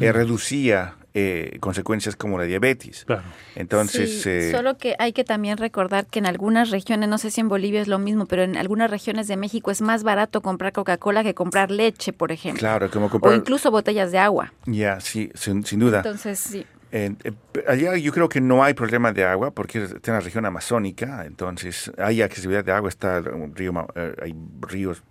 eh, 0.00 0.12
reducía 0.12 0.94
eh, 1.12 1.56
consecuencias 1.60 2.14
como 2.14 2.38
la 2.38 2.44
diabetes. 2.44 3.04
Claro. 3.04 3.22
Entonces, 3.56 4.22
Sí, 4.22 4.28
eh, 4.30 4.52
solo 4.52 4.78
que 4.78 4.94
hay 4.98 5.12
que 5.12 5.24
también 5.24 5.58
recordar 5.58 6.06
que 6.06 6.20
en 6.20 6.26
algunas 6.26 6.70
regiones, 6.70 7.08
no 7.08 7.18
sé 7.18 7.30
si 7.32 7.40
en 7.40 7.48
Bolivia 7.48 7.80
es 7.82 7.88
lo 7.88 7.98
mismo, 7.98 8.26
pero 8.26 8.44
en 8.44 8.56
algunas 8.56 8.90
regiones 8.90 9.26
de 9.26 9.36
México 9.36 9.70
es 9.72 9.80
más 9.80 10.04
barato 10.04 10.40
comprar 10.40 10.72
Coca-Cola 10.72 11.24
que 11.24 11.34
comprar 11.34 11.70
leche, 11.72 12.12
por 12.12 12.30
ejemplo. 12.30 12.60
claro, 12.60 12.90
como 12.90 13.06
O 13.06 13.10
comprar... 13.10 13.34
incluso 13.34 13.70
botellas 13.72 14.12
de 14.12 14.18
agua. 14.18 14.52
Ya, 14.66 15.00
sí, 15.00 15.30
sin, 15.34 15.64
sin 15.66 15.80
duda. 15.80 15.98
Entonces, 15.98 16.38
sí. 16.38 16.64
Eh, 16.92 17.14
eh, 17.24 17.32
allá 17.68 17.96
yo 17.96 18.12
creo 18.12 18.28
que 18.28 18.40
no 18.40 18.64
hay 18.64 18.74
problema 18.74 19.12
de 19.12 19.24
agua 19.24 19.52
porque 19.52 19.84
está 19.84 20.10
en 20.10 20.14
la 20.18 20.20
región 20.20 20.44
amazónica, 20.44 21.24
entonces 21.24 21.90
hay 21.98 22.20
accesibilidad 22.22 22.64
de 22.64 22.72
agua, 22.72 22.88
está 22.88 23.20
un 23.20 23.54
río, 23.54 23.72
eh, 23.94 24.14
hay 24.22 24.34
ríos 24.62 25.02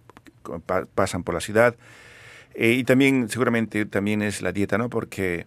que 0.44 0.60
pa- 0.60 0.86
pasan 0.94 1.24
por 1.24 1.36
la 1.36 1.42
ciudad 1.42 1.76
Eh, 2.56 2.72
y 2.74 2.84
también 2.84 3.30
seguramente 3.30 3.86
también 3.86 4.22
es 4.22 4.42
la 4.42 4.52
dieta, 4.52 4.78
¿no? 4.78 4.90
Porque 4.90 5.46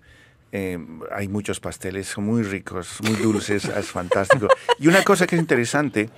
eh, 0.52 0.78
hay 1.10 1.28
muchos 1.28 1.58
pasteles, 1.60 2.06
son 2.06 2.24
muy 2.24 2.42
ricos, 2.44 3.00
muy 3.02 3.16
dulces, 3.16 3.64
es 3.66 3.86
fantástico. 3.90 4.48
Y 4.78 4.86
una 4.86 5.02
cosa 5.02 5.26
que 5.26 5.34
es 5.36 5.40
interesante, 5.42 6.08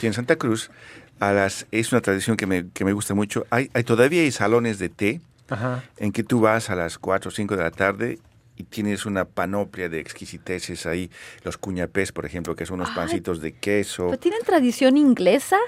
que 0.00 0.06
en 0.06 0.12
Santa 0.12 0.36
Cruz 0.36 0.70
a 1.18 1.32
las, 1.32 1.66
es 1.72 1.90
una 1.92 2.02
tradición 2.02 2.36
que 2.36 2.46
me, 2.46 2.68
que 2.70 2.84
me 2.84 2.92
gusta 2.92 3.14
mucho, 3.14 3.46
hay, 3.50 3.70
hay 3.72 3.82
todavía 3.84 4.20
hay 4.22 4.30
salones 4.30 4.78
de 4.78 4.90
té 4.90 5.20
Ajá. 5.48 5.82
en 5.96 6.12
que 6.12 6.22
tú 6.22 6.40
vas 6.40 6.70
a 6.70 6.76
las 6.76 6.98
4 6.98 7.30
o 7.30 7.32
5 7.32 7.56
de 7.56 7.62
la 7.62 7.70
tarde 7.70 8.18
y 8.56 8.64
tienes 8.64 9.06
una 9.06 9.24
panoplia 9.24 9.88
de 9.88 9.98
exquisiteces 10.00 10.86
ahí, 10.86 11.10
los 11.42 11.58
cuñapés, 11.58 12.12
por 12.12 12.24
ejemplo, 12.26 12.54
que 12.54 12.66
son 12.66 12.76
unos 12.76 12.90
Ay. 12.90 12.94
pancitos 12.96 13.40
de 13.40 13.52
queso. 13.52 14.06
¿Pero 14.06 14.18
tienen 14.18 14.40
tradición 14.42 14.96
inglesa 14.96 15.58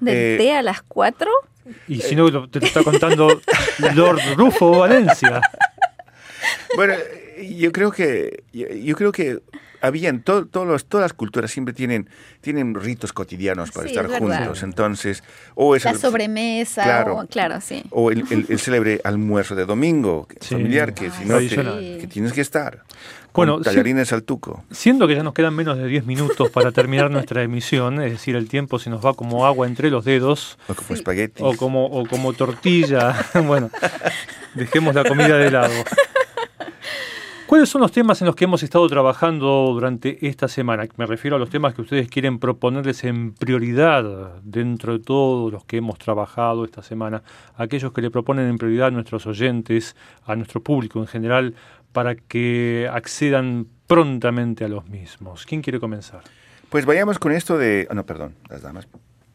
del 0.00 0.16
Eh, 0.16 0.36
té 0.38 0.52
a 0.54 0.62
las 0.62 0.82
cuatro? 0.82 1.30
Y 1.88 2.00
si 2.00 2.14
no, 2.14 2.48
te 2.48 2.60
lo 2.60 2.66
está 2.66 2.82
contando 2.84 3.40
Lord 3.94 4.20
Rufo 4.36 4.70
Valencia. 4.78 5.40
Bueno, 6.76 6.94
yo 7.58 7.72
creo 7.72 7.90
que 7.90 8.44
yo, 8.52 8.68
yo 8.68 8.96
creo 8.96 9.12
que 9.12 9.40
habían 9.82 10.22
to- 10.22 10.46
todos 10.46 10.66
los- 10.66 10.86
todas 10.86 11.04
las 11.04 11.12
culturas 11.12 11.50
siempre 11.50 11.74
tienen 11.74 12.08
tienen 12.40 12.74
ritos 12.74 13.12
cotidianos 13.12 13.70
para 13.72 13.86
Sí, 13.86 13.94
estar 13.94 14.10
es 14.10 14.18
juntos 14.18 14.62
entonces 14.62 15.22
o 15.54 15.76
es 15.76 15.84
La 15.84 15.90
el- 15.92 15.98
sobremesa, 15.98 16.82
Claro. 16.82 17.18
o- 17.18 17.26
claro, 17.26 17.60
sí. 17.60 17.82
o 17.90 18.10
el, 18.10 18.24
el- 18.30 18.46
el 18.48 18.58
célebre 18.58 19.00
almuerzo 19.04 19.54
de 19.54 19.66
domingo 19.66 20.26
Sí. 20.40 20.54
familiar 20.54 20.94
que 20.94 21.10
si 21.10 21.24
no 21.24 21.38
te- 21.38 21.98
que 22.00 22.06
tienes 22.10 22.32
que 22.32 22.40
estar 22.40 22.82
Bueno, 23.34 23.60
tallarines 23.60 24.14
al 24.14 24.22
tuco 24.22 24.64
Siendo 24.70 25.06
que 25.06 25.14
ya 25.14 25.22
nos 25.22 25.34
quedan 25.34 25.54
menos 25.54 25.76
de 25.76 25.86
10 25.86 26.06
minutos 26.06 26.48
para 26.50 26.72
terminar 26.72 27.10
nuestra 27.28 27.42
emisión, 27.42 28.02
es 28.02 28.12
decir, 28.12 28.34
el 28.34 28.48
tiempo 28.48 28.78
se 28.78 28.88
nos 28.88 29.04
va 29.04 29.12
como 29.12 29.44
agua 29.46 29.66
entre 29.66 29.90
los 29.90 30.06
dedos, 30.06 30.58
o 30.68 30.74
como 30.74 30.88
Sí. 30.88 30.94
espagueti 30.94 31.42
o 31.44 31.54
como, 31.54 31.84
o 31.86 32.06
como 32.06 32.32
tortilla. 32.32 33.14
bueno, 33.46 33.70
dejemos 34.54 34.94
la 34.94 35.04
comida 35.04 35.36
de 35.36 35.50
lado. 35.50 35.74
¿Cuáles 37.46 37.68
son 37.68 37.80
los 37.80 37.92
temas 37.92 38.20
en 38.20 38.26
los 38.26 38.34
que 38.34 38.44
hemos 38.44 38.64
estado 38.64 38.88
trabajando 38.88 39.70
durante 39.72 40.26
esta 40.26 40.48
semana? 40.48 40.84
Me 40.96 41.06
refiero 41.06 41.36
a 41.36 41.38
los 41.38 41.48
temas 41.48 41.74
que 41.74 41.82
ustedes 41.82 42.08
quieren 42.08 42.40
proponerles 42.40 43.04
en 43.04 43.34
prioridad 43.34 44.40
dentro 44.42 44.94
de 44.94 45.04
todos 45.04 45.52
los 45.52 45.64
que 45.64 45.76
hemos 45.76 45.96
trabajado 45.98 46.64
esta 46.64 46.82
semana, 46.82 47.22
aquellos 47.54 47.92
que 47.92 48.02
le 48.02 48.10
proponen 48.10 48.48
en 48.48 48.58
prioridad 48.58 48.88
a 48.88 48.90
nuestros 48.90 49.28
oyentes, 49.28 49.94
a 50.24 50.34
nuestro 50.34 50.60
público 50.60 50.98
en 50.98 51.06
general, 51.06 51.54
para 51.92 52.16
que 52.16 52.90
accedan 52.92 53.68
prontamente 53.86 54.64
a 54.64 54.68
los 54.68 54.88
mismos. 54.88 55.46
¿Quién 55.46 55.62
quiere 55.62 55.78
comenzar? 55.78 56.22
pues 56.68 56.84
vayamos 56.84 57.18
con 57.20 57.30
esto 57.30 57.56
de 57.56 57.86
ah, 57.88 57.94
no 57.94 58.04
perdón 58.04 58.34
las 58.48 58.60
damas 58.62 58.88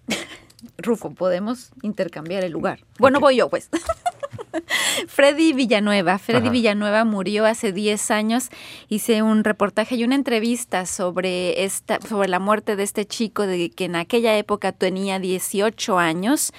Rufo, 0.78 1.12
podemos 1.12 1.72
intercambiar 1.82 2.44
el 2.44 2.52
lugar. 2.52 2.82
Bueno, 3.00 3.20
voy 3.20 3.38
yo, 3.38 3.50
pues. 3.50 3.70
Freddy 5.08 5.54
Villanueva. 5.54 6.18
Freddy 6.18 6.44
Ajá. 6.44 6.52
Villanueva 6.52 7.06
murió 7.06 7.46
hace 7.46 7.72
10 7.72 8.12
años. 8.12 8.50
Hice 8.90 9.22
un 9.22 9.44
reportaje 9.44 9.96
y 9.96 10.04
una 10.04 10.16
entrevista 10.16 10.86
sobre 10.86 11.64
esta, 11.64 12.00
sobre 12.02 12.30
la 12.30 12.40
muerte 12.40 12.76
de 12.76 12.84
este 12.84 13.06
chico 13.06 13.48
de 13.48 13.70
que 13.70 13.86
en 13.86 13.96
aquella 13.96 14.38
época 14.38 14.72
tenía 14.72 15.20
18 15.20 16.00
años 16.00 16.54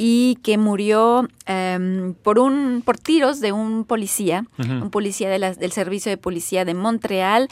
y 0.00 0.36
que 0.44 0.58
murió 0.58 1.28
em, 1.46 2.14
por 2.14 2.38
un 2.38 2.82
por 2.84 2.98
tiros 2.98 3.40
de 3.40 3.50
un 3.50 3.84
policía, 3.84 4.46
un 4.56 4.90
policía 4.90 5.28
de 5.28 5.38
del 5.38 5.72
servicio 5.72 6.10
de 6.10 6.16
policía 6.16 6.64
de 6.64 6.74
Montreal. 6.74 7.48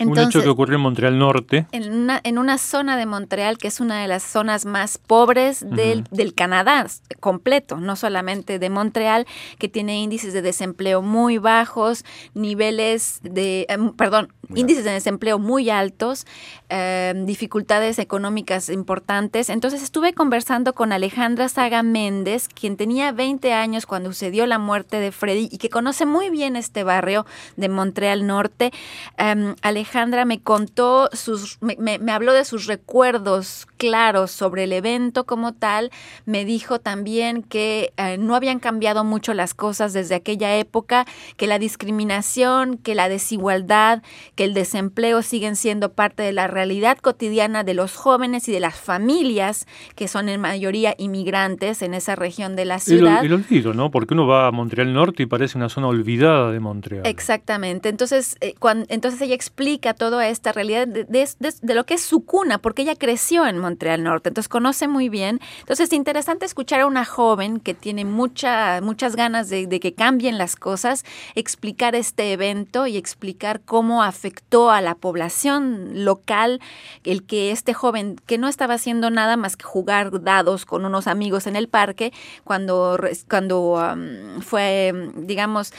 Un 0.00 0.18
hecho 0.18 0.42
que 0.42 0.48
ocurrió 0.48 0.76
en 0.76 0.82
Montreal 0.82 1.18
Norte. 1.18 1.66
en 1.72 1.92
una, 1.92 2.20
en 2.22 2.38
una 2.38 2.58
zona 2.58 2.96
de 2.96 3.06
Montreal 3.06 3.58
que 3.58 3.68
es 3.68 3.80
una 3.80 4.00
de 4.00 4.08
las 4.08 4.22
zonas 4.22 4.64
más 4.64 4.98
pobres 4.98 5.64
del, 5.68 6.04
del 6.10 6.34
Canadá 6.34 6.86
completo, 7.20 7.78
no 7.78 7.96
solamente 7.96 8.58
de 8.58 8.70
Montreal, 8.70 9.26
que 9.58 9.68
tiene 9.68 10.00
índices 10.00 10.32
de 10.32 10.42
desempleo 10.42 11.02
muy 11.02 11.38
bajos, 11.38 12.04
niveles 12.34 13.20
de, 13.22 13.66
em, 13.68 13.92
perdón, 13.92 14.32
Muy 14.48 14.60
índices 14.60 14.84
de 14.84 14.90
desempleo 14.92 15.38
muy 15.38 15.70
altos, 15.70 16.26
em, 16.70 17.26
dificultades 17.26 17.98
económicas 17.98 18.68
importantes. 18.70 19.50
Entonces 19.50 19.82
estuve 19.82 20.14
conversando 20.14 20.74
con 20.74 20.92
Alejandra 20.92 21.48
Saga 21.48 21.82
Méndez, 21.82 22.48
quien 22.48 22.76
tenía 22.76 23.12
20 23.12 23.52
años 23.52 23.86
cuando 23.86 24.10
sucedió 24.10 24.46
la 24.46 24.58
muerte 24.58 24.98
de 25.00 25.12
Freddy 25.12 25.48
y 25.52 25.58
que 25.58 25.68
conoce 25.70 26.06
muy 26.06 26.30
bien 26.30 26.56
este 26.56 26.82
barrio 26.82 27.26
de 27.56 27.68
Montreal 27.68 28.26
Norte. 28.26 28.72
Em, 29.18 29.54
Alejandra 29.62 30.24
me 30.24 30.40
contó 30.40 31.08
sus, 31.12 31.58
me, 31.60 31.76
me- 31.78 31.98
me 31.98 32.12
habló 32.12 32.32
de 32.32 32.44
sus 32.44 32.66
recuerdos 32.66 33.67
claros 33.78 34.30
sobre 34.30 34.64
el 34.64 34.72
evento 34.74 35.24
como 35.24 35.54
tal. 35.54 35.90
Me 36.26 36.44
dijo 36.44 36.78
también 36.80 37.42
que 37.42 37.92
eh, 37.96 38.18
no 38.18 38.34
habían 38.34 38.58
cambiado 38.58 39.04
mucho 39.04 39.32
las 39.32 39.54
cosas 39.54 39.94
desde 39.94 40.14
aquella 40.16 40.56
época, 40.56 41.06
que 41.38 41.46
la 41.46 41.58
discriminación, 41.58 42.76
que 42.78 42.94
la 42.94 43.08
desigualdad, 43.08 44.02
que 44.34 44.44
el 44.44 44.54
desempleo 44.54 45.22
siguen 45.22 45.56
siendo 45.56 45.92
parte 45.92 46.22
de 46.22 46.32
la 46.32 46.46
realidad 46.48 46.98
cotidiana 46.98 47.64
de 47.64 47.74
los 47.74 47.94
jóvenes 47.96 48.48
y 48.48 48.52
de 48.52 48.60
las 48.60 48.74
familias 48.76 49.66
que 49.94 50.08
son 50.08 50.28
en 50.28 50.40
mayoría 50.40 50.94
inmigrantes 50.98 51.82
en 51.82 51.94
esa 51.94 52.16
región 52.16 52.56
de 52.56 52.64
la 52.64 52.78
ciudad. 52.78 53.24
el 53.24 53.32
olvido, 53.32 53.74
¿no? 53.74 53.90
Porque 53.90 54.14
uno 54.14 54.26
va 54.26 54.46
a 54.48 54.50
Montreal 54.50 54.92
Norte 54.92 55.22
y 55.22 55.26
parece 55.26 55.56
una 55.58 55.68
zona 55.68 55.86
olvidada 55.88 56.50
de 56.50 56.60
Montreal. 56.60 57.06
Exactamente. 57.06 57.88
Entonces, 57.88 58.36
eh, 58.40 58.54
entonces 58.88 59.20
ella 59.20 59.34
explica 59.34 59.94
toda 59.94 60.28
esta 60.28 60.52
realidad 60.52 60.88
de, 60.88 61.04
de- 61.04 61.28
de- 61.38 61.54
de 61.62 61.74
lo 61.74 61.84
que 61.84 61.94
es 61.94 62.02
su 62.02 62.24
cuna, 62.24 62.58
porque 62.58 62.82
ella 62.82 62.96
creció 62.96 63.46
en 63.46 63.58
Montreal 63.58 63.67
Norte, 63.76 64.30
entonces 64.30 64.48
conoce 64.48 64.88
muy 64.88 65.08
bien. 65.08 65.40
Entonces, 65.60 65.88
es 65.88 65.92
interesante 65.92 66.46
escuchar 66.46 66.80
a 66.80 66.86
una 66.86 67.04
joven 67.04 67.60
que 67.60 67.74
tiene 67.74 68.04
mucha, 68.04 68.80
muchas 68.80 69.16
ganas 69.16 69.48
de, 69.48 69.68
que 69.80 69.94
cambien 69.94 70.38
las 70.38 70.56
cosas, 70.56 71.04
explicar 71.34 71.94
este 71.94 72.32
evento 72.32 72.86
y 72.86 72.96
explicar 72.96 73.60
cómo 73.60 74.02
afectó 74.02 74.70
a 74.70 74.80
la 74.80 74.94
población 74.94 76.04
local 76.04 76.60
el 77.04 77.24
que 77.24 77.50
este 77.50 77.74
joven, 77.74 78.16
que 78.26 78.38
no 78.38 78.48
estaba 78.48 78.74
haciendo 78.74 79.10
nada 79.10 79.36
más 79.36 79.56
que 79.56 79.64
jugar 79.64 80.22
dados 80.22 80.64
con 80.64 80.84
unos 80.84 81.06
amigos 81.06 81.46
en 81.46 81.56
el 81.56 81.68
parque, 81.68 82.12
cuando, 82.44 82.98
cuando 83.28 83.96
fue, 84.40 85.10
digamos, 85.16 85.72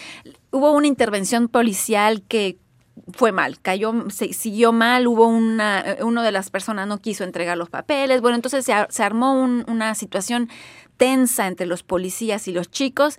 hubo 0.52 0.72
una 0.72 0.88
intervención 0.88 1.48
policial 1.48 2.24
que 2.28 2.58
fue 3.14 3.32
mal, 3.32 3.60
cayó, 3.62 3.94
se, 4.10 4.34
siguió 4.34 4.72
mal, 4.72 5.08
hubo 5.08 5.28
una, 5.28 5.98
uno 6.02 6.22
de 6.24 6.32
las 6.32 6.50
personas 6.50 6.88
no 6.88 7.00
quiso 7.00 7.24
entregar 7.24 7.58
los 7.58 7.70
papeles, 7.70 8.22
bueno, 8.22 8.36
entonces 8.36 8.66
se, 8.66 8.74
se 8.90 9.04
armó 9.04 9.34
un- 9.34 9.66
una 9.68 9.96
situación 9.96 10.50
tensa 10.98 11.48
entre 11.48 11.66
los 11.66 11.84
policías 11.84 12.48
y 12.48 12.52
los 12.52 12.70
chicos 12.72 13.18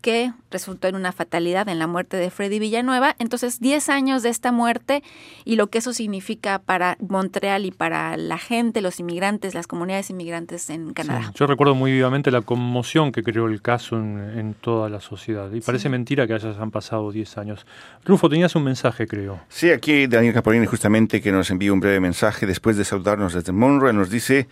que 0.00 0.32
resultó 0.50 0.88
en 0.88 0.94
una 0.96 1.12
fatalidad 1.12 1.68
en 1.68 1.78
la 1.78 1.86
muerte 1.86 2.16
de 2.16 2.30
Freddy 2.30 2.58
Villanueva. 2.58 3.14
Entonces, 3.18 3.60
10 3.60 3.88
años 3.88 4.22
de 4.22 4.30
esta 4.30 4.50
muerte 4.52 5.02
y 5.44 5.56
lo 5.56 5.68
que 5.68 5.78
eso 5.78 5.92
significa 5.92 6.58
para 6.58 6.96
Montreal 7.00 7.66
y 7.66 7.70
para 7.70 8.16
la 8.16 8.38
gente, 8.38 8.80
los 8.80 8.98
inmigrantes, 9.00 9.54
las 9.54 9.66
comunidades 9.66 10.10
inmigrantes 10.10 10.70
en 10.70 10.88
Sí, 10.88 10.94
Canadá. 10.94 11.32
yo 11.34 11.46
recuerdo 11.46 11.74
muy 11.74 11.92
vivamente 11.92 12.30
la 12.30 12.40
conmoción 12.42 13.12
que 13.12 13.22
creó 13.22 13.46
el 13.46 13.60
caso 13.62 13.96
en, 13.96 14.18
en 14.38 14.54
toda 14.54 14.88
la 14.88 15.00
sociedad. 15.00 15.52
Y 15.52 15.60
parece 15.60 15.88
mentira 15.88 16.26
que 16.26 16.34
hayan 16.34 16.70
pasado 16.70 17.12
10 17.12 17.38
años. 17.38 17.66
Rufo, 18.04 18.28
tenías 18.28 18.54
un 18.56 18.64
mensaje, 18.64 19.06
creo. 19.06 19.40
Sí, 19.48 19.70
aquí 19.70 20.06
Daniel 20.06 20.34
Capolini 20.34 20.66
justamente 20.66 21.20
que 21.20 21.30
nos 21.32 21.50
envía 21.50 21.72
un 21.72 21.80
breve 21.80 22.00
mensaje 22.00 22.46
después 22.46 22.76
de 22.76 22.84
saludarnos 22.84 23.34
desde 23.34 23.52
Monroe, 23.52 23.92
nos 23.92 24.10
dice, 24.10 24.48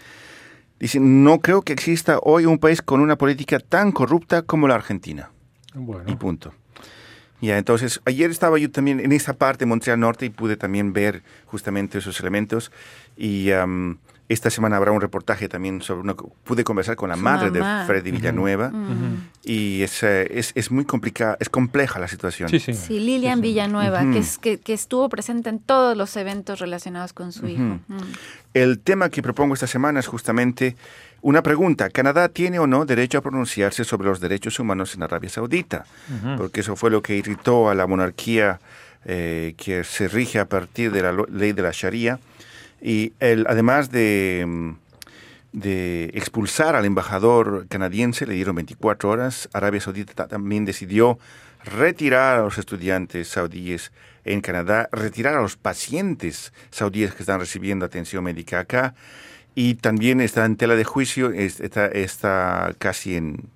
dice, 0.79 1.01
no 1.01 1.41
creo 1.41 1.63
que 1.63 1.73
exista 1.73 2.19
hoy 2.23 2.47
un 2.47 2.59
país 2.59 2.83
con 2.83 3.01
una 3.01 3.17
política 3.17 3.59
tan 3.59 3.93
corrupta 3.93 4.43
como 4.43 4.69
la 4.69 4.75
Argentina. 4.77 5.31
Y 5.75 5.79
Bueno, 5.79 6.19
punto. 6.19 6.53
Ya, 7.41 7.57
entonces, 7.57 8.01
ayer 8.05 8.31
estaba 8.31 8.59
yo 8.59 8.69
también 8.71 8.99
en 8.99 9.13
esa 9.13 9.33
parte 9.35 9.61
de 9.61 9.67
Montreal 9.67 10.01
Norte 10.01 10.27
y 10.27 10.31
pude 10.31 10.57
también 10.57 10.93
ver 10.93 11.23
justamente 11.47 11.99
esos 11.99 12.19
elementos. 12.19 12.73
Y 13.17 13.53
am, 13.53 13.99
esta 14.29 14.51
semana 14.51 14.77
habrá 14.77 14.91
un 14.91 15.01
reportaje 15.01 15.49
también 15.49 15.81
sobre 15.81 16.01
una... 16.01 16.15
Pude 16.17 16.65
conversar 16.65 16.97
con 16.97 17.09
la 17.11 17.15
Su 17.15 17.23
madre 17.23 17.51
mamá. 17.53 17.81
de 17.83 17.87
Freddy 17.87 18.11
Villanueva 18.11 18.71
Mm. 18.71 19.29
y 19.45 19.83
es, 19.83 20.03
eh, 20.03 20.27
es, 20.37 20.51
es 20.57 20.73
muy 20.73 20.85
complicada, 20.85 21.37
es 21.39 21.49
compleja 21.49 22.01
la 22.01 22.09
situación. 22.09 22.49
sí, 22.49 22.59
sí. 22.59 22.75
Sí, 22.75 22.99
Lilian 22.99 23.41
Villanueva, 23.41 24.03
Ujú. 24.03 24.13
que, 24.15 24.19
es, 24.19 24.37
que, 24.39 24.59
que 24.59 24.73
estuvo 24.75 25.09
presente 25.09 25.49
en 25.49 25.61
todos 25.61 25.97
los 25.97 26.17
eventos 26.17 26.59
relacionados 26.59 27.13
con 27.13 27.31
su 27.33 27.47
hijo. 27.47 27.79
El 28.53 28.81
tema 28.81 29.11
que 29.11 29.23
propongo 29.23 29.55
esta 29.55 29.69
semana 29.69 30.01
es 30.01 30.09
justamente 30.09 30.77
una 31.21 31.43
pregunta. 31.43 31.91
¿Canadá 31.91 32.29
tiene 32.29 32.59
o 32.59 32.67
no 32.67 32.85
derecho 32.85 33.19
a 33.19 33.23
pronunciarse 33.23 33.85
sobre 33.85 34.09
los 34.09 34.21
derechos 34.21 34.59
humanos 34.59 34.95
en 34.95 35.03
Arabia 35.03 35.29
Saudita? 35.31 35.85
Porque 36.37 36.61
eso 36.61 36.77
fue 36.77 36.91
lo 36.91 37.03
que 37.03 37.17
irritó 37.17 37.69
a 37.71 37.75
la 37.75 37.87
monarquía 37.87 38.61
eh, 39.05 39.55
que 39.57 39.85
se 39.85 40.09
rige 40.09 40.39
a 40.39 40.45
partir 40.49 40.93
de 40.93 41.03
la 41.03 41.13
ley 41.31 41.53
de 41.53 41.63
la 41.63 41.71
Sharia. 41.73 42.19
Y 42.81 43.13
además 43.21 43.91
de, 43.91 44.45
mm, 44.47 44.71
de 45.53 46.11
expulsar 46.15 46.77
al 46.77 46.85
embajador 46.85 47.67
canadiense, 47.69 48.27
le 48.27 48.35
dieron 48.35 48.55
24 48.57 49.09
horas, 49.11 49.49
Arabia 49.53 49.81
Saudita 49.81 50.13
ta- 50.15 50.29
también 50.29 50.65
decidió 50.65 51.19
retirar 51.65 52.39
a 52.39 52.43
los 52.43 52.59
estudiantes 52.59 53.29
saudíes 53.29 53.91
en 54.25 54.41
Canadá, 54.41 54.89
retirar 54.93 55.35
a 55.35 55.41
los 55.43 55.57
pacientes 55.57 56.53
saudíes 56.71 57.15
que 57.15 57.23
están 57.23 57.41
recibiendo 57.41 57.85
atención 57.87 58.23
médica 58.25 58.61
acá 58.61 58.95
y 59.61 59.75
también 59.75 60.21
está 60.21 60.45
en 60.45 60.55
tela 60.57 60.77
de 60.77 60.85
juicio, 60.85 61.33
es- 61.33 61.59
está, 61.61 61.87
está 61.89 62.75
casi 62.79 63.17
en, 63.17 63.49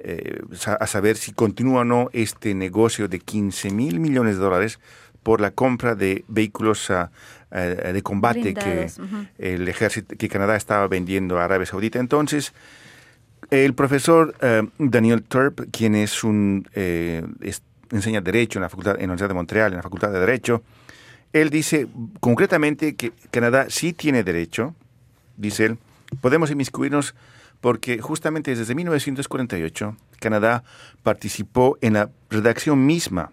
eh, 0.00 0.40
a 0.78 0.86
saber 0.86 1.16
si 1.16 1.32
continúa 1.32 1.80
o 1.80 1.84
no 1.84 2.10
este 2.12 2.54
negocio 2.54 3.08
de 3.08 3.18
15 3.18 3.70
mil 3.70 3.98
millones 3.98 4.36
de 4.36 4.42
dólares 4.42 4.78
por 5.22 5.40
la 5.40 5.50
compra 5.52 5.94
de 5.94 6.24
vehículos 6.28 6.90
eh, 6.90 7.92
de 7.94 8.02
combate 8.02 8.52
que 8.54 8.88
el 9.38 9.68
ejército 9.68 10.14
que 10.18 10.28
Canadá 10.28 10.54
estaba 10.56 10.86
vendiendo 10.88 11.38
a 11.38 11.44
Arabia 11.44 11.64
Saudita. 11.66 11.98
Entonces, 11.98 12.52
el 13.50 13.72
profesor 13.74 14.34
eh, 14.42 14.62
Daniel 14.78 15.22
Turp, 15.22 15.60
quien 15.70 15.94
es 15.94 16.24
un 16.24 16.68
eh, 16.74 17.24
es- 17.40 17.62
enseña 17.90 18.20
derecho 18.20 18.58
en 18.58 18.64
la 18.64 18.68
facultad 18.68 18.94
en 18.96 19.00
la 19.00 19.04
Universidad 19.06 19.28
de 19.28 19.34
Montreal, 19.34 19.72
en 19.72 19.76
la 19.76 19.82
Facultad 19.82 20.10
de 20.12 20.18
Derecho, 20.20 20.62
él 21.32 21.48
dice 21.48 21.86
concretamente 22.20 22.96
que 22.96 23.12
Canadá 23.30 23.66
sí 23.70 23.92
tiene 23.94 24.22
derecho, 24.24 24.74
dice 25.42 25.66
él, 25.66 25.78
podemos 26.20 26.50
inmiscuirnos 26.50 27.14
porque 27.60 28.00
justamente 28.00 28.54
desde 28.54 28.74
1948 28.74 29.96
Canadá 30.20 30.64
participó 31.02 31.78
en 31.80 31.94
la 31.94 32.10
redacción 32.30 32.86
misma 32.86 33.32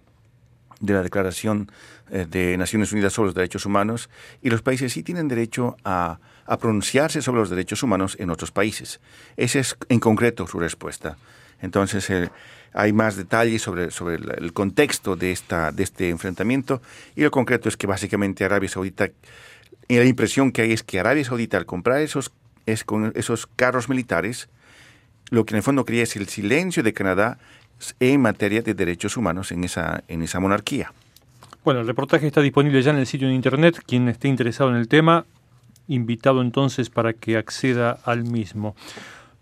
de 0.79 0.93
la 0.93 1.03
Declaración 1.03 1.71
eh, 2.09 2.25
de 2.29 2.57
Naciones 2.57 2.91
Unidas 2.91 3.13
sobre 3.13 3.27
los 3.27 3.35
Derechos 3.35 3.65
Humanos 3.65 4.09
y 4.41 4.49
los 4.49 4.61
países 4.61 4.93
sí 4.93 5.03
tienen 5.03 5.27
derecho 5.27 5.77
a, 5.83 6.19
pronunciarse 6.59 7.21
sobre 7.21 7.41
los 7.41 7.51
derechos 7.51 7.83
humanos 7.83 8.15
en 8.19 8.31
otros 8.31 8.49
países. 8.49 8.99
Esa 9.37 9.59
es 9.59 9.77
en 9.87 9.99
concreto 9.99 10.47
su 10.47 10.59
respuesta. 10.59 11.15
Entonces, 11.61 12.09
eh, 12.09 12.31
hay 12.73 12.91
más 12.91 13.17
detalles 13.17 13.61
sobre, 13.61 13.91
sobre 13.91 14.15
el, 14.15 14.33
el 14.35 14.51
contexto 14.51 15.15
de, 15.15 15.31
esta, 15.31 15.71
de 15.71 15.83
este 15.83 16.09
enfrentamiento 16.09 16.81
y 17.15 17.21
lo 17.21 17.29
concreto 17.29 17.69
es 17.69 17.77
que 17.77 17.85
básicamente 17.85 18.45
Arabia 18.45 18.67
Saudita, 18.67 19.09
y 19.89 19.97
la 19.97 20.05
impresión 20.05 20.51
que 20.51 20.61
hay 20.61 20.71
es 20.71 20.83
que 20.83 20.99
Arabia 20.99 21.25
Saudita 21.25 21.57
al 21.57 21.65
comprar 21.65 21.99
esos, 21.99 22.31
es 22.67 22.83
con 22.83 23.11
esos 23.15 23.47
carros 23.47 23.89
militares, 23.89 24.47
lo 25.31 25.45
que 25.45 25.55
en 25.55 25.57
el 25.57 25.63
fondo 25.63 25.83
quería 25.83 26.03
es 26.03 26.15
el 26.15 26.27
silencio 26.27 26.83
de 26.83 26.93
Canadá 26.93 27.39
en 27.99 28.21
materia 28.21 28.61
de 28.61 28.75
derechos 28.75 29.17
humanos 29.17 29.51
en 29.51 29.63
esa, 29.63 30.03
en 30.07 30.21
esa 30.21 30.39
monarquía. 30.39 30.93
Bueno, 31.63 31.81
el 31.81 31.87
reportaje 31.87 32.27
está 32.27 32.41
disponible 32.41 32.81
ya 32.81 32.91
en 32.91 32.97
el 32.97 33.07
sitio 33.07 33.27
de 33.27 33.33
internet. 33.33 33.81
Quien 33.85 34.07
esté 34.09 34.27
interesado 34.27 34.69
en 34.69 34.75
el 34.75 34.87
tema, 34.87 35.25
invitado 35.87 36.41
entonces 36.41 36.89
para 36.89 37.13
que 37.13 37.35
acceda 37.35 37.99
al 38.05 38.23
mismo. 38.23 38.75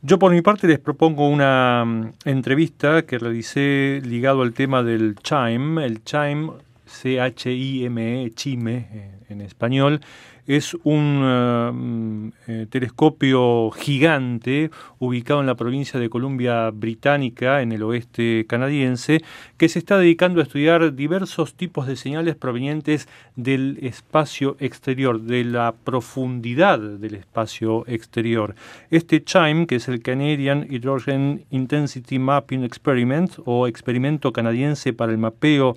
Yo 0.01 0.17
por 0.17 0.31
mi 0.31 0.41
parte 0.41 0.67
les 0.67 0.79
propongo 0.79 1.27
una 1.27 1.83
mm, 1.85 2.13
entrevista 2.25 3.03
que 3.03 3.17
realicé 3.17 4.01
ligado 4.05 4.43
al 4.43 4.53
tema 4.53 4.81
del 4.81 5.15
chime. 5.21 5.85
El 5.85 6.03
chime, 6.03 6.51
C-H-I-M-E, 6.85 8.31
chime 8.33 8.87
eh, 8.91 9.11
en 9.29 9.41
español, 9.41 10.01
es 10.47 10.75
un 10.83 11.21
eh, 11.23 11.71
mm, 11.73 12.27
eh, 12.47 12.67
telescopio 12.69 13.69
gigante 13.71 14.71
ubicado 14.97 15.41
en 15.41 15.45
la 15.45 15.55
provincia 15.55 15.99
de 15.99 16.09
Columbia 16.09 16.71
Británica, 16.71 17.61
en 17.61 17.73
el 17.73 17.83
oeste 17.83 18.45
canadiense, 18.47 19.21
que 19.57 19.67
se 19.67 19.79
está 19.79 19.97
dedicando 19.97 20.39
a 20.39 20.43
estudiar 20.43 20.95
diversos 20.95 21.53
tipos 21.55 21.85
de 21.85 21.97
señales 21.97 22.35
provenientes 22.35 23.09
del 23.35 23.77
espacio 23.81 24.55
exterior, 24.59 25.21
de 25.21 25.43
la 25.43 25.75
profundidad 25.83 26.79
del 26.79 27.15
espacio 27.15 27.85
exterior. 27.87 28.55
Este 28.89 29.23
CHIME, 29.23 29.67
que 29.67 29.75
es 29.75 29.89
el 29.89 30.01
Canadian 30.01 30.65
Hydrogen 30.69 31.45
Intensity 31.51 32.19
Mapping 32.19 32.63
Experiment, 32.63 33.33
o 33.45 33.67
experimento 33.67 34.31
canadiense 34.31 34.93
para 34.93 35.11
el 35.11 35.17
mapeo 35.17 35.75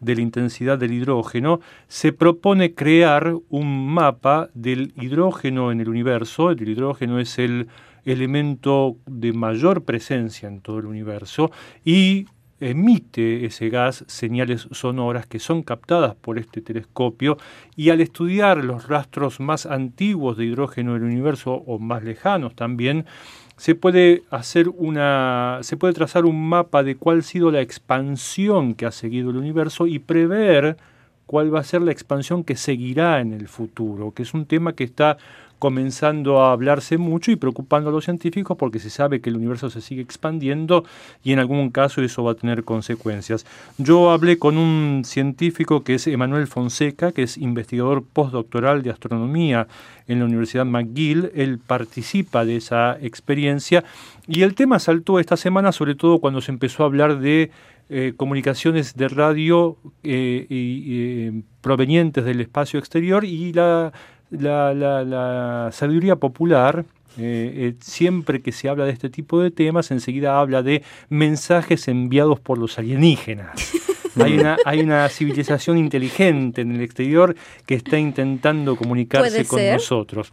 de 0.00 0.14
la 0.16 0.22
intensidad 0.22 0.78
del 0.78 0.92
hidrógeno, 0.92 1.60
se 1.88 2.12
propone 2.12 2.74
crear 2.74 3.34
un 3.48 3.88
mapa 3.88 4.50
del 4.54 4.92
hidrógeno 4.96 5.72
en 5.72 5.80
el 5.80 5.88
universo. 5.88 6.50
El 6.50 6.68
hidrógeno 6.68 7.18
es 7.18 7.38
el 7.38 7.68
elemento 8.04 8.96
de 9.06 9.32
mayor 9.32 9.84
presencia 9.84 10.48
en 10.48 10.60
todo 10.60 10.78
el 10.78 10.86
universo 10.86 11.50
y 11.84 12.26
emite 12.60 13.44
ese 13.44 13.68
gas 13.68 14.04
señales 14.06 14.68
sonoras 14.70 15.26
que 15.26 15.38
son 15.38 15.62
captadas 15.62 16.14
por 16.14 16.38
este 16.38 16.62
telescopio 16.62 17.36
y 17.74 17.90
al 17.90 18.00
estudiar 18.00 18.64
los 18.64 18.88
rastros 18.88 19.40
más 19.40 19.66
antiguos 19.66 20.36
de 20.36 20.46
hidrógeno 20.46 20.94
del 20.94 21.02
universo 21.02 21.52
o 21.52 21.78
más 21.78 22.02
lejanos 22.02 22.54
también, 22.54 23.04
se 23.56 23.74
puede 23.74 24.22
hacer 24.30 24.68
una 24.68 25.58
se 25.62 25.76
puede 25.76 25.94
trazar 25.94 26.24
un 26.26 26.48
mapa 26.48 26.82
de 26.82 26.96
cuál 26.96 27.18
ha 27.20 27.22
sido 27.22 27.50
la 27.50 27.60
expansión 27.60 28.74
que 28.74 28.86
ha 28.86 28.92
seguido 28.92 29.30
el 29.30 29.36
universo 29.36 29.86
y 29.86 29.98
prever 29.98 30.76
cuál 31.26 31.54
va 31.54 31.60
a 31.60 31.64
ser 31.64 31.82
la 31.82 31.92
expansión 31.92 32.44
que 32.44 32.56
seguirá 32.56 33.20
en 33.20 33.32
el 33.32 33.48
futuro, 33.48 34.12
que 34.12 34.22
es 34.22 34.32
un 34.32 34.46
tema 34.46 34.74
que 34.74 34.84
está 34.84 35.18
comenzando 35.58 36.42
a 36.42 36.52
hablarse 36.52 36.98
mucho 36.98 37.30
y 37.30 37.36
preocupando 37.36 37.90
a 37.90 37.92
los 37.92 38.04
científicos 38.04 38.56
porque 38.56 38.78
se 38.78 38.90
sabe 38.90 39.20
que 39.20 39.30
el 39.30 39.36
universo 39.36 39.70
se 39.70 39.80
sigue 39.80 40.02
expandiendo 40.02 40.84
y 41.24 41.32
en 41.32 41.38
algún 41.38 41.70
caso 41.70 42.02
eso 42.02 42.24
va 42.24 42.32
a 42.32 42.34
tener 42.34 42.64
consecuencias. 42.64 43.46
Yo 43.78 44.10
hablé 44.10 44.38
con 44.38 44.58
un 44.58 45.02
científico 45.04 45.82
que 45.82 45.94
es 45.94 46.06
Emanuel 46.06 46.46
Fonseca, 46.46 47.12
que 47.12 47.22
es 47.22 47.38
investigador 47.38 48.04
postdoctoral 48.04 48.82
de 48.82 48.90
astronomía 48.90 49.66
en 50.08 50.18
la 50.18 50.26
Universidad 50.26 50.66
McGill. 50.66 51.30
Él 51.34 51.58
participa 51.58 52.44
de 52.44 52.56
esa 52.56 52.98
experiencia 53.00 53.84
y 54.26 54.42
el 54.42 54.54
tema 54.54 54.78
saltó 54.78 55.18
esta 55.18 55.36
semana 55.36 55.72
sobre 55.72 55.94
todo 55.94 56.18
cuando 56.18 56.40
se 56.40 56.52
empezó 56.52 56.82
a 56.82 56.86
hablar 56.86 57.18
de 57.18 57.50
eh, 57.88 58.14
comunicaciones 58.16 58.96
de 58.96 59.06
radio 59.06 59.76
eh, 60.02 60.46
eh, 60.50 61.42
provenientes 61.60 62.24
del 62.24 62.40
espacio 62.40 62.80
exterior 62.80 63.24
y 63.24 63.52
la 63.52 63.92
la, 64.30 64.74
la, 64.74 65.04
la 65.04 65.70
sabiduría 65.72 66.16
popular, 66.16 66.84
eh, 67.18 67.52
eh, 67.54 67.74
siempre 67.80 68.42
que 68.42 68.52
se 68.52 68.68
habla 68.68 68.84
de 68.84 68.92
este 68.92 69.08
tipo 69.10 69.40
de 69.40 69.50
temas, 69.50 69.90
enseguida 69.90 70.38
habla 70.40 70.62
de 70.62 70.82
mensajes 71.08 71.88
enviados 71.88 72.40
por 72.40 72.58
los 72.58 72.78
alienígenas. 72.78 73.50
hay, 74.22 74.38
una, 74.38 74.56
hay 74.64 74.80
una 74.80 75.08
civilización 75.08 75.78
inteligente 75.78 76.60
en 76.62 76.74
el 76.74 76.82
exterior 76.82 77.34
que 77.66 77.74
está 77.74 77.98
intentando 77.98 78.76
comunicarse 78.76 79.44
con 79.46 79.58
ser? 79.58 79.74
nosotros. 79.74 80.32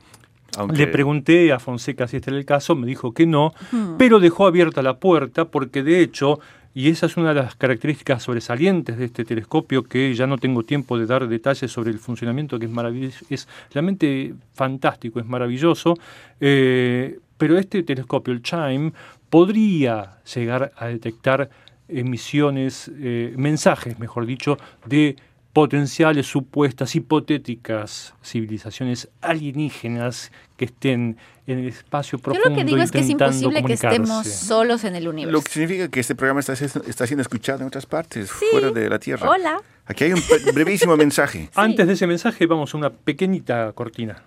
Aunque- 0.57 0.77
Le 0.77 0.87
pregunté 0.87 1.51
a 1.51 1.59
Fonseca 1.59 2.07
si 2.07 2.17
este 2.17 2.29
era 2.29 2.37
el 2.37 2.45
caso, 2.45 2.75
me 2.75 2.85
dijo 2.85 3.13
que 3.13 3.25
no, 3.25 3.53
Hmm. 3.71 3.95
pero 3.97 4.19
dejó 4.19 4.45
abierta 4.45 4.81
la 4.83 4.97
puerta 4.99 5.45
porque 5.45 5.81
de 5.83 6.01
hecho, 6.01 6.39
y 6.73 6.89
esa 6.89 7.05
es 7.05 7.17
una 7.17 7.29
de 7.29 7.41
las 7.41 7.55
características 7.55 8.23
sobresalientes 8.23 8.97
de 8.97 9.05
este 9.05 9.25
telescopio, 9.25 9.83
que 9.83 10.13
ya 10.13 10.25
no 10.25 10.37
tengo 10.37 10.63
tiempo 10.63 10.97
de 10.97 11.05
dar 11.05 11.27
detalles 11.27 11.71
sobre 11.71 11.91
el 11.91 11.99
funcionamiento, 11.99 12.57
que 12.57 12.65
es 12.65 12.71
maravilloso, 12.71 13.25
es 13.29 13.47
realmente 13.73 14.33
fantástico, 14.53 15.19
es 15.19 15.25
maravilloso, 15.25 15.95
eh, 16.39 17.19
pero 17.37 17.57
este 17.57 17.83
telescopio, 17.83 18.33
el 18.33 18.41
CHIME, 18.41 18.93
podría 19.29 20.17
llegar 20.33 20.71
a 20.77 20.87
detectar 20.87 21.49
emisiones, 21.87 22.91
eh, 22.95 23.33
mensajes, 23.37 23.99
mejor 23.99 24.25
dicho, 24.25 24.57
de 24.85 25.15
potenciales, 25.53 26.25
supuestas, 26.25 26.95
hipotéticas 26.95 28.15
civilizaciones 28.23 29.09
alienígenas 29.21 30.31
que 30.57 30.65
estén 30.65 31.17
en 31.45 31.59
el 31.59 31.67
espacio 31.67 32.17
Yo 32.17 32.23
profundo 32.23 32.49
lo 32.49 32.55
que 32.55 32.63
digo 32.63 32.77
es 32.81 32.91
que 32.91 32.99
es 32.99 33.09
intentando 33.09 33.37
imposible 33.49 33.63
que 33.67 33.73
estemos 33.73 34.27
solos 34.27 34.83
en 34.83 34.95
el 34.95 35.03
Lo 35.03 35.09
universo. 35.11 35.41
que 35.43 35.51
significa 35.51 35.87
que 35.89 35.99
este 35.99 36.15
programa 36.15 36.39
está, 36.39 36.53
está 36.53 37.05
siendo 37.05 37.21
escuchado 37.21 37.59
en 37.61 37.67
otras 37.67 37.85
partes, 37.85 38.29
Sí. 38.29 38.45
fuera 38.51 38.71
de 38.71 38.89
la 38.89 38.97
Tierra. 38.99 39.29
Hola. 39.29 39.61
Aquí 39.85 40.05
hay 40.05 40.13
un 40.13 40.21
brevísimo 40.53 40.97
mensaje. 40.97 41.49
Antes 41.55 41.85
de 41.85 41.93
ese 41.93 42.07
mensaje 42.07 42.45
vamos 42.47 42.73
a 42.73 42.77
una 42.77 42.89
pequeñita 42.89 43.71
cortina. 43.73 44.23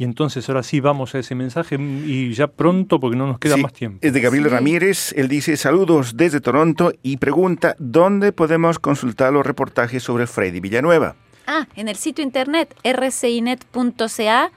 Y 0.00 0.04
entonces 0.04 0.48
ahora 0.48 0.62
sí 0.62 0.80
vamos 0.80 1.14
a 1.14 1.18
ese 1.18 1.34
mensaje 1.34 1.76
y 1.78 2.32
ya 2.32 2.46
pronto 2.46 2.98
porque 2.98 3.18
no 3.18 3.26
nos 3.26 3.38
queda 3.38 3.56
Sí, 3.56 3.62
más 3.62 3.74
tiempo. 3.74 3.98
Es 4.00 4.14
de 4.14 4.20
Gabriel 4.22 4.46
Sí. 4.46 4.50
Ramírez. 4.50 5.12
Él 5.14 5.28
dice 5.28 5.58
saludos 5.58 6.16
desde 6.16 6.40
Toronto 6.40 6.90
y 7.02 7.18
pregunta 7.18 7.76
dónde 7.78 8.32
podemos 8.32 8.78
consultar 8.78 9.30
los 9.30 9.44
reportajes 9.44 10.02
sobre 10.02 10.26
Freddy 10.26 10.58
Villanueva. 10.60 11.16
Ah, 11.46 11.68
en 11.76 11.88
el 11.88 11.96
sitio 11.96 12.24
internet 12.24 12.74
rcinet.ca 12.82 14.50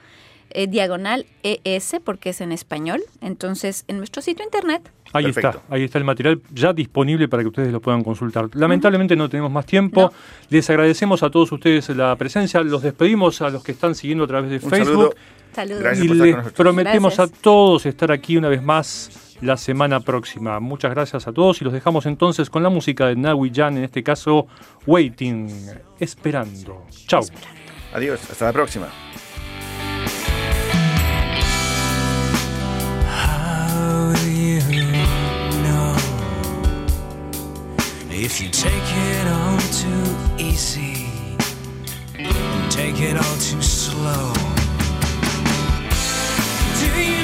eh, 0.50 0.66
diagonal 0.66 1.26
ES 1.42 1.96
porque 2.02 2.30
es 2.30 2.40
en 2.40 2.50
español. 2.50 3.02
Entonces, 3.20 3.84
en 3.86 3.98
nuestro 3.98 4.22
sitio 4.22 4.46
internet. 4.46 4.90
Ahí 5.14 5.24
Perfecto. 5.26 5.48
está, 5.60 5.74
ahí 5.74 5.84
está 5.84 5.98
el 5.98 6.04
material 6.04 6.40
ya 6.52 6.72
disponible 6.72 7.28
para 7.28 7.42
que 7.42 7.48
ustedes 7.48 7.72
lo 7.72 7.80
puedan 7.80 8.02
consultar. 8.02 8.48
Lamentablemente 8.54 9.14
no 9.16 9.28
tenemos 9.30 9.50
más 9.50 9.64
tiempo. 9.64 10.12
Les 10.50 10.68
agradecemos 10.68 11.22
a 11.22 11.30
todos 11.30 11.50
ustedes 11.52 11.88
la 11.90 12.14
presencia. 12.16 12.60
Los 12.62 12.82
despedimos 12.82 13.40
a 13.40 13.48
los 13.48 13.62
que 13.62 13.72
están 13.72 13.94
siguiendo 13.94 14.24
a 14.24 14.26
través 14.26 14.50
de 14.50 14.56
Un 14.56 14.70
Facebook. 14.70 14.86
saludo. 14.86 15.14
Saludos. 15.54 15.82
Gracias 15.82 16.04
y 16.04 16.08
por 16.08 16.16
estar 16.16 16.26
les 16.26 16.34
con 16.34 16.44
nosotros. 16.44 16.64
prometemos 16.74 17.16
Gracias. 17.16 17.38
a 17.38 17.42
todos 17.42 17.86
estar 17.86 18.10
aquí 18.12 18.36
una 18.36 18.48
vez 18.48 18.60
más 18.62 19.36
la 19.40 19.56
semana 19.56 20.00
próxima. 20.00 20.58
Muchas 20.58 20.90
gracias 20.92 21.28
a 21.28 21.32
todos 21.32 21.60
y 21.60 21.64
los 21.64 21.72
dejamos 21.72 22.06
entonces 22.06 22.50
con 22.50 22.64
la 22.64 22.70
música 22.70 23.06
de 23.06 23.14
Nawi 23.14 23.52
Jan, 23.54 23.76
en 23.78 23.84
este 23.84 24.02
caso 24.02 24.48
Waiting, 24.84 25.48
esperando. 26.00 26.84
Chao. 27.06 27.20
Adiós, 27.94 28.20
hasta 28.28 28.46
la 28.46 28.52
próxima. 28.52 28.88
How 33.06 34.12
do 34.12 34.28
you 34.28 35.03
if 38.24 38.40
you 38.40 38.48
take 38.48 38.72
it 38.72 39.26
all 39.28 39.58
too 39.70 40.42
easy 40.42 41.04
take 42.70 42.98
it 43.00 43.16
all 43.16 43.36
too 43.36 43.62
slow? 43.62 44.32
Do 46.80 47.02
you 47.02 47.23